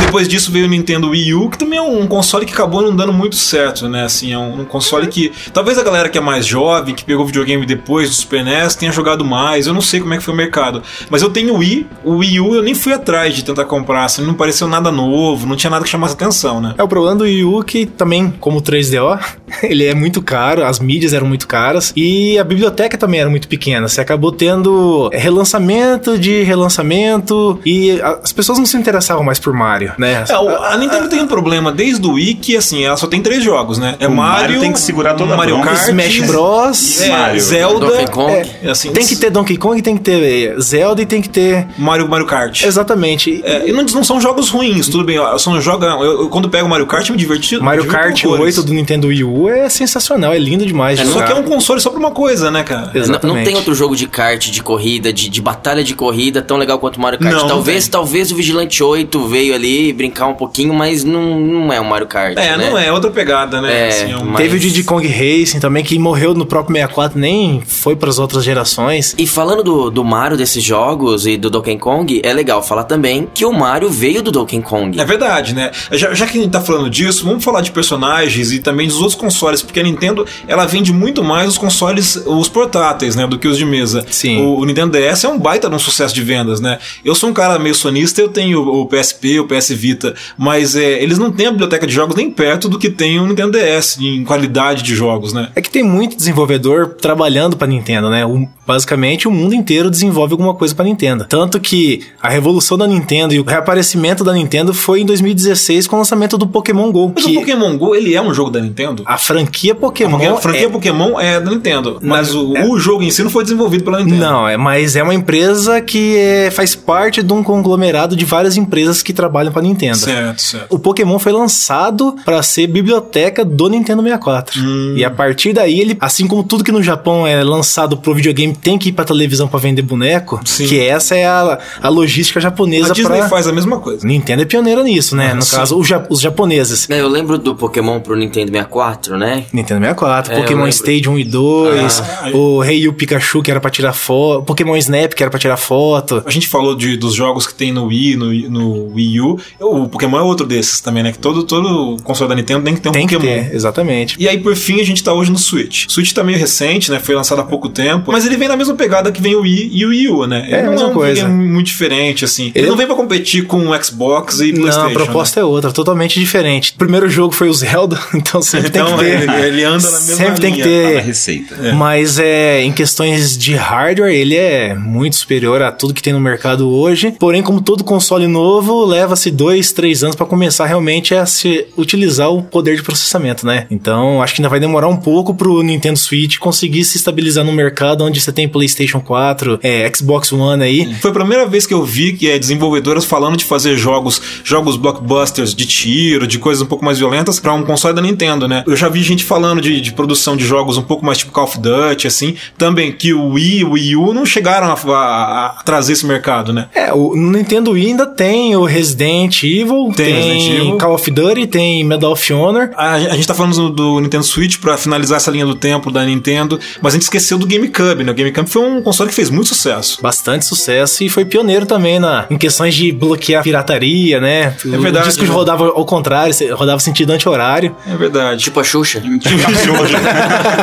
Depois 0.09 0.27
disso 0.27 0.51
veio 0.51 0.65
o 0.65 0.67
Nintendo 0.67 1.11
Wii 1.11 1.35
U, 1.35 1.51
que 1.51 1.57
também 1.59 1.77
é 1.77 1.81
um 1.83 2.07
console 2.07 2.43
que 2.43 2.51
acabou 2.51 2.81
não 2.81 2.95
dando 2.95 3.13
muito 3.13 3.35
certo, 3.35 3.87
né? 3.87 4.05
Assim, 4.05 4.33
é 4.33 4.37
um, 4.39 4.65
console 4.65 5.05
que 5.05 5.31
talvez 5.53 5.77
a 5.77 5.83
galera 5.83 6.09
que 6.09 6.17
é 6.17 6.21
mais 6.21 6.47
jovem, 6.47 6.95
que 6.95 7.05
pegou 7.05 7.23
videogame 7.27 7.63
depois 7.63 8.09
do 8.09 8.15
Super 8.15 8.43
NES, 8.43 8.73
tenha 8.73 8.91
jogado 8.91 9.23
mais. 9.23 9.67
Eu 9.67 9.73
não 9.73 9.81
sei 9.81 9.99
como 9.99 10.11
é 10.15 10.17
que 10.17 10.23
foi 10.23 10.33
o 10.33 10.37
mercado. 10.37 10.81
Mas 11.11 11.21
eu 11.21 11.29
tenho 11.29 11.53
o 11.53 11.57
Wii, 11.57 11.87
o 12.03 12.15
Wii 12.15 12.39
U 12.39 12.55
eu 12.55 12.63
nem 12.63 12.73
fui 12.73 12.91
atrás 12.91 13.35
de 13.35 13.45
tentar 13.45 13.65
comprar, 13.65 14.05
assim, 14.05 14.25
não 14.25 14.33
pareceu 14.33 14.67
nada 14.67 14.91
novo, 14.91 15.45
não 15.45 15.55
tinha 15.55 15.69
nada 15.69 15.83
que 15.83 15.89
chamasse 15.91 16.15
atenção, 16.15 16.59
né? 16.59 16.73
É 16.75 16.81
o 16.81 16.87
problema 16.87 17.15
do 17.15 17.25
Wii 17.25 17.43
U 17.43 17.63
que 17.63 17.85
também, 17.85 18.33
como 18.39 18.57
o 18.57 18.61
3DO, 18.63 19.19
ele 19.61 19.85
é 19.85 19.93
muito 19.93 20.23
caro, 20.23 20.65
as 20.65 20.79
mídias 20.79 21.13
eram 21.13 21.27
muito 21.27 21.47
caras 21.47 21.93
e 21.95 22.35
a 22.39 22.43
biblioteca 22.43 22.97
também 22.97 23.19
era 23.19 23.29
muito 23.29 23.47
pequena. 23.47 23.87
Você 23.87 24.01
acabou 24.01 24.31
tendo 24.31 25.07
relançamento 25.13 26.17
de 26.17 26.41
relançamento 26.41 27.59
e 27.63 28.01
as 28.01 28.31
pessoas 28.31 28.57
não 28.57 28.65
se 28.65 28.75
interessavam 28.75 29.23
mais 29.23 29.37
por 29.37 29.53
Mario, 29.53 29.98
né? 29.99 30.23
É, 30.27 30.37
o- 30.37 30.63
a 30.63 30.77
Nintendo 30.77 31.07
tem 31.09 31.21
um 31.21 31.27
problema 31.27 31.71
desde 31.71 32.05
o 32.07 32.13
Wii 32.13 32.35
que, 32.35 32.55
assim, 32.57 32.83
ela 32.85 32.97
só 32.97 33.05
tem 33.07 33.21
três 33.21 33.43
jogos, 33.43 33.77
né? 33.77 33.95
É 33.99 34.07
O 34.07 34.11
Mario 34.11 34.39
Mario, 34.39 34.59
tem 34.61 34.71
que 34.73 34.79
segurar 34.79 35.13
toda 35.15 35.33
a 35.33 35.37
Mario 35.37 35.55
bronca. 35.57 35.71
Kart, 35.75 35.89
Smash 35.89 36.19
Bros. 36.21 37.01
é, 37.01 37.09
Mario. 37.09 37.41
Zelda, 37.41 37.85
Donkey 37.87 38.07
Kong. 38.11 38.33
é, 38.63 38.69
assim, 38.69 38.91
Tem 38.91 39.05
que 39.05 39.15
ter 39.15 39.29
Donkey 39.29 39.57
Kong, 39.57 39.81
tem 39.81 39.97
que 39.97 40.03
ter 40.03 40.59
Zelda 40.61 41.01
e 41.01 41.05
tem 41.05 41.21
que 41.21 41.29
ter. 41.29 41.67
Mario, 41.77 42.07
Mario 42.07 42.25
Kart. 42.25 42.63
Exatamente. 42.63 43.41
É, 43.43 43.67
e 43.67 43.71
não, 43.71 43.83
não 43.83 44.03
são 44.03 44.19
jogos 44.21 44.49
ruins, 44.49 44.87
tudo 44.87 45.03
bem. 45.03 45.17
Eu, 45.17 45.37
só 45.37 45.51
não 45.51 45.59
jogo, 45.61 45.83
eu, 45.85 46.21
eu- 46.21 46.29
quando 46.29 46.49
pego 46.49 46.67
Mario 46.69 46.87
Kart, 46.87 47.07
eu 47.07 47.13
me 47.13 47.19
diverti. 47.19 47.57
Mario 47.57 47.83
me 47.83 47.89
Kart 47.89 48.23
horrores. 48.25 48.57
8 48.57 48.65
do 48.67 48.73
Nintendo 48.73 49.07
Wii 49.07 49.23
U 49.23 49.49
é 49.49 49.67
sensacional, 49.69 50.33
é 50.33 50.39
lindo 50.39 50.65
demais. 50.65 50.99
de 50.99 51.05
Só 51.07 51.21
que 51.21 51.31
é 51.31 51.35
um 51.35 51.43
console 51.43 51.81
só 51.81 51.89
pra 51.89 51.99
uma 51.99 52.11
coisa, 52.11 52.49
né, 52.49 52.63
cara? 52.63 52.91
Exato. 52.93 52.95
Não, 52.95 53.03
não 53.03 53.03
Exatamente. 53.41 53.45
tem 53.45 53.55
outro 53.55 53.73
jogo 53.75 53.95
de 53.95 54.07
kart, 54.07 54.49
de 54.49 54.63
corrida, 54.63 55.11
de, 55.11 55.29
de 55.29 55.41
batalha 55.41 55.83
de 55.83 55.93
corrida 55.95 56.41
tão 56.41 56.57
legal 56.57 56.79
quanto 56.79 56.97
o 56.97 57.01
Mario 57.01 57.19
Kart. 57.19 57.33
Não, 57.33 57.41
não 57.41 57.47
talvez, 57.49 57.87
talvez 57.87 58.31
o 58.31 58.35
Vigilante 58.35 58.81
8 58.83 59.27
veio 59.27 59.53
ali 59.53 59.88
brincar 59.93 60.27
um 60.27 60.33
pouquinho, 60.33 60.73
mas 60.73 61.03
não, 61.03 61.39
não 61.39 61.73
é 61.73 61.79
um 61.79 61.83
Mario 61.83 62.07
Kart. 62.07 62.37
É, 62.37 62.57
né? 62.57 62.69
não 62.69 62.77
é, 62.77 62.87
é 62.87 62.91
outra 62.93 63.09
pegada, 63.11 63.61
né? 63.61 63.89
É, 64.11 64.17
um- 64.17 64.25
mas- 64.25 64.37
Teve 64.41 64.57
o 64.57 64.59
Diddy 64.59 64.83
Kong 64.83 65.05
Racing 65.07 65.59
também, 65.59 65.83
que 65.83 65.97
morreu 65.99 66.33
no 66.33 66.45
próprio 66.45 66.75
64, 66.75 67.19
nem 67.19 67.61
foi 67.65 67.95
para 67.95 68.09
as 68.09 68.19
outras 68.19 68.43
gerações. 68.43 69.15
E 69.17 69.25
falando 69.27 69.63
do, 69.63 69.89
do 69.89 70.03
Mario 70.03 70.37
desses 70.37 70.63
jogos 70.63 71.25
e 71.25 71.37
do 71.37 71.49
Donkey 71.49 71.77
Kong, 71.77 72.21
é 72.23 72.33
legal 72.33 72.61
falar 72.63 72.83
também 72.83 73.27
que 73.33 73.45
o 73.45 73.51
Mario 73.53 73.89
veio 73.89 74.21
do 74.21 74.31
Donkey 74.31 74.61
Kong. 74.61 74.99
É 74.99 75.05
verdade, 75.05 75.53
né? 75.53 75.71
Já, 75.91 76.13
já 76.13 76.25
que 76.27 76.37
a 76.37 76.41
gente 76.41 76.51
tá 76.51 76.61
falando 76.61 76.89
disso, 76.89 77.25
vamos 77.25 77.43
falar 77.43 77.61
de 77.61 77.71
personagens 77.71 78.51
e 78.51 78.59
também 78.59 78.87
dos 78.87 78.97
outros 78.97 79.15
consoles, 79.15 79.61
porque 79.61 79.79
a 79.79 79.83
Nintendo, 79.83 80.25
ela 80.47 80.65
vende 80.65 80.91
muito 80.93 81.23
mais 81.23 81.47
os 81.49 81.57
consoles, 81.57 82.15
os 82.25 82.47
portáteis, 82.49 83.15
né, 83.15 83.27
do 83.27 83.37
que 83.37 83.47
os 83.47 83.57
de 83.57 83.65
mesa. 83.65 84.05
Sim. 84.09 84.41
O, 84.41 84.59
o 84.59 84.65
Nintendo 84.65 84.97
DS 84.97 85.23
é 85.23 85.27
um 85.27 85.37
baita 85.39 85.69
de 85.69 85.75
um 85.75 85.79
sucesso 85.79 86.13
de 86.13 86.21
vendas, 86.21 86.59
né? 86.59 86.77
Eu 87.03 87.15
sou 87.15 87.29
um 87.29 87.33
cara 87.33 87.57
meio 87.59 87.75
sonista, 87.75 88.21
eu 88.21 88.29
tenho 88.29 88.61
o 88.61 88.85
PSP, 88.85 89.39
o 89.39 89.45
PS 89.47 89.71
Vita, 89.79 90.13
mas 90.37 90.75
é, 90.75 91.01
eles 91.01 91.17
não 91.17 91.31
têm 91.31 91.47
a 91.47 91.51
biblioteca 91.51 91.87
de 91.87 91.93
jogos 91.93 92.15
nem 92.15 92.29
perto 92.29 92.67
do 92.67 92.77
que 92.77 92.89
tem 92.89 93.19
o 93.19 93.25
Nintendo 93.25 93.51
DS 93.57 93.97
em 93.99 94.23
qualidade 94.23 94.83
de 94.83 94.93
jogos, 94.93 95.31
né? 95.33 95.49
É 95.55 95.61
que 95.61 95.69
tem 95.69 95.83
muito 95.83 96.15
desenvolvedor 96.17 96.95
trabalhando 97.01 97.55
para 97.55 97.67
Nintendo, 97.67 98.09
né? 98.09 98.25
O- 98.25 98.47
basicamente 98.67 99.27
o 99.27 99.31
mundo 99.31 99.55
inteiro 99.55 99.89
desenvolve 99.89 100.33
alguma 100.33 100.53
coisa 100.53 100.75
para 100.75 100.85
Nintendo. 100.85 101.25
Tanto 101.27 101.59
que 101.59 102.01
a 102.21 102.29
revolução 102.29 102.77
da 102.77 102.85
Nintendo 102.85 103.33
e 103.33 103.39
o 103.39 103.43
reaparecimento 103.43 104.23
da 104.23 104.31
Nintendo 104.33 104.73
foi 104.75 105.01
em 105.01 105.05
2016 105.05 105.87
com 105.87 105.95
o 105.95 105.99
lançamento 105.99 106.37
do 106.37 106.45
Pokémon 106.45 106.91
Go, 106.91 107.11
Mas 107.15 107.25
que 107.25 107.31
o 107.37 107.39
Pokémon 107.39 107.75
GO, 107.77 107.95
ele 107.95 108.13
é 108.13 108.21
um 108.21 108.31
jogo 108.33 108.51
da 108.51 108.59
Nintendo? 108.59 109.03
a 109.07 109.17
franquia 109.17 109.73
Pokémon 109.73 110.17
a 110.35 110.37
franquia 110.37 110.65
é- 110.65 110.69
Pokémon 110.69 111.19
é 111.19 111.39
da 111.39 111.49
Nintendo, 111.49 111.99
mas 112.01 112.35
o, 112.35 112.55
é- 112.55 112.65
o 112.67 112.77
jogo 112.77 113.01
em 113.03 113.09
si 113.09 113.23
não 113.23 113.29
foi 113.31 113.43
desenvolvido 113.43 113.83
pela 113.83 113.99
Nintendo. 114.03 114.19
Não, 114.21 114.47
é, 114.47 114.55
mas 114.57 114.95
é 114.95 115.01
uma 115.01 115.13
empresa 115.15 115.81
que 115.81 116.15
é, 116.17 116.51
faz 116.51 116.75
parte 116.75 117.23
de 117.23 117.33
um 117.33 117.41
conglomerado 117.41 118.15
de 118.15 118.25
várias 118.25 118.55
empresas 118.57 119.01
que 119.01 119.13
trabalham 119.13 119.51
para 119.51 119.61
Nintendo. 119.69 119.97
Certo, 119.97 120.41
certo. 120.41 120.67
O 120.75 120.79
Pokémon 120.79 121.17
foi 121.19 121.31
lançado 121.31 122.15
para 122.25 122.41
ser 122.43 122.67
biblioteca 122.67 123.43
do 123.45 123.69
Nintendo 123.69 124.01
64. 124.03 124.59
Hum. 124.61 124.93
E 124.95 125.03
a 125.05 125.09
partir 125.09 125.53
daí, 125.53 125.79
ele, 125.79 125.97
assim 125.99 126.27
como 126.27 126.43
tudo 126.43 126.63
que 126.63 126.71
no 126.71 126.81
Japão 126.83 127.25
é 127.25 127.43
lançado 127.43 127.97
pro 127.97 128.13
videogame 128.13 128.55
tem 128.55 128.77
que 128.77 128.89
ir 128.89 128.91
pra 128.91 129.05
televisão 129.05 129.47
pra 129.47 129.59
vender 129.59 129.81
boneco, 129.81 130.39
Sim. 130.45 130.67
que 130.67 130.79
essa 130.79 131.15
é 131.15 131.25
a, 131.25 131.59
a 131.81 131.89
logística 131.89 132.39
japonesa 132.39 132.91
A 132.91 132.93
Disney 132.93 133.17
pra... 133.19 133.29
faz 133.29 133.47
a 133.47 133.51
mesma 133.51 133.79
coisa. 133.79 134.05
Nintendo 134.05 134.41
é 134.41 134.45
pioneira 134.45 134.83
nisso, 134.83 135.15
né? 135.15 135.29
Ah, 135.31 135.35
no 135.35 135.41
sim. 135.41 135.55
caso, 135.55 135.77
os, 135.77 135.87
ja- 135.87 136.05
os 136.09 136.19
japoneses. 136.21 136.89
É, 136.89 136.99
Eu 136.99 137.07
lembro 137.07 137.37
do 137.37 137.55
Pokémon 137.55 137.99
pro 137.99 138.15
Nintendo 138.15 138.51
64, 138.51 139.17
né? 139.17 139.45
Nintendo 139.53 139.81
64, 139.81 140.33
É, 140.33 140.41
Pokémon. 140.41 140.67
Stadium 140.67 141.13
1 141.13 141.19
e 141.19 141.23
2, 141.23 141.99
Ah. 142.01 142.29
o 142.33 142.59
Rei 142.61 142.79
Yu 142.79 142.93
Pikachu 142.93 143.41
que 143.41 143.51
era 143.51 143.59
pra 143.59 143.69
tirar 143.69 143.93
foto, 143.93 144.43
Pokémon 144.43 144.75
Snap 144.77 145.13
que 145.13 145.23
era 145.23 145.29
pra 145.29 145.39
tirar 145.39 145.57
foto. 145.57 146.23
A 146.25 146.29
gente 146.31 146.47
falou 146.47 146.75
de, 146.75 146.95
dos 146.97 147.13
jogos 147.15 147.47
que 147.47 147.53
tem 147.53 147.71
no 147.71 147.85
Wii, 147.85 148.15
no, 148.15 148.31
no 148.49 148.93
Wii 148.93 149.21
U, 149.21 149.39
O 149.59 149.87
Pokémon 149.87 150.17
é 150.19 150.21
outro 150.21 150.45
desses 150.45 150.79
também, 150.79 151.03
né? 151.03 151.11
Que 151.11 151.19
todo, 151.19 151.43
todo 151.43 151.97
console 152.03 152.29
da 152.29 152.35
Nintendo 152.35 152.63
tem 152.63 152.73
que 152.75 152.81
ter 152.81 152.89
um 152.89 152.91
Tem 152.91 153.05
que 153.07 153.15
Pokémon. 153.15 153.33
ter, 153.43 153.53
exatamente. 153.55 154.15
E 154.19 154.27
aí, 154.27 154.37
por 154.39 154.55
fim, 154.55 154.79
a 154.79 154.85
gente 154.85 155.03
tá 155.03 155.13
hoje 155.13 155.31
no 155.31 155.37
Switch. 155.37 155.85
O 155.87 155.91
Switch 155.91 156.11
tá 156.13 156.23
meio 156.23 156.37
recente, 156.37 156.89
né? 156.91 156.99
Foi 156.99 157.13
lançado 157.15 157.39
há 157.41 157.43
pouco 157.43 157.67
tempo. 157.69 158.11
Mas 158.11 158.25
ele 158.25 158.37
vem 158.37 158.47
na 158.47 158.55
mesma 158.55 158.73
pegada 158.75 159.11
que 159.11 159.21
vem 159.21 159.35
o 159.35 159.41
Wii 159.41 159.69
e 159.73 159.85
o 159.85 159.89
Wii 159.89 160.07
U, 160.09 160.27
né? 160.27 160.43
Ele 160.47 160.55
É 160.55 160.59
a 160.59 160.63
não 160.63 160.71
mesma 160.71 160.87
um 160.87 160.93
coisa. 160.93 161.27
muito 161.27 161.67
diferente, 161.67 162.23
assim. 162.25 162.47
Ele, 162.47 162.59
Ele- 162.59 162.67
não 162.69 162.77
vem 162.77 162.87
pra 162.87 162.95
competir 162.95 163.45
com 163.45 163.67
o 163.69 163.83
Xbox 163.83 164.39
e 164.39 164.51
Não, 164.51 164.61
PlayStation. 164.61 164.87
a 164.87 164.91
proposta 164.91 165.39
é 165.39 165.43
outra, 165.43 165.71
totalmente 165.71 166.19
diferente. 166.19 166.71
O 166.71 166.77
primeiro 166.77 167.09
jogo 167.09 167.33
foi 167.33 167.49
o 167.49 167.53
Zelda, 167.53 167.99
então 168.15 168.41
sempre 168.41 168.69
Então, 168.69 168.97
tem 168.97 168.97
que 168.97 169.03
ter. 169.25 169.29
ele- 169.39 169.45
ele 169.47 169.63
anda 169.63 169.83
na 169.89 169.99
mesma 169.99 170.15
Sempre 170.15 170.41
tem 170.41 170.53
que 170.53 170.61
linha, 170.63 170.81
Tá 170.83 170.87
na 170.87 170.89
ter. 170.95 171.01
receita. 171.05 171.73
Mas 171.73 172.17
é, 172.19 172.61
em 172.63 172.71
questões 172.71 173.37
de 173.37 173.55
hardware, 173.55 174.13
ele 174.13 174.35
é 174.35 174.73
muito 174.73 175.15
superior 175.15 175.61
a 175.61 175.71
tudo 175.71 175.93
que 175.93 176.01
tem 176.01 176.13
no 176.13 176.19
mercado 176.19 176.69
hoje. 176.69 177.13
Porém, 177.19 177.41
como 177.41 177.59
todo 177.61 177.83
console 177.83 178.27
novo, 178.27 178.85
leva-se 178.85 179.29
dois, 179.31 179.48
três 179.73 180.03
anos 180.03 180.15
para 180.15 180.25
começar 180.25 180.65
realmente 180.65 181.13
a 181.15 181.25
se 181.25 181.65
utilizar 181.77 182.29
o 182.31 182.41
poder 182.43 182.75
de 182.75 182.83
processamento, 182.83 183.45
né? 183.45 183.65
Então, 183.69 184.21
acho 184.21 184.35
que 184.35 184.41
ainda 184.41 184.49
vai 184.49 184.59
demorar 184.59 184.87
um 184.87 184.97
pouco 184.97 185.33
pro 185.33 185.61
Nintendo 185.63 185.97
Switch 185.97 186.37
conseguir 186.37 186.83
se 186.85 186.97
estabilizar 186.97 187.43
no 187.43 187.51
mercado 187.51 188.03
onde 188.03 188.19
você 188.21 188.31
tem 188.31 188.47
PlayStation 188.47 188.99
4, 188.99 189.59
é, 189.63 189.89
Xbox 189.95 190.31
One 190.31 190.63
aí. 190.63 190.93
Foi 190.95 191.11
a 191.11 191.13
primeira 191.13 191.45
vez 191.45 191.65
que 191.65 191.73
eu 191.73 191.83
vi 191.83 192.13
que 192.13 192.29
é 192.29 192.37
desenvolvedoras 192.39 193.05
falando 193.05 193.37
de 193.37 193.45
fazer 193.45 193.77
jogos, 193.77 194.21
jogos 194.43 194.75
blockbusters 194.77 195.53
de 195.55 195.65
tiro, 195.65 196.27
de 196.27 196.39
coisas 196.39 196.61
um 196.61 196.65
pouco 196.67 196.83
mais 196.85 196.97
violentas 196.99 197.39
pra 197.39 197.53
um 197.53 197.63
console 197.63 197.93
da 197.95 198.01
Nintendo, 198.01 198.47
né? 198.47 198.63
Eu 198.67 198.75
já 198.75 198.89
vi 198.89 199.01
gente 199.03 199.23
falando 199.23 199.61
de, 199.61 199.81
de 199.81 199.91
produção 199.93 200.35
de 200.37 200.45
jogos 200.45 200.77
um 200.77 200.81
pouco 200.83 201.05
mais 201.05 201.17
tipo 201.17 201.31
Call 201.31 201.45
of 201.45 201.59
Duty, 201.59 202.07
assim, 202.07 202.35
também 202.57 202.91
que 202.91 203.13
o 203.13 203.29
Wii 203.33 203.59
e 203.59 203.63
o 203.63 203.71
Wii 203.71 203.95
U 203.95 204.13
não 204.13 204.25
chegaram 204.25 204.67
a, 204.67 204.73
a- 204.73 205.45
a 205.59 205.63
trazer 205.63 205.93
esse 205.93 206.05
mercado, 206.05 206.51
né? 206.53 206.67
É, 206.73 206.93
o 206.93 207.15
Nintendo 207.15 207.71
Wii 207.71 207.87
ainda 207.87 208.05
tem 208.05 208.55
o 208.55 208.63
Resident 208.65 209.38
Evil, 209.43 209.91
Tem 209.95 210.05
tem, 210.05 210.15
Resident 210.15 210.61
Evil. 210.61 210.77
Call 210.77 210.93
of 210.93 211.11
Duty, 211.11 211.47
tem 211.47 211.83
Medal 211.83 212.11
of 212.11 212.33
Honor. 212.33 212.69
A, 212.75 212.93
a 212.93 213.15
gente 213.15 213.27
tá 213.27 213.33
falando 213.33 213.55
do, 213.55 213.69
do 213.69 213.99
Nintendo 213.99 214.23
Switch 214.23 214.57
pra 214.57 214.77
finalizar 214.77 215.17
essa 215.17 215.31
linha 215.31 215.45
do 215.45 215.55
tempo 215.55 215.91
da 215.91 216.03
Nintendo, 216.03 216.59
mas 216.81 216.93
a 216.93 216.95
gente 216.95 217.03
esqueceu 217.03 217.37
do 217.37 217.45
GameCube, 217.45 218.03
né? 218.03 218.11
O 218.11 218.15
GameCube 218.15 218.49
foi 218.49 218.61
um 218.61 218.81
console 218.81 219.09
que 219.09 219.15
fez 219.15 219.29
muito 219.29 219.47
sucesso. 219.49 219.99
Bastante 220.01 220.45
sucesso 220.45 221.03
e 221.03 221.09
foi 221.09 221.25
pioneiro 221.25 221.65
também 221.65 221.99
na, 221.99 222.25
em 222.29 222.37
questões 222.37 222.75
de 222.75 222.91
bloquear 222.91 223.43
pirataria, 223.43 224.19
né? 224.19 224.55
É 224.65 224.77
verdade, 224.77 225.05
O 225.05 225.09
disco 225.09 225.23
né? 225.23 225.29
rodava 225.29 225.65
ao 225.67 225.85
contrário, 225.85 226.33
rodava 226.55 226.79
sentido 226.79 227.11
anti-horário. 227.11 227.75
É 227.87 227.95
verdade. 227.95 228.43
Tipo 228.49 228.59
a 228.59 228.63
Xuxa. 228.63 229.01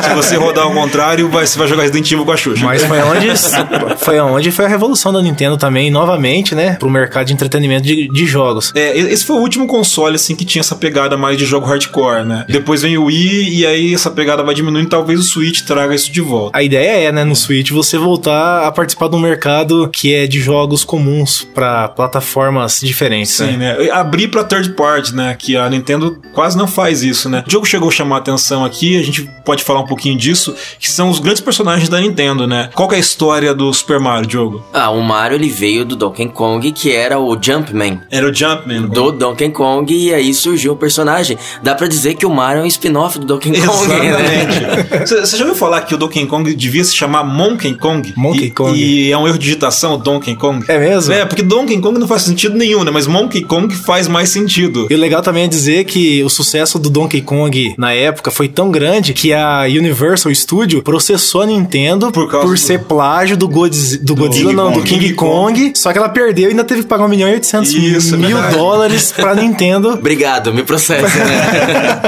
Se 0.03 0.13
você 0.15 0.35
rodar 0.35 0.65
ao 0.65 0.73
contrário, 0.73 1.29
vai, 1.29 1.45
você 1.45 1.57
vai 1.57 1.67
jogar 1.67 1.83
Resident 1.83 2.11
Evil 2.11 2.25
com 2.25 2.31
a 2.31 2.37
Xuxa. 2.37 2.65
Mas 2.65 2.83
foi 2.83 3.01
onde, 3.01 3.27
foi 3.97 4.19
onde 4.19 4.51
foi 4.51 4.65
a 4.65 4.67
revolução 4.67 5.13
da 5.13 5.21
Nintendo 5.21 5.57
também, 5.57 5.89
novamente, 5.89 6.53
né? 6.53 6.75
Pro 6.75 6.89
mercado 6.89 7.27
de 7.27 7.33
entretenimento 7.33 7.83
de, 7.83 8.07
de 8.07 8.25
jogos. 8.25 8.66
É, 8.75 8.97
esse 8.97 9.25
foi 9.25 9.35
o 9.37 9.39
último 9.39 9.67
console, 9.67 10.15
assim, 10.15 10.35
que 10.35 10.45
tinha 10.45 10.61
essa 10.61 10.75
pegada 10.75 11.17
mais 11.17 11.37
de 11.37 11.45
jogo 11.45 11.65
hardcore, 11.65 12.25
né? 12.25 12.45
Depois 12.49 12.81
vem 12.81 12.97
o 12.97 13.05
Wii, 13.05 13.59
e 13.59 13.65
aí 13.65 13.93
essa 13.93 14.09
pegada 14.11 14.43
vai 14.43 14.53
diminuindo, 14.55 14.89
talvez 14.89 15.19
o 15.19 15.23
Switch 15.23 15.61
traga 15.61 15.95
isso 15.95 16.11
de 16.11 16.21
volta. 16.21 16.57
A 16.57 16.63
ideia 16.63 17.07
é, 17.07 17.11
né, 17.11 17.23
no 17.23 17.35
Switch, 17.35 17.71
você 17.71 17.97
voltar 17.97 18.65
a 18.67 18.71
participar 18.71 19.09
de 19.09 19.15
um 19.15 19.19
mercado 19.19 19.89
que 19.89 20.13
é 20.13 20.27
de 20.27 20.39
jogos 20.39 20.83
comuns 20.83 21.47
pra 21.53 21.87
plataformas 21.89 22.79
diferentes, 22.81 23.33
Sim, 23.33 23.57
né? 23.57 23.77
né? 23.77 23.89
Abrir 23.91 24.27
pra 24.29 24.43
third 24.43 24.71
party, 24.71 25.15
né? 25.15 25.35
Que 25.37 25.55
a 25.55 25.69
Nintendo 25.69 26.19
quase 26.33 26.57
não 26.57 26.67
faz 26.67 27.03
isso, 27.03 27.29
né? 27.29 27.43
O 27.47 27.51
jogo 27.51 27.65
chegou 27.65 27.89
a 27.89 27.91
chamar 27.91 28.17
a 28.17 28.19
atenção 28.19 28.63
aqui, 28.65 28.99
a 28.99 29.03
gente 29.03 29.29
pode 29.45 29.63
falar 29.63 29.81
um 29.81 29.85
pouquinho 29.85 30.17
disso, 30.17 30.55
que 30.79 30.89
são 30.89 31.09
os 31.09 31.19
grandes 31.19 31.41
personagens 31.41 31.89
da 31.89 31.99
Nintendo, 31.99 32.47
né? 32.47 32.69
Qual 32.73 32.87
que 32.87 32.95
é 32.95 32.97
a 32.97 33.01
história 33.01 33.53
do 33.53 33.71
Super 33.73 33.99
Mario, 33.99 34.27
Diogo? 34.27 34.63
Ah, 34.73 34.89
o 34.89 35.01
Mario 35.01 35.35
ele 35.35 35.49
veio 35.49 35.85
do 35.85 35.95
Donkey 35.95 36.27
Kong, 36.29 36.71
que 36.71 36.91
era 36.91 37.19
o 37.19 37.37
Jumpman. 37.41 38.01
Era 38.11 38.29
o 38.29 38.33
Jumpman. 38.33 38.56
Do 38.89 39.11
Donkey 39.11 39.49
Kong, 39.49 39.93
e 39.93 40.13
aí 40.13 40.33
surgiu 40.33 40.73
o 40.73 40.75
personagem. 40.75 41.37
Dá 41.63 41.75
pra 41.75 41.87
dizer 41.87 42.15
que 42.15 42.25
o 42.25 42.29
Mario 42.29 42.61
é 42.61 42.63
um 42.63 42.67
spin-off 42.67 43.19
do 43.19 43.25
Donkey 43.25 43.51
Kong, 43.61 43.87
né? 43.87 44.07
Exatamente. 44.07 44.87
Você 45.07 45.21
você 45.21 45.37
já 45.37 45.43
ouviu 45.45 45.57
falar 45.57 45.81
que 45.81 45.93
o 45.95 45.97
Donkey 45.97 46.25
Kong 46.25 46.53
devia 46.53 46.83
se 46.83 46.93
chamar 46.95 47.23
Monkey 47.23 47.75
Kong? 47.75 48.13
Monkey 48.15 48.45
E- 48.45 48.51
Kong. 48.51 48.77
E 48.77 49.11
é 49.11 49.17
um 49.17 49.27
erro 49.27 49.37
de 49.37 49.43
digitação, 49.45 49.93
o 49.95 49.97
Donkey 49.97 50.35
Kong. 50.35 50.63
É 50.67 50.77
mesmo? 50.77 51.13
É, 51.13 51.25
porque 51.25 51.41
Donkey 51.43 51.79
Kong 51.79 51.99
não 51.99 52.07
faz 52.07 52.23
sentido 52.23 52.55
nenhum, 52.57 52.83
né? 52.83 52.91
Mas 52.91 53.07
Monkey 53.07 53.41
Kong 53.43 53.73
faz 53.75 54.07
mais 54.07 54.29
sentido. 54.29 54.87
E 54.89 54.95
o 54.95 54.97
legal 54.97 55.21
também 55.21 55.43
é 55.45 55.47
dizer 55.47 55.85
que 55.85 56.23
o 56.23 56.29
sucesso 56.29 56.77
do 56.79 56.89
Donkey 56.89 57.21
Kong 57.21 57.73
na 57.77 57.93
época 57.93 58.31
foi 58.31 58.47
tão 58.47 58.69
grande 58.71 59.13
que 59.13 59.33
a 59.33 59.61
Universal 59.67 60.33
Studio 60.33 60.81
processou 60.83 61.41
a 61.41 61.45
Nintendo 61.45 62.11
Por 62.11 62.27
por, 62.29 62.45
do- 62.51 62.57
ser 62.57 62.79
plágio 62.83 63.37
do, 63.37 63.47
Godz- 63.47 63.97
do 63.97 64.15
Godzilla, 64.15 64.49
King 64.49 64.55
não, 64.55 64.71
do 64.71 64.79
Kong. 64.79 64.89
King 64.89 65.01
King 65.07 65.13
Kong. 65.13 65.71
Só 65.75 65.91
que 65.91 65.97
ela 65.97 66.09
perdeu 66.09 66.45
e 66.47 66.51
ainda 66.51 66.63
teve 66.63 66.81
que 66.83 66.87
pagar 66.87 67.05
1 67.05 67.07
milhão 67.07 67.29
e 67.29 67.33
800 67.33 67.73
Isso, 67.73 68.15
é 68.15 68.17
mil 68.41 68.51
dólares 68.57 69.11
pra 69.11 69.35
Nintendo. 69.35 69.89
Obrigado, 69.93 70.53
me 70.53 70.63
processa, 70.63 71.07
né? 71.23 72.01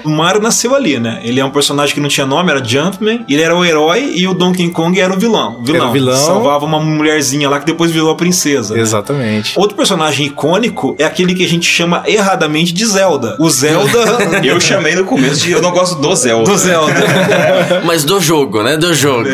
O 0.04 0.10
Mario 0.10 0.40
nasceu 0.40 0.74
ali, 0.74 0.98
né? 0.98 1.20
Ele 1.22 1.40
é 1.40 1.44
um 1.44 1.50
personagem 1.50 1.94
que 1.94 2.00
não 2.00 2.08
tinha 2.08 2.26
nome, 2.26 2.50
era 2.50 2.62
Jumpman. 2.64 3.24
Ele 3.28 3.42
era 3.42 3.54
o 3.56 3.64
herói 3.64 4.12
e 4.14 4.26
o 4.26 4.34
Donkey 4.34 4.68
Kong 4.70 4.98
era 5.00 5.12
o 5.12 5.18
vilão. 5.18 5.60
vilão. 5.62 5.80
Era 5.82 5.90
o 5.90 5.92
vilão. 5.92 6.16
Salvava 6.16 6.64
uma 6.64 6.80
mulherzinha 6.80 7.48
lá 7.48 7.58
que 7.60 7.66
depois 7.66 7.90
virou 7.90 8.10
a 8.10 8.14
princesa. 8.14 8.74
né? 8.74 8.80
Exatamente. 8.80 9.52
Outro 9.58 9.76
personagem 9.76 10.26
icônico 10.26 10.94
é 10.98 11.04
aquele 11.04 11.34
que 11.34 11.44
a 11.44 11.48
gente 11.48 11.66
chama 11.68 12.02
erradamente 12.06 12.72
de 12.72 12.84
Zelda. 12.86 13.36
O 13.38 13.48
Zelda 13.50 13.98
Eu 14.44 14.60
chamei 14.60 14.94
no 14.94 15.04
começo 15.04 15.40
de 15.44 15.52
eu 15.52 15.62
não 15.62 15.70
gosto 15.70 16.00
do 16.00 16.14
Zelda. 16.14 16.50
do 16.50 16.56
Zelda. 16.56 16.94
Mas 17.84 18.04
do 18.04 18.20
jogo, 18.20 18.62
né? 18.62 18.76
Do 18.76 18.94
jogo. 18.94 19.28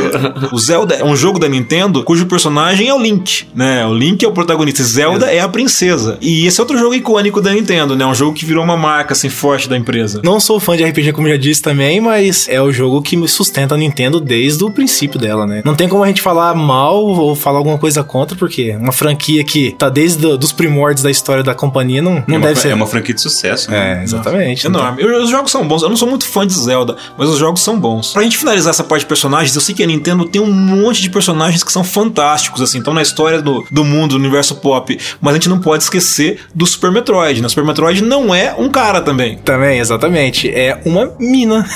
O 0.52 0.58
Zelda 0.58 0.94
é 0.94 1.04
um 1.04 1.16
jogo 1.16 1.38
da 1.38 1.48
Nintendo 1.48 2.02
cujo 2.02 2.26
personagem 2.26 2.88
é 2.88 2.94
o 2.94 2.98
Link, 2.98 3.46
né? 3.54 3.86
O 3.86 3.94
Link 3.94 4.24
é 4.24 4.28
o 4.28 4.32
protagonista, 4.32 4.82
Zelda 4.82 5.26
é 5.30 5.40
a 5.40 5.48
princesa. 5.48 6.18
E 6.20 6.31
esse 6.46 6.60
é 6.60 6.62
outro 6.62 6.78
jogo 6.78 6.94
icônico 6.94 7.40
da 7.40 7.52
Nintendo, 7.52 7.96
né? 7.96 8.04
Um 8.06 8.14
jogo 8.14 8.32
que 8.34 8.44
virou 8.44 8.62
uma 8.64 8.76
marca 8.76 9.12
assim 9.12 9.28
forte 9.28 9.68
da 9.68 9.76
empresa. 9.76 10.20
Não 10.24 10.38
sou 10.40 10.58
fã 10.60 10.76
de 10.76 10.84
RPG, 10.84 11.12
como 11.12 11.28
já 11.28 11.36
disse 11.36 11.60
também, 11.62 12.00
mas 12.00 12.46
é 12.48 12.60
o 12.60 12.72
jogo 12.72 13.02
que 13.02 13.16
me 13.16 13.28
sustenta 13.28 13.74
a 13.74 13.78
Nintendo 13.78 14.20
desde 14.20 14.64
o 14.64 14.70
princípio 14.70 15.18
dela, 15.18 15.46
né? 15.46 15.62
Não 15.64 15.74
tem 15.74 15.88
como 15.88 16.02
a 16.02 16.06
gente 16.06 16.22
falar 16.22 16.54
mal 16.54 17.04
ou 17.04 17.34
falar 17.36 17.58
alguma 17.58 17.78
coisa 17.78 18.02
contra, 18.04 18.36
porque 18.36 18.74
uma 18.76 18.92
franquia 18.92 19.42
que 19.44 19.72
tá 19.78 19.88
desde 19.88 20.18
do- 20.18 20.38
dos 20.38 20.52
primórdios 20.52 21.02
da 21.02 21.10
história 21.10 21.42
da 21.42 21.54
companhia 21.54 22.00
não, 22.02 22.22
não 22.26 22.36
é, 22.36 22.38
uma, 22.38 22.46
deve 22.48 22.60
ser. 22.60 22.68
é 22.68 22.74
uma 22.74 22.86
franquia 22.86 23.14
de 23.14 23.20
sucesso, 23.20 23.70
né? 23.70 24.00
É, 24.00 24.02
exatamente. 24.02 24.66
Enorme. 24.66 25.02
Eu- 25.02 25.22
Os 25.22 25.30
jogos 25.30 25.50
são 25.50 25.66
bons. 25.66 25.82
Eu 25.82 25.88
não 25.88 25.96
sou 25.96 26.08
muito 26.08 26.26
fã 26.26 26.46
de 26.46 26.52
Zelda, 26.52 26.96
mas 27.16 27.28
os 27.28 27.38
jogos 27.38 27.60
são 27.62 27.78
bons. 27.78 28.12
Pra 28.12 28.22
gente 28.22 28.36
finalizar 28.38 28.70
essa 28.70 28.84
parte 28.84 29.02
de 29.02 29.06
personagens, 29.06 29.54
eu 29.54 29.60
sei 29.60 29.74
que 29.74 29.82
a 29.82 29.86
Nintendo 29.86 30.24
tem 30.24 30.40
um 30.40 30.52
monte 30.52 31.00
de 31.02 31.10
personagens 31.10 31.62
que 31.64 31.72
são 31.72 31.82
fantásticos, 31.84 32.60
assim, 32.62 32.78
estão 32.78 32.92
na 32.94 33.02
história 33.02 33.40
do, 33.42 33.64
do 33.70 33.84
mundo, 33.84 34.10
do 34.12 34.16
universo 34.16 34.56
pop. 34.56 34.98
Mas 35.20 35.32
a 35.32 35.36
gente 35.36 35.48
não 35.48 35.58
pode 35.58 35.82
esquecer 35.84 36.21
do 36.54 36.66
Super 36.66 36.90
Metroid, 36.90 37.40
né? 37.42 37.48
Super 37.48 37.64
Metroid 37.64 38.02
não 38.02 38.34
é 38.34 38.54
um 38.56 38.68
cara 38.68 39.00
também. 39.00 39.38
Também, 39.38 39.78
exatamente. 39.78 40.48
É 40.48 40.78
uma 40.84 41.12
mina. 41.18 41.66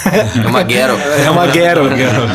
É 0.44 0.46
uma 0.46 0.66
Gero. 0.68 0.94
é 1.24 1.30
uma 1.30 1.50
Gero. 1.52 1.82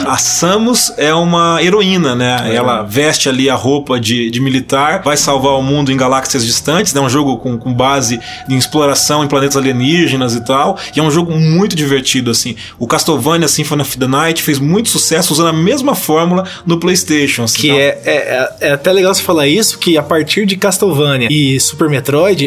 A 0.07 0.17
Samus 0.17 0.93
é 0.97 1.13
uma 1.13 1.61
heroína, 1.61 2.15
né? 2.15 2.51
Ela 2.53 2.83
veste 2.83 3.29
ali 3.29 3.49
a 3.49 3.55
roupa 3.55 3.99
de, 3.99 4.29
de 4.29 4.39
militar, 4.39 5.01
vai 5.03 5.17
salvar 5.17 5.53
o 5.53 5.61
mundo 5.61 5.91
em 5.91 5.97
galáxias 5.97 6.45
distantes, 6.45 6.93
né? 6.93 7.01
Um 7.01 7.09
jogo 7.09 7.37
com, 7.37 7.57
com 7.57 7.73
base 7.73 8.19
em 8.49 8.57
exploração 8.57 9.23
em 9.23 9.27
planetas 9.27 9.57
alienígenas 9.57 10.35
e 10.35 10.41
tal. 10.43 10.77
E 10.95 10.99
é 10.99 11.03
um 11.03 11.11
jogo 11.11 11.31
muito 11.37 11.75
divertido, 11.75 12.31
assim. 12.31 12.55
O 12.79 12.87
Castlevania 12.87 13.47
Symphony 13.47 13.81
of 13.81 13.97
the 13.97 14.07
Night 14.07 14.41
fez 14.43 14.59
muito 14.59 14.89
sucesso 14.89 15.33
usando 15.33 15.49
a 15.49 15.53
mesma 15.53 15.95
fórmula 15.95 16.45
no 16.65 16.79
PlayStation. 16.79 17.43
Assim, 17.43 17.61
Que 17.61 17.67
então- 17.67 17.79
é, 17.79 17.97
é, 18.05 18.49
é 18.61 18.71
até 18.73 18.91
legal 18.91 19.13
você 19.13 19.21
falar 19.21 19.47
isso, 19.47 19.77
que 19.79 19.97
a 19.97 20.03
partir 20.03 20.45
de 20.45 20.55
Castlevania 20.55 21.27
e 21.31 21.59
Super 21.59 21.89
Metroid, 21.89 22.00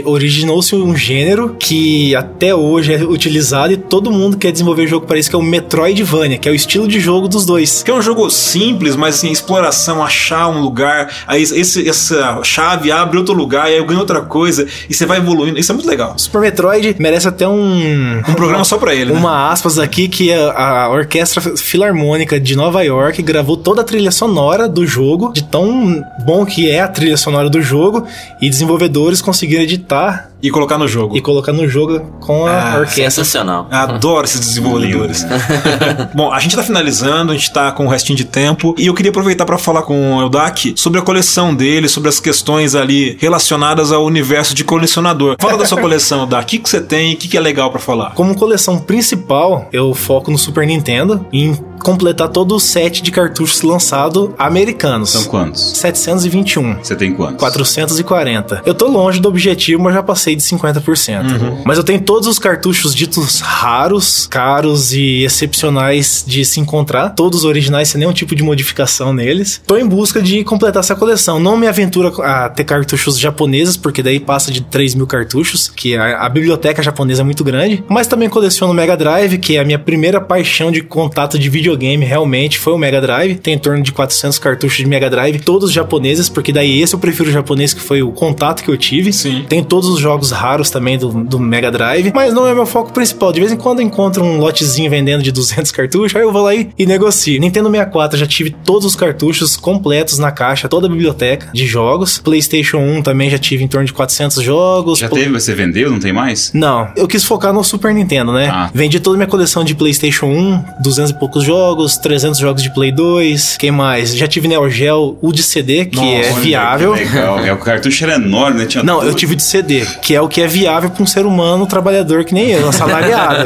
originou-se 0.05 0.75
um 0.75 0.97
gênero 0.97 1.57
que 1.59 2.15
até 2.15 2.55
hoje 2.55 2.95
é 2.95 3.05
utilizado 3.05 3.73
e 3.73 3.77
todo 3.77 4.11
mundo 4.11 4.37
quer 4.37 4.53
desenvolver 4.53 4.87
jogo 4.87 5.07
para 5.07 5.19
isso, 5.19 5.31
que 5.31 5.37
é 5.37 5.39
o 5.39 5.43
Metroidvania, 5.43 6.39
que 6.39 6.49
é 6.49 6.53
o 6.53 6.55
estilo 6.55 6.87
de 6.89 7.01
jogo 7.01 7.29
dos 7.29 7.45
dois. 7.45 7.83
Que 7.83 7.91
é 7.91 7.95
um 7.95 8.03
jogo 8.03 8.29
simples, 8.31 8.97
mas 8.97 9.17
assim, 9.17 9.31
exploração, 9.31 10.03
achar 10.03 10.49
um 10.49 10.61
lugar, 10.61 11.11
aí 11.27 11.43
esse, 11.43 11.89
essa 11.89 12.41
chave 12.43 12.91
abre 12.91 13.19
outro 13.19 13.35
lugar, 13.35 13.69
e 13.71 13.75
aí 13.75 13.79
eu 13.79 13.85
ganho 13.85 14.01
outra 14.01 14.21
coisa, 14.21 14.67
e 14.89 14.95
você 14.95 15.07
vai 15.07 15.19
evoluindo. 15.19 15.59
Isso 15.59 15.73
é 15.73 15.75
muito 15.75 15.89
legal. 15.89 16.15
Super 16.17 16.41
Metroid 16.41 16.97
merece 16.99 17.29
até 17.29 17.47
um... 17.47 18.19
Um 18.29 18.35
programa 18.35 18.65
só 18.65 18.79
pra 18.79 18.95
ele, 18.95 19.13
né? 19.13 19.19
Uma 19.19 19.51
aspas 19.51 19.79
aqui 19.79 20.09
que 20.09 20.33
a, 20.33 20.85
a 20.85 20.91
Orquestra 20.91 21.41
Filarmônica 21.57 22.41
de 22.41 22.57
Nova 22.57 22.83
York 22.83 23.23
gravou 23.23 23.57
toda 23.57 23.83
a 23.83 23.85
trilha 23.85 24.11
sonora 24.11 24.69
do 24.69 24.87
jogo, 24.87 25.33
de 25.33 25.43
tão 25.45 26.03
bom 26.25 26.45
que 26.45 26.71
é 26.71 26.81
a 26.81 26.89
trilha 26.89 27.17
sonora 27.17 27.49
do 27.49 27.61
jogo, 27.63 28.07
e 28.41 28.49
desenvolvedores 28.49 29.21
conseguiram 29.21 29.44
editar 29.53 30.31
E 30.43 30.51
colocar 30.51 30.79
no 30.79 30.87
jogo. 30.89 31.17
e 31.17 31.21
colocar 31.21 31.53
no 31.53 31.67
jogo 31.69 32.01
com 32.21 32.47
a 32.47 32.51
Ah, 32.75 32.79
orquestra. 32.79 33.11
Sensacional. 33.11 33.67
Adoro 33.73 34.25
esses 34.25 34.41
desenvolvedores. 34.41 35.25
Bom, 36.15 36.33
a 36.33 36.39
gente 36.39 36.57
tá 36.57 36.63
finalizando, 36.63 37.33
a 37.33 37.35
gente 37.35 37.53
tá 37.53 37.73
com 37.73 37.87
o 37.87 37.89
restinho 37.89 38.17
de 38.17 38.25
tempo 38.25 38.75
e 38.79 38.87
eu 38.87 38.95
queria 38.95 39.11
aproveitar 39.11 39.45
para 39.45 39.59
falar 39.59 39.83
com 39.83 40.17
o 40.17 40.21
Eldak 40.23 40.75
sobre 40.77 40.99
a 41.01 41.03
coleção 41.03 41.55
dele, 41.55 41.89
sobre 41.89 42.09
as 42.09 42.21
questões 42.21 42.75
ali 42.75 43.17
relacionadas 43.21 43.93
ao 43.93 44.05
universo 44.05 44.55
de 44.55 44.65
colecionador. 44.65 45.37
Fala 45.41 45.59
da 45.59 45.67
sua 45.67 45.81
coleção, 45.81 46.21
Eldak. 46.23 46.45
O 46.45 46.47
que, 46.47 46.59
que 46.59 46.69
você 46.69 46.81
tem 46.81 47.13
e 47.13 47.15
o 47.15 47.17
que, 47.17 47.29
que 47.29 47.37
é 47.37 47.41
legal 47.41 47.71
para 47.71 47.81
falar? 47.81 48.11
Como 48.15 48.35
coleção 48.35 48.79
principal, 48.79 49.69
eu 49.73 49.93
foco 49.95 50.31
no 50.31 50.39
Super 50.39 50.67
Nintendo, 50.67 51.27
em 51.33 51.55
completar 51.85 52.29
todo 52.29 52.57
o 52.57 52.61
set 52.61 53.03
de 53.03 53.11
cartuchos 53.11 53.63
lançado 53.63 54.35
americanos. 54.39 55.11
São 55.11 55.25
quantos? 55.25 55.77
721. 55.77 56.79
Você 56.83 56.97
tem 56.97 57.13
quantos? 57.15 57.39
440. 57.39 58.63
Eu 58.65 58.75
tô 58.75 58.89
longe 58.89 59.21
do 59.21 59.29
objetivo, 59.29 59.83
mas 59.83 59.95
já 59.95 60.03
passei 60.03 60.35
de 60.35 60.43
50%. 60.43 61.63
Mas 61.65 61.77
eu 61.79 61.85
tenho 61.85 62.01
todos 62.01 62.27
os 62.27 62.39
cartuchos 62.39 62.95
ditos 62.95 63.41
raros, 63.41 64.27
caros 64.27 64.93
e 64.93 65.23
excepcionais 65.25 66.25
de 66.27 66.45
se 66.45 66.59
encontrar. 66.59 67.11
Todos 67.11 67.45
originais, 67.45 67.89
sem 67.89 67.99
nenhum 67.99 68.13
tipo 68.13 68.35
de 68.35 68.43
modificação 68.43 69.13
neles. 69.13 69.61
Tô 69.67 69.77
em 69.77 69.87
busca 69.87 70.23
de 70.23 70.43
completar 70.43 70.81
essa 70.81 70.95
coleção. 70.95 71.39
Não 71.39 71.57
me 71.57 71.69
aventura 71.69 72.09
a 72.23 72.49
ter 72.49 72.65
cartuchos 72.65 73.19
japoneses, 73.19 73.77
porque 73.77 74.03
daí 74.03 74.19
passa 74.19 74.51
de 74.51 74.63
3 74.63 74.95
mil 74.95 75.07
cartuchos, 75.07 75.69
que 75.69 75.97
a, 75.97 76.25
a 76.25 76.29
biblioteca 76.29 76.83
japonesa 76.83 77.21
é 77.21 77.25
muito 77.25 77.45
grande. 77.45 77.85
Mas 77.89 78.07
também 78.07 78.29
coleciono 78.29 78.73
o 78.73 78.77
Mega 78.77 78.97
Drive, 78.97 79.39
que 79.39 79.57
é 79.57 79.61
a 79.61 79.65
minha 79.65 79.79
primeira 79.79 80.21
paixão 80.21 80.73
de 80.73 80.83
contato 80.83 81.39
de 81.39 81.51
videogame, 81.51 81.74
realmente, 81.79 82.59
foi 82.59 82.73
o 82.73 82.79
Mega 82.79 83.01
Drive. 83.01 83.37
Tem 83.37 83.55
em 83.55 83.59
torno 83.59 83.83
de 83.83 83.93
400 83.93 84.39
cartuchos 84.39 84.77
de 84.79 84.87
Mega 84.87 85.09
Drive, 85.11 85.39
todos 85.41 85.73
japoneses, 85.73 86.29
porque 86.29 86.53
daí 86.53 86.81
esse 86.83 86.95
eu 86.95 86.99
prefiro 86.99 87.29
o 87.29 87.33
japonês, 87.33 87.73
que 87.75 87.81
foi 87.81 88.03
o 88.03 88.13
contato 88.13 88.63
que 88.63 88.71
eu 88.71 88.77
tive. 88.77 89.13
Sim. 89.13 89.45
Tem 89.49 89.63
todos 89.63 89.89
os 89.89 90.01
jogos 90.01 90.31
raros 90.31 90.71
também 90.71 90.97
do, 90.99 91.09
do 91.25 91.39
Mega 91.39 91.71
Drive, 91.71 92.13
mas 92.15 92.33
não 92.33 92.47
é 92.47 92.55
meu 92.55 92.67
foco 92.67 92.93
principal. 92.93 93.33
De 93.33 93.41
vez 93.41 93.53
em 93.53 93.57
quando 93.57 93.81
eu 93.81 93.87
encontro 93.87 94.23
um 94.23 94.39
lotezinho 94.39 94.91
vendendo 94.91 95.23
de 95.23 95.33
200 95.33 95.71
cartuchos, 95.73 96.15
aí 96.17 96.23
eu 96.23 96.33
vou 96.33 96.43
lá 96.43 96.55
e, 96.55 96.71
e 96.79 96.87
negocio. 96.87 97.41
Nintendo 97.41 97.69
64 97.71 98.19
já 98.19 98.27
tive 98.27 98.51
todos 98.65 98.85
os 98.87 98.97
cartuchos 98.97 99.57
completos 99.57 100.19
na 100.19 100.31
caixa, 100.31 100.69
toda 100.69 100.87
a 100.87 100.91
biblioteca 100.91 101.49
de 101.53 101.67
jogos. 101.67 102.19
PlayStation 102.19 102.79
1 102.79 103.03
também 103.03 103.31
já 103.31 103.39
tive 103.39 103.65
em 103.65 103.69
torno 103.69 103.87
de 103.87 103.93
400 103.93 104.43
jogos. 104.43 104.99
Já 104.99 105.09
Pl- 105.09 105.23
teve, 105.23 105.33
você 105.41 105.55
vendeu, 105.55 105.91
não 105.91 105.99
tem 105.99 106.13
mais? 106.13 106.53
não, 106.53 106.89
eu 106.97 107.07
quis 107.09 107.25
focar 107.25 107.53
no 107.53 107.63
Super 107.65 107.93
Nintendo, 107.95 108.33
né? 108.33 108.49
Ah. 108.51 108.71
Vendi 108.75 109.01
toda 109.01 109.17
a 109.17 109.19
minha 109.19 109.27
coleção 109.27 109.65
de 109.65 109.75
PlayStation 109.75 110.27
1, 110.27 110.65
200 110.83 111.11
e 111.11 111.15
poucos 111.19 111.45
jogos, 111.45 111.54
300 112.01 112.39
jogos 112.39 112.63
de 112.63 112.73
Play 112.73 112.93
2. 112.93 113.57
Quem 113.59 113.71
mais? 113.71 114.15
Já 114.17 114.27
tive 114.27 114.49
Neo 114.49 114.69
Geo, 114.71 115.17
o 115.21 115.33
de 115.33 115.43
CD, 115.43 115.85
que 115.87 115.99
é 115.99 116.31
Olha, 116.33 116.41
viável. 116.41 116.93
que 116.95 117.05
legal. 117.05 117.39
É, 117.41 117.53
o 117.53 117.57
cartucho 117.59 118.05
era 118.05 118.15
enorme, 118.15 118.59
né? 118.61 118.67
Tinha 118.67 118.83
Não, 118.83 118.97
eu 119.03 119.09
tudo. 119.09 119.17
tive 119.17 119.37
de 119.37 119.43
CD, 119.43 119.85
que 120.03 120.15
é 120.15 120.21
o 120.21 120.29
que 120.29 120.41
é 120.41 120.47
viável 120.47 120.91
pra 120.91 121.03
um 121.03 121.07
ser 121.07 121.27
humano 121.27 121.67
trabalhador 121.67 122.25
que 122.25 122.35
nem 122.35 122.51
eu, 122.51 122.69
assalariado. 122.69 123.45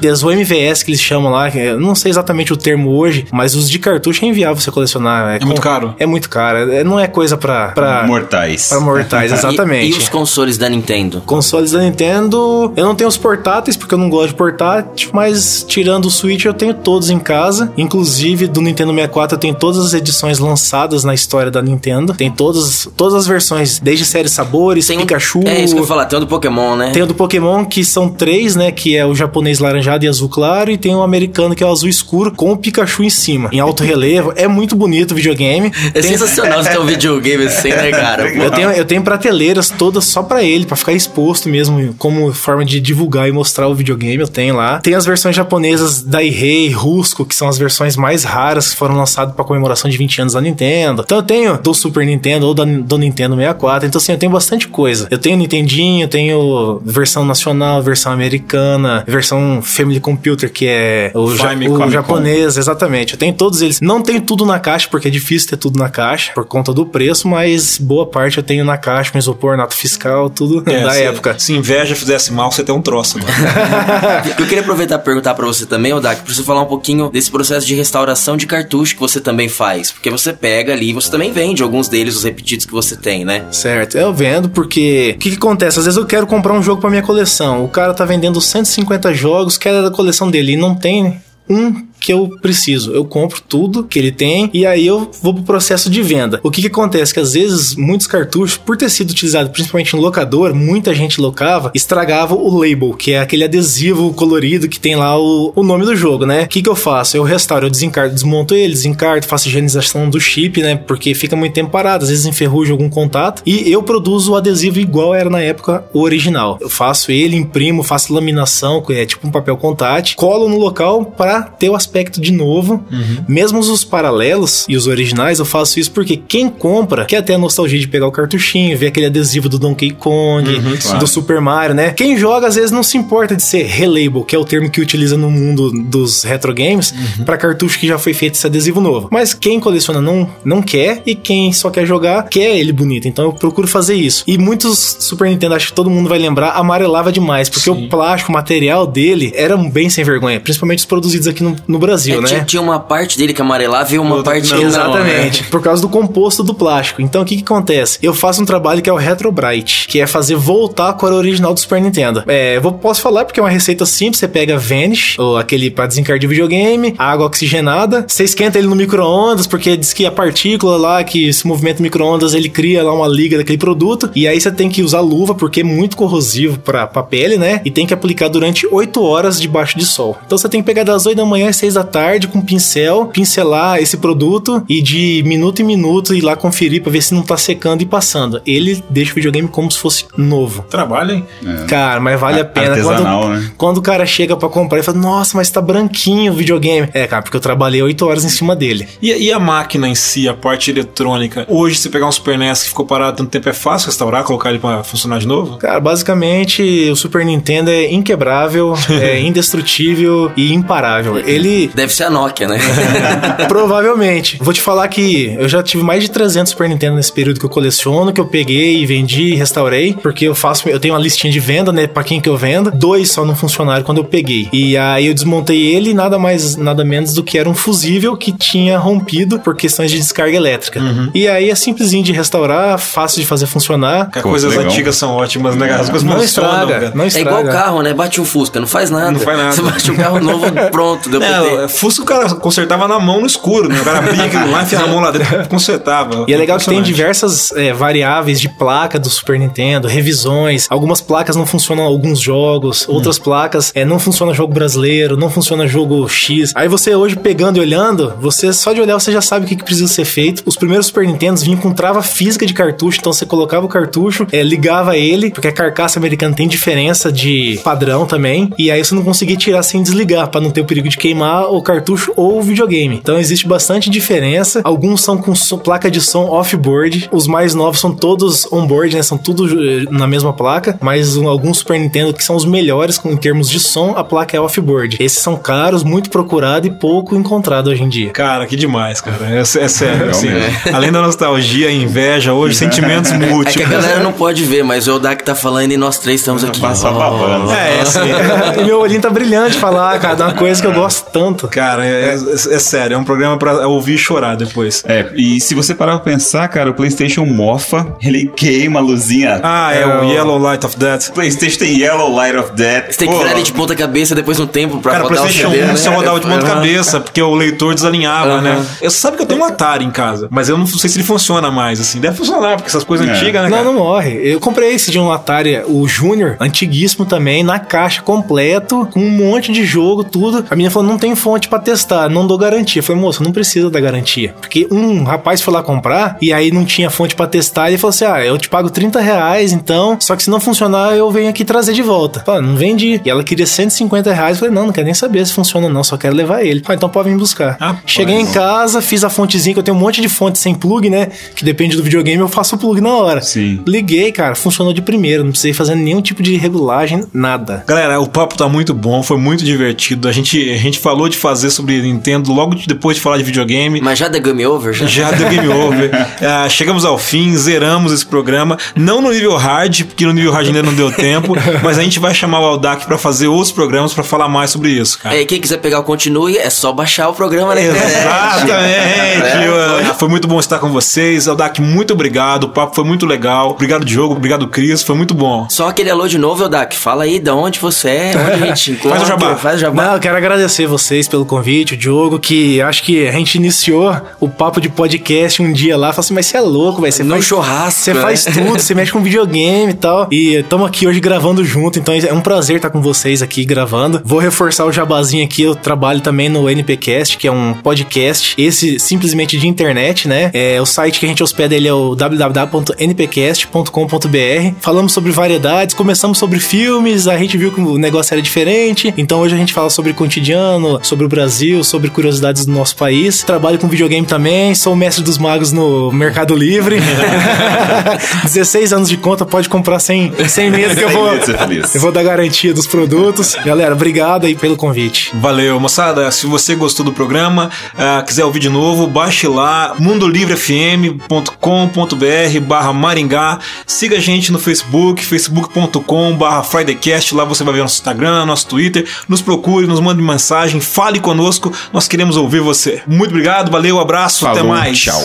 Des 0.00 0.22
o 0.24 0.30
MVS 0.30 0.82
que 0.82 0.90
eles 0.90 1.00
chamam 1.00 1.30
lá, 1.30 1.50
que 1.50 1.58
eu 1.58 1.80
não 1.80 1.94
sei 1.94 2.10
exatamente 2.10 2.52
o 2.52 2.56
termo 2.56 2.90
hoje, 2.96 3.26
mas 3.32 3.54
os 3.54 3.68
de 3.70 3.78
cartucho 3.78 4.24
é 4.24 4.28
inviável 4.28 4.60
você 4.60 4.70
colecionar. 4.70 5.36
É 5.40 5.44
muito 5.44 5.60
caro? 5.60 5.94
É 5.98 6.06
muito 6.06 6.28
caro. 6.28 6.70
É- 6.72 6.84
Não 6.84 6.98
é 6.98 7.06
coisa 7.06 7.36
pra. 7.36 7.68
pra 7.68 8.04
Mortais. 8.06 8.68
Pra 8.68 8.80
mortais, 8.80 9.30
E- 9.32 9.34
exatamente. 9.34 9.94
E, 9.94 9.98
os 9.98 10.08
consoles 10.08 10.58
da 10.58 10.68
Nintendo? 10.68 11.22
Consoles 11.24 11.72
da 11.72 11.80
Nintendo, 11.80 12.72
eu 12.76 12.84
não 12.84 12.94
tenho 12.94 13.08
os 13.08 13.16
portáteis 13.16 13.76
porque 13.76 13.94
eu 13.94 13.98
não 13.98 14.08
gosto 14.10 14.28
de 14.28 14.34
portátil, 14.34 15.10
mas 15.12 15.64
tirando 15.66 16.06
o 16.06 16.10
Switch 16.10 16.44
eu 16.44 16.54
tenho 16.54 16.74
todos 16.74 17.10
em 17.10 17.18
casa. 17.18 17.43
Inclusive 17.76 18.46
do 18.46 18.60
Nintendo 18.60 18.90
64 18.92 19.36
eu 19.36 19.40
tenho 19.40 19.54
todas 19.54 19.84
as 19.84 19.92
edições 19.94 20.38
lançadas 20.38 21.04
na 21.04 21.14
história 21.14 21.50
da 21.50 21.60
Nintendo. 21.62 22.14
Tem 22.14 22.30
todas, 22.30 22.88
todas 22.96 23.14
as 23.14 23.26
versões, 23.26 23.78
desde 23.78 24.04
série 24.04 24.28
Sabores, 24.28 24.86
Tem 24.86 24.96
um- 24.98 25.00
Pikachu. 25.02 25.42
É 25.46 25.62
isso 25.62 25.74
que 25.74 25.78
eu 25.80 25.84
ia 25.84 25.88
falar, 25.88 26.06
tem 26.06 26.16
o 26.16 26.20
do 26.20 26.26
Pokémon, 26.26 26.76
né? 26.76 26.90
Tem 26.92 27.02
o 27.02 27.06
do 27.06 27.14
Pokémon, 27.14 27.64
que 27.64 27.84
são 27.84 28.08
três, 28.08 28.56
né? 28.56 28.70
Que 28.72 28.96
é 28.96 29.04
o 29.06 29.14
japonês 29.14 29.58
laranjado 29.58 30.04
e 30.04 30.08
azul 30.08 30.28
claro, 30.28 30.70
e 30.70 30.78
tem 30.78 30.94
o 30.94 31.02
americano, 31.02 31.54
que 31.54 31.62
é 31.62 31.66
o 31.66 31.70
azul 31.70 31.88
escuro, 31.88 32.32
com 32.32 32.52
o 32.52 32.56
Pikachu 32.56 33.02
em 33.04 33.10
cima, 33.10 33.48
em 33.52 33.60
alto 33.60 33.82
relevo. 33.82 34.32
É 34.36 34.48
muito 34.48 34.74
bonito 34.76 35.12
o 35.12 35.14
videogame. 35.14 35.70
É 35.88 36.00
Tem- 36.00 36.02
sensacional 36.02 36.62
você 36.62 36.70
ter 36.70 36.78
um 36.80 36.86
videogame 36.86 37.44
assim, 37.44 37.68
né, 37.70 37.90
cara? 37.90 38.28
eu 38.34 38.50
tenho, 38.50 38.70
eu 38.70 38.84
tenho 38.84 39.02
prateleiras 39.02 39.70
todas 39.70 40.04
só 40.04 40.22
pra 40.22 40.42
ele, 40.42 40.66
pra 40.66 40.76
ficar 40.76 40.92
exposto 40.92 41.48
mesmo, 41.48 41.94
como 41.98 42.32
forma 42.32 42.64
de 42.64 42.80
divulgar 42.80 43.28
e 43.28 43.32
mostrar 43.32 43.68
o 43.68 43.74
videogame. 43.74 44.20
Eu 44.22 44.28
tenho 44.28 44.56
lá. 44.56 44.78
Tem 44.80 44.94
as 44.94 45.04
versões 45.04 45.34
japonesas 45.36 46.02
da 46.02 46.18
Rei, 46.18 46.70
Rusco, 46.70 47.24
que 47.24 47.33
são 47.34 47.48
as 47.48 47.58
versões 47.58 47.96
mais 47.96 48.24
raras 48.24 48.70
que 48.70 48.76
foram 48.76 48.96
lançadas 48.96 49.34
pra 49.34 49.44
comemoração 49.44 49.90
de 49.90 49.96
20 49.96 50.20
anos 50.22 50.32
da 50.34 50.40
Nintendo. 50.40 51.02
Então 51.04 51.18
eu 51.18 51.22
tenho 51.22 51.58
do 51.58 51.74
Super 51.74 52.04
Nintendo 52.06 52.46
ou 52.46 52.54
da, 52.54 52.64
do 52.64 52.98
Nintendo 52.98 53.34
64. 53.36 53.86
Então 53.88 53.98
assim, 53.98 54.12
eu 54.12 54.18
tenho 54.18 54.32
bastante 54.32 54.68
coisa. 54.68 55.06
Eu 55.10 55.18
tenho 55.18 55.36
Nintendinho, 55.36 56.06
tenho 56.08 56.80
versão 56.84 57.24
nacional, 57.24 57.82
versão 57.82 58.12
americana, 58.12 59.04
versão 59.06 59.60
Family 59.62 60.00
Computer, 60.00 60.50
que 60.52 60.66
é 60.68 61.10
o, 61.14 61.34
ja- 61.34 61.54
o 61.54 61.90
japonês, 61.90 62.56
exatamente. 62.56 63.14
Eu 63.14 63.18
tenho 63.18 63.32
todos 63.34 63.62
eles. 63.62 63.80
Não 63.80 64.00
tenho 64.02 64.20
tudo 64.20 64.44
na 64.44 64.58
caixa, 64.58 64.88
porque 64.90 65.08
é 65.08 65.10
difícil 65.10 65.48
ter 65.50 65.56
tudo 65.56 65.78
na 65.78 65.88
caixa, 65.88 66.32
por 66.34 66.44
conta 66.44 66.72
do 66.72 66.84
preço, 66.86 67.28
mas 67.28 67.78
boa 67.78 68.06
parte 68.06 68.38
eu 68.38 68.42
tenho 68.42 68.64
na 68.64 68.76
caixa, 68.76 69.10
com 69.12 69.18
isopor, 69.18 69.56
nota 69.56 69.74
fiscal, 69.74 70.28
tudo 70.30 70.62
É, 70.70 70.80
da 70.84 70.90
se- 70.92 71.02
época. 71.02 71.34
Se 71.38 71.52
inveja 71.52 71.94
fizesse 71.94 72.32
mal, 72.32 72.50
você 72.50 72.62
tem 72.62 72.74
um 72.74 72.82
troço, 72.82 73.18
mano. 73.18 73.30
Eu 74.38 74.46
queria 74.46 74.60
aproveitar 74.60 74.96
e 74.96 74.98
perguntar 74.98 75.34
pra 75.34 75.46
você 75.46 75.66
também, 75.66 75.92
Odak, 75.92 76.22
pra 76.22 76.32
você 76.34 76.42
falar 76.42 76.62
um 76.62 76.66
pouquinho 76.66 77.10
desse 77.10 77.23
processo 77.30 77.66
de 77.66 77.74
restauração 77.74 78.36
de 78.36 78.46
cartucho 78.46 78.94
que 78.94 79.00
você 79.00 79.20
também 79.20 79.48
faz. 79.48 79.90
Porque 79.90 80.10
você 80.10 80.32
pega 80.32 80.72
ali, 80.72 80.92
você 80.92 81.10
também 81.10 81.32
vende 81.32 81.62
alguns 81.62 81.88
deles, 81.88 82.16
os 82.16 82.24
repetidos 82.24 82.66
que 82.66 82.72
você 82.72 82.96
tem, 82.96 83.24
né? 83.24 83.44
Certo, 83.50 83.96
eu 83.96 84.12
vendo 84.12 84.48
porque 84.48 85.14
o 85.16 85.18
que, 85.18 85.30
que 85.30 85.36
acontece? 85.36 85.78
Às 85.78 85.84
vezes 85.84 85.98
eu 85.98 86.06
quero 86.06 86.26
comprar 86.26 86.54
um 86.54 86.62
jogo 86.62 86.80
pra 86.80 86.90
minha 86.90 87.02
coleção. 87.02 87.64
O 87.64 87.68
cara 87.68 87.94
tá 87.94 88.04
vendendo 88.04 88.40
150 88.40 89.12
jogos, 89.14 89.56
que 89.56 89.68
é 89.68 89.82
da 89.82 89.90
coleção 89.90 90.30
dele, 90.30 90.52
e 90.52 90.56
não 90.56 90.74
tem 90.74 91.20
um 91.48 91.86
que 92.00 92.12
eu 92.12 92.28
preciso. 92.42 92.92
Eu 92.92 93.04
compro 93.04 93.40
tudo 93.40 93.84
que 93.84 93.98
ele 93.98 94.12
tem 94.12 94.50
e 94.52 94.66
aí 94.66 94.86
eu 94.86 95.10
vou 95.22 95.32
pro 95.34 95.42
processo 95.42 95.88
de 95.88 96.02
venda. 96.02 96.40
O 96.42 96.50
que 96.50 96.60
que 96.60 96.66
acontece? 96.66 97.14
Que 97.14 97.20
às 97.20 97.32
vezes 97.32 97.74
muitos 97.74 98.06
cartuchos, 98.06 98.56
por 98.56 98.76
ter 98.76 98.90
sido 98.90 99.10
utilizado 99.10 99.50
principalmente 99.50 99.96
em 99.96 100.00
locador, 100.00 100.54
muita 100.54 100.92
gente 100.94 101.20
locava, 101.20 101.70
estragava 101.74 102.34
o 102.34 102.58
label, 102.58 102.92
que 102.92 103.12
é 103.12 103.20
aquele 103.20 103.44
adesivo 103.44 104.12
colorido 104.12 104.68
que 104.68 104.78
tem 104.78 104.96
lá 104.96 105.18
o, 105.18 105.52
o 105.54 105.62
nome 105.62 105.84
do 105.84 105.96
jogo, 105.96 106.26
né? 106.26 106.42
O 106.42 106.48
que 106.48 106.62
que 106.62 106.68
eu 106.68 106.76
faço? 106.76 107.16
Eu 107.16 107.22
restauro, 107.22 107.66
eu 107.66 107.70
desencarto, 107.70 108.14
desmonto 108.14 108.54
ele, 108.54 108.74
desencarto, 108.74 109.26
faço 109.26 109.48
higienização 109.48 110.10
do 110.10 110.20
chip, 110.20 110.60
né? 110.60 110.76
Porque 110.76 111.14
fica 111.14 111.34
muito 111.34 111.54
tempo 111.54 111.70
parado, 111.70 112.04
às 112.04 112.10
vezes 112.10 112.26
enferruja 112.26 112.72
algum 112.72 112.90
contato 112.90 113.42
e 113.46 113.70
eu 113.70 113.82
produzo 113.82 114.32
o 114.32 114.36
adesivo 114.36 114.78
igual 114.78 115.14
era 115.14 115.30
na 115.30 115.40
época 115.40 115.84
o 115.92 116.00
original. 116.00 116.58
Eu 116.60 116.68
faço 116.68 117.10
ele, 117.10 117.36
imprimo, 117.36 117.82
faço 117.82 118.12
laminação, 118.12 118.82
que 118.82 118.92
é 118.92 119.06
tipo 119.06 119.26
um 119.26 119.30
papel 119.30 119.56
contact, 119.56 120.16
colo 120.16 120.48
no 120.48 120.58
local 120.58 121.04
para 121.04 121.42
ter 121.42 121.70
o 121.70 121.74
aspecto 121.84 122.20
de 122.20 122.32
novo. 122.32 122.84
Mesmo 123.28 123.60
os 123.60 123.84
paralelos 123.84 124.64
e 124.68 124.76
os 124.76 124.86
originais, 124.86 125.38
eu 125.38 125.44
faço 125.44 125.78
isso 125.78 125.90
porque 125.90 126.16
quem 126.16 126.48
compra 126.48 127.04
quer 127.04 127.22
ter 127.22 127.34
a 127.34 127.38
nostalgia 127.38 127.78
de 127.78 127.86
pegar 127.86 128.06
o 128.06 128.12
cartuchinho, 128.12 128.76
ver 128.76 128.88
aquele 128.88 129.06
adesivo 129.06 129.48
do 129.48 129.58
Donkey 129.58 129.90
Kong, 129.90 130.44
claro. 130.80 130.98
do 130.98 131.06
Super 131.06 131.40
Mario, 131.40 131.74
né? 131.74 131.92
Quem 131.92 132.16
joga 132.16 132.46
às 132.46 132.54
vezes 132.56 132.70
não 132.70 132.82
se 132.82 132.96
importa 132.96 133.36
de 133.36 133.42
ser 133.42 133.64
relabel, 133.64 134.24
que 134.24 134.34
é 134.34 134.38
o 134.38 134.44
termo 134.44 134.70
que 134.70 134.80
utiliza 134.80 135.16
no 135.16 135.30
mundo 135.30 135.70
dos 135.70 136.24
retro 136.24 136.54
games, 136.54 136.94
para 137.24 137.36
cartucho 137.36 137.78
que 137.78 137.86
já 137.86 137.98
foi 137.98 138.14
feito 138.14 138.34
esse 138.34 138.46
adesivo 138.46 138.80
novo. 138.80 139.08
Mas 139.10 139.34
quem 139.34 139.60
coleciona 139.60 140.00
não, 140.00 140.28
não 140.44 140.62
quer 140.62 141.02
e 141.06 141.14
quem 141.14 141.52
só 141.52 141.70
quer 141.70 141.86
jogar 141.86 142.28
quer 142.28 142.56
ele 142.56 142.72
bonito. 142.72 143.06
Então 143.06 143.26
eu 143.26 143.32
procuro 143.32 143.68
fazer 143.68 143.94
isso. 143.94 144.24
E 144.26 144.38
muitos 144.38 144.96
Super 145.00 145.28
Nintendo, 145.28 145.54
acho 145.54 145.68
que 145.68 145.72
todo 145.72 145.90
mundo 145.90 146.08
vai 146.08 146.18
lembrar, 146.18 146.50
amarelava 146.52 147.12
demais, 147.12 147.48
porque 147.48 147.70
Sim. 147.70 147.86
o 147.86 147.88
plástico, 147.88 148.30
o 148.30 148.34
material 148.34 148.86
dele 148.86 149.32
era 149.34 149.56
bem 149.56 149.88
sem 149.88 150.04
vergonha, 150.04 150.40
principalmente 150.40 150.80
os 150.80 150.84
produzidos 150.84 151.26
aqui 151.26 151.42
no, 151.42 151.56
no 151.66 151.73
Brasil, 151.78 152.18
É, 152.18 152.20
né? 152.20 152.26
tinha, 152.26 152.44
tinha 152.44 152.62
uma 152.62 152.78
parte 152.80 153.16
dele 153.18 153.32
que 153.32 153.40
amarelava 153.42 153.94
e 153.94 153.98
uma 153.98 154.22
parte 154.22 154.50
não, 154.52 154.62
Exatamente, 154.62 155.42
né? 155.42 155.48
por 155.50 155.60
causa 155.62 155.80
do 155.82 155.88
composto 155.88 156.42
do 156.42 156.54
plástico. 156.54 157.00
Então 157.02 157.22
o 157.22 157.24
que 157.24 157.36
que 157.36 157.42
acontece? 157.42 157.98
Eu 158.02 158.14
faço 158.14 158.42
um 158.42 158.44
trabalho 158.44 158.80
que 158.82 158.88
é 158.90 158.92
o 158.92 158.96
Retrobrite, 158.96 159.86
que 159.88 160.00
é 160.00 160.06
fazer 160.06 160.36
voltar 160.36 160.90
a 160.90 160.92
cor 160.92 161.12
original 161.12 161.54
do 161.54 161.60
Super 161.60 161.80
Nintendo. 161.80 162.22
É, 162.26 162.56
eu 162.56 162.60
vou- 162.62 162.72
posso 162.72 163.00
falar 163.00 163.24
porque 163.24 163.40
é 163.40 163.42
uma 163.42 163.50
receita 163.50 163.84
simples, 163.86 164.18
você 164.18 164.28
pega 164.28 164.58
Vanish, 164.58 165.16
ou 165.18 165.36
aquele 165.36 165.70
pra 165.70 165.86
desencardir 165.86 166.20
de 166.20 166.26
videogame, 166.26 166.94
água 166.98 167.26
oxigenada, 167.26 168.04
você 168.06 168.24
esquenta 168.24 168.58
ele 168.58 168.66
no 168.68 168.76
micro-ondas, 168.76 169.46
porque 169.46 169.76
diz 169.76 169.92
que 169.92 170.06
a 170.06 170.12
partícula 170.12 170.76
lá 170.76 171.02
que 171.04 171.32
se 171.32 171.46
movimenta 171.46 171.78
no 171.78 171.82
micro-ondas, 171.82 172.34
ele 172.34 172.48
cria 172.48 172.82
lá 172.82 172.92
uma 172.94 173.08
liga 173.08 173.36
daquele 173.36 173.58
produto, 173.58 174.10
e 174.14 174.26
aí 174.28 174.40
você 174.40 174.50
tem 174.52 174.68
que 174.68 174.82
usar 174.82 175.00
luva, 175.00 175.34
porque 175.34 175.60
é 175.60 175.64
muito 175.64 175.96
corrosivo 175.96 176.58
pra, 176.58 176.86
pra 176.86 177.02
pele, 177.02 177.36
né? 177.36 177.60
E 177.64 177.70
tem 177.70 177.86
que 177.86 177.92
aplicar 177.94 178.28
durante 178.28 178.66
8 178.70 179.02
horas 179.02 179.40
debaixo 179.40 179.78
de 179.78 179.84
sol. 179.84 180.16
Então 180.24 180.38
você 180.38 180.48
tem 180.48 180.60
que 180.60 180.66
pegar 180.66 180.84
das 180.84 181.04
8 181.06 181.16
da 181.16 181.24
manhã 181.24 181.48
às 181.48 181.56
6 181.64 181.74
da 181.74 181.84
tarde 181.84 182.28
com 182.28 182.40
um 182.40 182.42
pincel, 182.42 183.06
pincelar 183.06 183.78
esse 183.78 183.96
produto 183.96 184.62
e 184.68 184.82
de 184.82 185.22
minuto 185.24 185.62
em 185.62 185.64
minuto 185.64 186.14
ir 186.14 186.20
lá 186.20 186.36
conferir 186.36 186.82
pra 186.82 186.92
ver 186.92 187.00
se 187.00 187.14
não 187.14 187.22
tá 187.22 187.38
secando 187.38 187.80
e 187.80 187.86
passando. 187.86 188.42
Ele 188.46 188.84
deixa 188.90 189.12
o 189.12 189.14
videogame 189.14 189.48
como 189.48 189.70
se 189.70 189.78
fosse 189.78 190.04
novo. 190.14 190.62
Trabalho, 190.68 191.14
hein? 191.14 191.26
Cara, 191.66 192.00
mas 192.00 192.20
vale 192.20 192.40
a 192.40 192.44
pena. 192.44 192.72
Artesanal, 192.72 193.22
quando, 193.22 193.34
né? 193.34 193.50
quando 193.56 193.78
o 193.78 193.82
cara 193.82 194.04
chega 194.04 194.36
pra 194.36 194.48
comprar 194.50 194.78
e 194.78 194.82
fala, 194.82 194.98
nossa, 194.98 195.38
mas 195.38 195.48
tá 195.48 195.62
branquinho 195.62 196.32
o 196.32 196.36
videogame. 196.36 196.88
É, 196.92 197.06
cara, 197.06 197.22
porque 197.22 197.36
eu 197.36 197.40
trabalhei 197.40 197.80
8 197.80 198.04
horas 198.04 198.24
em 198.26 198.28
cima 198.28 198.54
dele. 198.54 198.86
E, 199.00 199.10
e 199.10 199.32
a 199.32 199.38
máquina 199.38 199.88
em 199.88 199.94
si, 199.94 200.28
a 200.28 200.34
parte 200.34 200.70
eletrônica? 200.70 201.46
Hoje, 201.48 201.78
se 201.78 201.88
pegar 201.88 202.06
um 202.06 202.12
Super 202.12 202.36
NES 202.36 202.64
que 202.64 202.68
ficou 202.68 202.84
parado 202.84 203.16
tanto 203.16 203.30
tempo, 203.30 203.48
é 203.48 203.54
fácil 203.54 203.86
restaurar, 203.86 204.24
colocar 204.24 204.50
ele 204.50 204.58
pra 204.58 204.84
funcionar 204.84 205.18
de 205.18 205.26
novo? 205.26 205.56
Cara, 205.56 205.80
basicamente 205.80 206.90
o 206.90 206.96
Super 206.96 207.24
Nintendo 207.24 207.70
é 207.70 207.90
inquebrável, 207.90 208.74
é 209.00 209.18
indestrutível 209.18 210.30
e 210.36 210.52
imparável. 210.52 211.18
Ele 211.18 211.53
que 211.54 211.70
Deve 211.74 211.92
ser 211.94 212.04
a 212.04 212.10
Nokia, 212.10 212.48
né? 212.48 212.58
Provavelmente. 213.48 214.38
Vou 214.40 214.52
te 214.52 214.60
falar 214.60 214.88
que 214.88 215.34
eu 215.38 215.48
já 215.48 215.62
tive 215.62 215.82
mais 215.82 216.02
de 216.02 216.10
300 216.10 216.50
Super 216.50 216.68
Nintendo 216.68 216.96
nesse 216.96 217.12
período 217.12 217.38
que 217.38 217.46
eu 217.46 217.50
coleciono, 217.50 218.12
que 218.12 218.20
eu 218.20 218.26
peguei 218.26 218.78
e 218.82 218.86
vendi 218.86 219.32
e 219.32 219.34
restaurei, 219.34 219.96
porque 220.02 220.26
eu 220.26 220.34
faço, 220.34 220.68
eu 220.68 220.78
tenho 220.80 220.94
uma 220.94 221.00
listinha 221.00 221.32
de 221.32 221.40
venda, 221.40 221.72
né, 221.72 221.86
pra 221.86 222.02
quem 222.04 222.20
que 222.20 222.28
eu 222.28 222.36
vendo. 222.36 222.70
Dois 222.70 223.10
só 223.10 223.24
não 223.24 223.34
funcionaram 223.34 223.82
quando 223.84 223.98
eu 223.98 224.04
peguei. 224.04 224.48
E 224.52 224.76
aí 224.76 225.06
eu 225.06 225.14
desmontei 225.14 225.74
ele, 225.74 225.94
nada 225.94 226.18
mais, 226.18 226.56
nada 226.56 226.84
menos 226.84 227.14
do 227.14 227.22
que 227.22 227.38
era 227.38 227.48
um 227.48 227.54
fusível 227.54 228.16
que 228.16 228.32
tinha 228.32 228.78
rompido 228.78 229.38
por 229.40 229.56
questões 229.56 229.90
de 229.90 229.98
descarga 229.98 230.36
elétrica. 230.36 230.80
E 231.14 231.28
aí 231.28 231.50
é 231.50 231.54
simplesinho 231.54 232.02
de 232.04 232.12
restaurar, 232.12 232.78
fácil 232.78 233.20
de 233.20 233.26
fazer 233.26 233.46
funcionar. 233.46 234.10
Pô, 234.10 234.20
coisas 234.22 234.50
legal. 234.50 234.66
antigas 234.66 234.96
são 234.96 235.12
ótimas, 235.12 235.56
né? 235.56 235.72
As 235.72 235.88
coisas 235.88 236.02
Não 236.02 236.18
funcionam, 236.18 236.50
estraga, 236.50 236.80
cara. 236.80 236.92
não 236.94 237.04
É 237.04 237.08
estraga. 237.08 237.30
igual 237.40 237.44
carro, 237.52 237.82
né? 237.82 237.94
Bate 237.94 238.20
um 238.20 238.24
Fusca, 238.24 238.60
não 238.60 238.66
faz 238.66 238.90
nada. 238.90 239.10
Não 239.12 239.20
faz 239.20 239.38
nada. 239.38 239.52
Você 239.54 239.62
bate 239.62 239.90
um 239.90 239.96
carro 239.96 240.20
novo, 240.20 240.46
pronto, 240.70 241.08
deu 241.08 241.20
pra 241.20 241.43
É, 241.46 241.68
Fusca 241.68 242.02
o 242.02 242.06
cara 242.06 242.34
consertava 242.34 242.86
na 242.88 242.98
mão 242.98 243.20
no 243.20 243.26
escuro, 243.26 243.68
né? 243.68 243.80
O 243.80 243.84
cara 243.84 243.98
aquilo 243.98 244.50
lá, 244.50 244.62
enfiava 244.62 244.84
a 244.84 244.88
mão 244.88 245.00
lá 245.00 245.10
dentro, 245.10 245.48
consertava. 245.48 246.24
E 246.28 246.34
é 246.34 246.36
legal 246.36 246.58
que 246.58 246.66
tem 246.66 246.82
diversas 246.82 247.52
é, 247.52 247.72
variáveis 247.72 248.40
de 248.40 248.48
placa 248.48 248.98
do 248.98 249.08
Super 249.08 249.38
Nintendo, 249.38 249.88
revisões. 249.88 250.66
Algumas 250.70 251.00
placas 251.00 251.36
não 251.36 251.46
funcionam 251.46 251.84
alguns 251.84 252.20
jogos, 252.20 252.86
outras 252.88 253.18
placas 253.18 253.72
é, 253.74 253.84
não 253.84 253.98
funciona 253.98 254.32
jogo 254.34 254.52
brasileiro, 254.52 255.16
não 255.16 255.30
funciona 255.30 255.66
jogo 255.66 256.08
X. 256.08 256.52
Aí 256.54 256.68
você 256.68 256.94
hoje 256.94 257.16
pegando 257.16 257.58
e 257.58 257.60
olhando, 257.60 258.14
você 258.20 258.52
só 258.52 258.72
de 258.72 258.80
olhar 258.80 258.94
você 258.94 259.12
já 259.12 259.20
sabe 259.20 259.46
o 259.46 259.48
que, 259.48 259.56
que 259.56 259.64
precisa 259.64 259.88
ser 259.88 260.04
feito. 260.04 260.42
Os 260.46 260.56
primeiros 260.56 260.86
Super 260.86 261.06
Nintendos 261.06 261.42
vinham 261.42 261.58
com 261.58 261.72
trava 261.72 262.02
física 262.02 262.46
de 262.46 262.54
cartucho, 262.54 262.98
então 263.00 263.12
você 263.12 263.26
colocava 263.26 263.66
o 263.66 263.68
cartucho, 263.68 264.26
é, 264.32 264.42
ligava 264.42 264.96
ele, 264.96 265.30
porque 265.30 265.48
a 265.48 265.52
carcaça 265.52 265.98
americana 265.98 266.34
tem 266.34 266.46
diferença 266.46 267.10
de 267.10 267.60
padrão 267.64 268.06
também, 268.06 268.50
e 268.58 268.70
aí 268.70 268.84
você 268.84 268.94
não 268.94 269.02
conseguia 269.02 269.36
tirar 269.36 269.62
sem 269.62 269.82
desligar, 269.82 270.28
pra 270.28 270.40
não 270.40 270.50
ter 270.50 270.60
o 270.60 270.64
perigo 270.64 270.88
de 270.88 270.96
queimar 270.96 271.33
o 271.42 271.60
cartucho 271.62 272.12
ou 272.16 272.38
o 272.38 272.42
videogame. 272.42 272.96
Então 272.96 273.18
existe 273.18 273.46
bastante 273.46 273.90
diferença. 273.90 274.60
Alguns 274.64 275.02
são 275.02 275.16
com 275.18 275.34
so- 275.34 275.58
placa 275.58 275.90
de 275.90 276.00
som 276.00 276.26
off-board, 276.28 277.08
os 277.12 277.26
mais 277.26 277.54
novos 277.54 277.80
são 277.80 277.92
todos 277.94 278.46
on-board, 278.52 278.96
né? 278.96 279.02
São 279.02 279.16
tudo 279.18 279.46
eh, 279.46 279.84
na 279.90 280.06
mesma 280.06 280.32
placa, 280.32 280.76
mas 280.80 281.16
alguns 281.16 281.58
Super 281.58 281.78
Nintendo 281.78 282.12
que 282.12 282.22
são 282.24 282.36
os 282.36 282.44
melhores 282.44 283.00
em 283.04 283.16
termos 283.16 283.48
de 283.48 283.58
som, 283.60 283.94
a 283.96 284.04
placa 284.04 284.36
é 284.36 284.40
off-board. 284.40 284.96
Esses 285.00 285.18
são 285.18 285.36
caros, 285.36 285.82
muito 285.82 286.10
procurado 286.10 286.66
e 286.66 286.70
pouco 286.70 287.14
encontrado 287.16 287.68
hoje 287.68 287.82
em 287.82 287.88
dia. 287.88 288.10
Cara, 288.10 288.46
que 288.46 288.56
demais, 288.56 289.00
cara. 289.00 289.16
É, 289.30 289.40
é 289.40 289.44
sério. 289.68 290.10
Assim, 290.10 290.28
além 290.72 290.90
da 290.92 291.00
nostalgia, 291.00 291.70
inveja, 291.70 292.32
hoje, 292.32 292.54
sentimentos 292.56 293.10
É 293.14 293.18
que 293.18 293.24
a 293.24 293.28
múltiplos. 293.28 293.68
galera 293.70 294.00
não 294.02 294.12
pode 294.12 294.44
ver, 294.44 294.62
mas 294.64 294.86
o 294.88 294.98
Dak 294.98 295.22
tá 295.24 295.34
falando 295.34 295.72
e 295.72 295.76
nós 295.76 295.98
três 295.98 296.20
estamos 296.20 296.44
aqui. 296.44 296.60
Passa 296.60 296.90
babando. 296.90 297.50
É, 297.52 297.78
é 297.78 297.80
assim. 297.80 298.00
e 298.60 298.64
meu 298.64 298.80
olhinho 298.80 299.00
tá 299.00 299.10
brilhante 299.10 299.56
falar, 299.58 299.98
cara, 299.98 300.14
de 300.14 300.22
uma 300.22 300.34
coisa 300.34 300.60
que 300.60 300.66
eu 300.66 300.72
gosto 300.72 301.10
tanto. 301.10 301.23
Cara, 301.32 301.84
é, 301.86 302.14
é- 302.14 302.54
é 302.54 302.58
sério, 302.58 302.94
é 302.94 302.98
um 302.98 303.04
programa 303.04 303.36
pra 303.38 303.66
ouvir 303.66 303.94
e 303.94 303.98
chorar 303.98 304.36
depois. 304.36 304.82
É, 304.86 305.06
e 305.14 305.40
se 305.40 305.54
você 305.54 305.74
parar 305.74 305.98
pra 305.98 306.12
pensar, 306.12 306.46
cara, 306.48 306.70
o 306.70 306.74
PlayStation 306.74 307.24
mofa, 307.24 307.94
ele 308.02 308.26
queima 308.36 308.80
a 308.80 308.82
luzinha. 308.82 309.40
Ah, 309.42 309.72
é, 309.74 309.86
o 309.86 310.04
Yellow 310.10 310.38
Light 310.38 310.64
of 310.66 310.76
Death. 310.78 311.10
PlayStation 311.12 311.58
tem 311.60 311.78
Yellow 311.80 312.14
Light 312.14 312.36
of 312.36 312.52
Death. 312.52 312.90
Você 312.92 312.98
tem 312.98 313.08
que 313.10 313.16
virar 313.16 313.32
ele 313.32 313.42
de 313.42 313.52
ponta 313.52 313.74
cabeça 313.74 314.14
depois 314.14 314.36
de 314.36 314.42
um 314.42 314.46
tempo 314.46 314.80
pra 314.80 314.92
Cara, 314.92 315.04
o 315.04 315.08
rodar 315.08 315.22
o 315.22 315.26
PlayStation 315.26 315.50
CD, 315.52 315.64
1 315.64 315.66
né? 315.68 315.76
você 315.76 315.88
rodava 315.88 316.20
de 316.20 316.26
ponta 316.26 316.46
cabeça, 316.46 317.00
porque 317.00 317.22
o 317.22 317.34
leitor 317.34 317.74
desalinhava, 317.74 318.30
Aham. 318.34 318.40
né? 318.42 318.66
Eu 318.82 318.90
sabe 318.90 319.16
que 319.16 319.22
eu 319.22 319.26
tenho 319.26 319.40
um 319.40 319.44
Atari 319.44 319.84
em 319.84 319.90
casa, 319.90 320.28
mas 320.30 320.48
eu 320.48 320.58
não 320.58 320.66
sei 320.66 320.90
se 320.90 320.96
ele 320.98 321.04
funciona 321.04 321.50
mais, 321.50 321.80
assim. 321.80 322.00
Deve 322.00 322.16
funcionar, 322.16 322.56
porque 322.56 322.68
essas 322.68 322.84
coisas 322.84 323.06
É. 323.06 323.12
antigas, 323.12 323.42
né, 323.42 323.48
Não, 323.48 323.58
cara? 323.58 323.64
não 323.70 323.74
morre. 323.74 324.20
Eu 324.22 324.40
comprei 324.40 324.74
esse 324.74 324.90
de 324.90 324.98
um 324.98 325.12
Atari, 325.12 325.62
o 325.66 325.86
Júnior, 325.86 326.36
antiguíssimo 326.40 327.04
também, 327.04 327.42
na 327.42 327.58
caixa 327.58 328.02
completo, 328.02 328.88
com 328.92 329.00
um 329.00 329.10
monte 329.10 329.52
de 329.52 329.64
jogo, 329.64 330.02
tudo. 330.04 330.44
A 330.50 330.54
menina 330.56 330.70
falou: 330.70 330.88
não 330.88 330.98
tem 330.98 331.13
fonte 331.16 331.48
pra 331.48 331.58
testar, 331.58 332.08
não 332.08 332.26
dou 332.26 332.38
garantia. 332.38 332.80
Eu 332.80 332.84
falei, 332.84 333.00
moça, 333.00 333.22
não 333.22 333.32
precisa 333.32 333.70
da 333.70 333.80
garantia. 333.80 334.34
Porque 334.40 334.66
um 334.70 335.04
rapaz 335.04 335.40
foi 335.40 335.52
lá 335.54 335.62
comprar 335.62 336.16
e 336.20 336.32
aí 336.32 336.50
não 336.50 336.64
tinha 336.64 336.90
fonte 336.90 337.14
pra 337.14 337.26
testar. 337.26 337.68
E 337.68 337.72
ele 337.72 337.78
falou 337.78 337.90
assim: 337.90 338.04
ah, 338.04 338.24
eu 338.24 338.36
te 338.38 338.48
pago 338.48 338.70
30 338.70 339.00
reais, 339.00 339.52
então. 339.52 339.96
Só 340.00 340.16
que 340.16 340.22
se 340.22 340.30
não 340.30 340.40
funcionar, 340.40 340.94
eu 340.96 341.10
venho 341.10 341.30
aqui 341.30 341.44
trazer 341.44 341.72
de 341.72 341.82
volta. 341.82 342.20
Falei, 342.24 342.42
não 342.42 342.56
vendi. 342.56 343.00
E 343.04 343.10
ela 343.10 343.22
queria 343.22 343.46
150 343.46 344.12
reais. 344.12 344.36
Eu 344.36 344.40
falei, 344.40 344.54
não, 344.54 344.66
não 344.66 344.72
quero 344.72 344.84
nem 344.84 344.94
saber 344.94 345.24
se 345.26 345.32
funciona, 345.32 345.68
não, 345.68 345.84
só 345.84 345.96
quero 345.96 346.14
levar 346.14 346.44
ele. 346.44 346.60
Falei, 346.60 346.76
então 346.76 346.88
pode 346.88 347.08
vir 347.08 347.16
buscar. 347.16 347.56
Ah, 347.60 347.76
Cheguei 347.86 348.16
em 348.16 348.26
casa, 348.26 348.80
fiz 348.80 349.04
a 349.04 349.10
fontezinha, 349.10 349.54
que 349.54 349.58
eu 349.58 349.62
tenho 349.62 349.76
um 349.76 349.80
monte 349.80 350.00
de 350.00 350.08
fonte 350.08 350.38
sem 350.38 350.54
plug, 350.54 350.88
né? 350.90 351.08
Que 351.34 351.44
depende 351.44 351.76
do 351.76 351.82
videogame, 351.82 352.20
eu 352.20 352.28
faço 352.28 352.56
o 352.56 352.58
plug 352.58 352.80
na 352.80 352.94
hora. 352.94 353.20
Sim. 353.22 353.62
Liguei, 353.66 354.12
cara, 354.12 354.34
funcionou 354.34 354.72
de 354.72 354.82
primeira, 354.82 355.22
não 355.22 355.30
precisei 355.30 355.52
fazer 355.52 355.74
nenhum 355.74 356.00
tipo 356.00 356.22
de 356.22 356.36
regulagem, 356.36 357.04
nada. 357.12 357.64
Galera, 357.66 358.00
o 358.00 358.08
papo 358.08 358.36
tá 358.36 358.48
muito 358.48 358.74
bom, 358.74 359.02
foi 359.02 359.18
muito 359.18 359.44
divertido. 359.44 360.08
A 360.08 360.12
gente, 360.12 360.50
a 360.50 360.56
gente 360.56 360.78
falou 360.78 361.03
de 361.08 361.16
fazer 361.16 361.50
sobre 361.50 361.80
Nintendo 361.82 362.32
logo 362.32 362.54
de- 362.54 362.66
depois 362.66 362.96
de 362.96 363.02
falar 363.02 363.16
de 363.18 363.24
videogame. 363.24 363.80
Mas 363.80 363.98
já 363.98 364.08
da 364.08 364.18
Game 364.18 364.44
Over? 364.46 364.72
Já? 364.72 364.86
Já 364.86 365.10
deu 365.10 365.28
game 365.28 365.48
over. 365.48 365.90
Ah, 366.24 366.48
chegamos 366.48 366.84
ao 366.84 366.96
fim, 366.98 367.34
zeramos 367.36 367.92
esse 367.92 368.04
programa. 368.06 368.56
Não 368.74 369.00
no 369.00 369.10
nível 369.12 369.36
hard, 369.36 369.82
porque 369.84 370.04
no 370.06 370.12
nível 370.12 370.32
hard 370.32 370.46
ainda 370.46 370.62
não 370.62 370.72
deu 370.74 370.90
tempo. 370.92 371.34
mas 371.62 371.78
a 371.78 371.82
gente 371.82 371.98
vai 371.98 372.14
chamar 372.14 372.40
o 372.40 372.44
Aldac 372.44 372.86
pra 372.86 372.96
fazer 372.98 373.26
outros 373.28 373.52
programas 373.52 373.92
pra 373.92 374.02
falar 374.04 374.28
mais 374.28 374.50
sobre 374.50 374.70
isso, 374.70 374.98
cara. 374.98 375.14
É, 375.16 375.22
e 375.22 375.26
quem 375.26 375.40
quiser 375.40 375.58
pegar 375.58 375.80
o 375.80 375.82
continue, 375.84 376.36
é 376.38 376.48
só 376.50 376.72
baixar 376.72 377.08
o 377.08 377.12
programa 377.14 377.54
na 377.54 377.60
internet. 377.62 377.84
Exatamente! 377.96 379.90
É, 379.90 379.94
Foi 379.98 380.08
muito 380.08 380.26
bom 380.28 380.38
estar 380.40 380.58
com 380.58 380.70
vocês. 380.70 381.28
Aldac, 381.28 381.60
muito 381.60 381.92
obrigado. 381.92 382.44
O 382.44 382.48
papo 382.48 382.74
foi 382.74 382.84
muito 382.84 383.06
legal. 383.06 383.50
Obrigado, 383.50 383.84
Diogo. 383.84 384.14
Obrigado, 384.14 384.46
Cris. 384.48 384.82
Foi 384.82 384.94
muito 384.96 385.14
bom. 385.14 385.46
Só 385.50 385.68
aquele 385.68 385.90
alô 385.90 386.06
de 386.08 386.18
novo, 386.18 386.44
Eldak. 386.44 386.76
Fala 386.76 387.04
aí 387.04 387.18
de 387.18 387.30
onde 387.30 387.58
você 387.58 387.88
é, 387.88 388.12
onde 388.16 388.42
a 388.44 388.46
gente 388.46 388.62
te 388.64 388.70
encontra. 388.72 388.90
Faz 388.98 389.02
o 389.02 389.06
jabá. 389.06 389.36
Faz 389.36 389.56
o 389.56 389.58
jabá. 389.58 389.84
Não, 389.84 389.94
eu 389.94 390.00
quero 390.00 390.16
agradecer 390.16 390.66
vocês 390.84 391.08
pelo 391.08 391.24
convite, 391.24 391.72
o 391.74 391.76
Diogo, 391.76 392.18
que 392.18 392.60
acho 392.60 392.82
que 392.82 393.06
a 393.08 393.12
gente 393.12 393.36
iniciou 393.36 393.96
o 394.20 394.28
papo 394.28 394.60
de 394.60 394.68
podcast 394.68 395.40
um 395.40 395.50
dia 395.52 395.76
lá. 395.76 395.92
Falei 395.92 396.00
assim, 396.00 396.14
mas 396.14 396.26
você 396.26 396.36
é 396.36 396.40
louco, 396.40 396.82
velho. 396.82 396.92
Você 396.92 397.02
No 397.02 397.14
faz 397.14 397.24
churrasco, 397.24 397.80
Você 397.80 397.94
né? 397.94 398.00
faz 398.00 398.24
tudo, 398.24 398.60
você 398.60 398.74
mexe 398.74 398.92
com 398.92 399.02
videogame 399.02 399.70
e 399.72 399.74
tal. 399.74 400.08
E 400.12 400.34
estamos 400.36 400.66
aqui 400.66 400.86
hoje 400.86 401.00
gravando 401.00 401.42
junto, 401.44 401.78
então 401.78 401.94
é 401.94 402.12
um 402.12 402.20
prazer 402.20 402.56
estar 402.56 402.68
com 402.70 402.82
vocês 402.82 403.22
aqui 403.22 403.44
gravando. 403.46 404.02
Vou 404.04 404.18
reforçar 404.18 404.66
o 404.66 404.72
jabazinho 404.72 405.24
aqui, 405.24 405.42
eu 405.42 405.54
trabalho 405.54 406.00
também 406.02 406.28
no 406.28 406.48
NPcast, 406.50 407.16
que 407.16 407.26
é 407.26 407.32
um 407.32 407.54
podcast, 407.54 408.34
esse 408.36 408.78
simplesmente 408.78 409.38
de 409.38 409.48
internet, 409.48 410.06
né? 410.06 410.30
É, 410.34 410.60
o 410.60 410.66
site 410.66 411.00
que 411.00 411.06
a 411.06 411.08
gente 411.08 411.22
hospeda 411.22 411.54
ele 411.54 411.66
é 411.66 411.72
o 411.72 411.94
www.npcast.com.br. 411.94 414.54
Falamos 414.60 414.92
sobre 414.92 415.10
variedades, 415.12 415.74
começamos 415.74 416.18
sobre 416.18 416.38
filmes, 416.38 417.08
a 417.08 417.16
gente 417.16 417.38
viu 417.38 417.50
que 417.52 417.60
o 417.60 417.78
negócio 417.78 418.12
era 418.14 418.20
diferente, 418.20 418.92
então 418.98 419.20
hoje 419.20 419.34
a 419.34 419.38
gente 419.38 419.52
fala 419.52 419.70
sobre 419.70 419.92
cotidiano, 419.92 420.73
sobre 420.82 421.04
o 421.04 421.08
Brasil, 421.08 421.62
sobre 421.64 421.90
curiosidades 421.90 422.46
do 422.46 422.52
nosso 422.52 422.76
país. 422.76 423.22
Trabalho 423.22 423.58
com 423.58 423.68
videogame 423.68 424.06
também, 424.06 424.54
sou 424.54 424.74
mestre 424.74 425.02
dos 425.02 425.18
magos 425.18 425.52
no 425.52 425.92
Mercado 425.92 426.34
Livre. 426.34 426.78
16 428.24 428.72
anos 428.72 428.88
de 428.88 428.96
conta, 428.96 429.24
pode 429.24 429.48
comprar 429.48 429.78
sem, 429.78 430.12
sem 430.28 430.50
medo 430.50 430.74
que 430.74 430.82
eu 430.82 430.90
vou, 430.90 431.12
eu 431.12 431.80
vou 431.80 431.92
dar 431.92 432.02
garantia 432.02 432.52
dos 432.52 432.66
produtos. 432.66 433.36
Galera, 433.44 433.74
obrigado 433.74 434.26
aí 434.26 434.34
pelo 434.34 434.56
convite. 434.56 435.10
Valeu, 435.14 435.58
moçada. 435.60 436.10
Se 436.10 436.26
você 436.26 436.54
gostou 436.54 436.84
do 436.84 436.92
programa, 436.92 437.50
ah, 437.76 438.02
quiser 438.06 438.24
ouvir 438.24 438.40
de 438.40 438.48
novo, 438.48 438.86
baixe 438.86 439.26
lá 439.26 439.74
mundolivrefm.com.br 439.78 442.40
barra 442.46 442.72
Maringá. 442.72 443.38
Siga 443.66 443.96
a 443.96 444.00
gente 444.00 444.32
no 444.32 444.38
Facebook, 444.38 445.04
facebook.com 445.04 446.16
barra 446.16 446.42
Fridaycast. 446.42 447.14
Lá 447.14 447.24
você 447.24 447.44
vai 447.44 447.54
ver 447.54 447.60
nosso 447.60 447.76
Instagram, 447.76 448.26
nosso 448.26 448.46
Twitter. 448.46 448.86
Nos 449.08 449.20
procure, 449.20 449.66
nos 449.66 449.80
mande 449.80 450.02
mensagem, 450.02 450.60
fale 450.64 450.98
conosco. 450.98 451.52
Nós 451.72 451.86
queremos 451.86 452.16
ouvir 452.16 452.40
você. 452.40 452.82
Muito 452.86 453.10
obrigado, 453.10 453.50
valeu, 453.50 453.78
abraço, 453.78 454.26
até 454.26 454.40
Falou, 454.40 454.54
mais. 454.54 454.78
Tchau. 454.78 455.00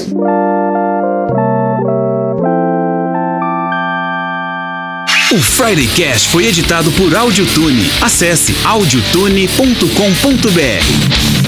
O 5.31 5.37
Friday 5.37 5.87
Cast 5.95 6.29
foi 6.29 6.47
editado 6.47 6.91
por 6.93 7.15
Audiotune. 7.15 7.87
Acesse 8.01 8.55
audiotune.com.br. 8.65 11.38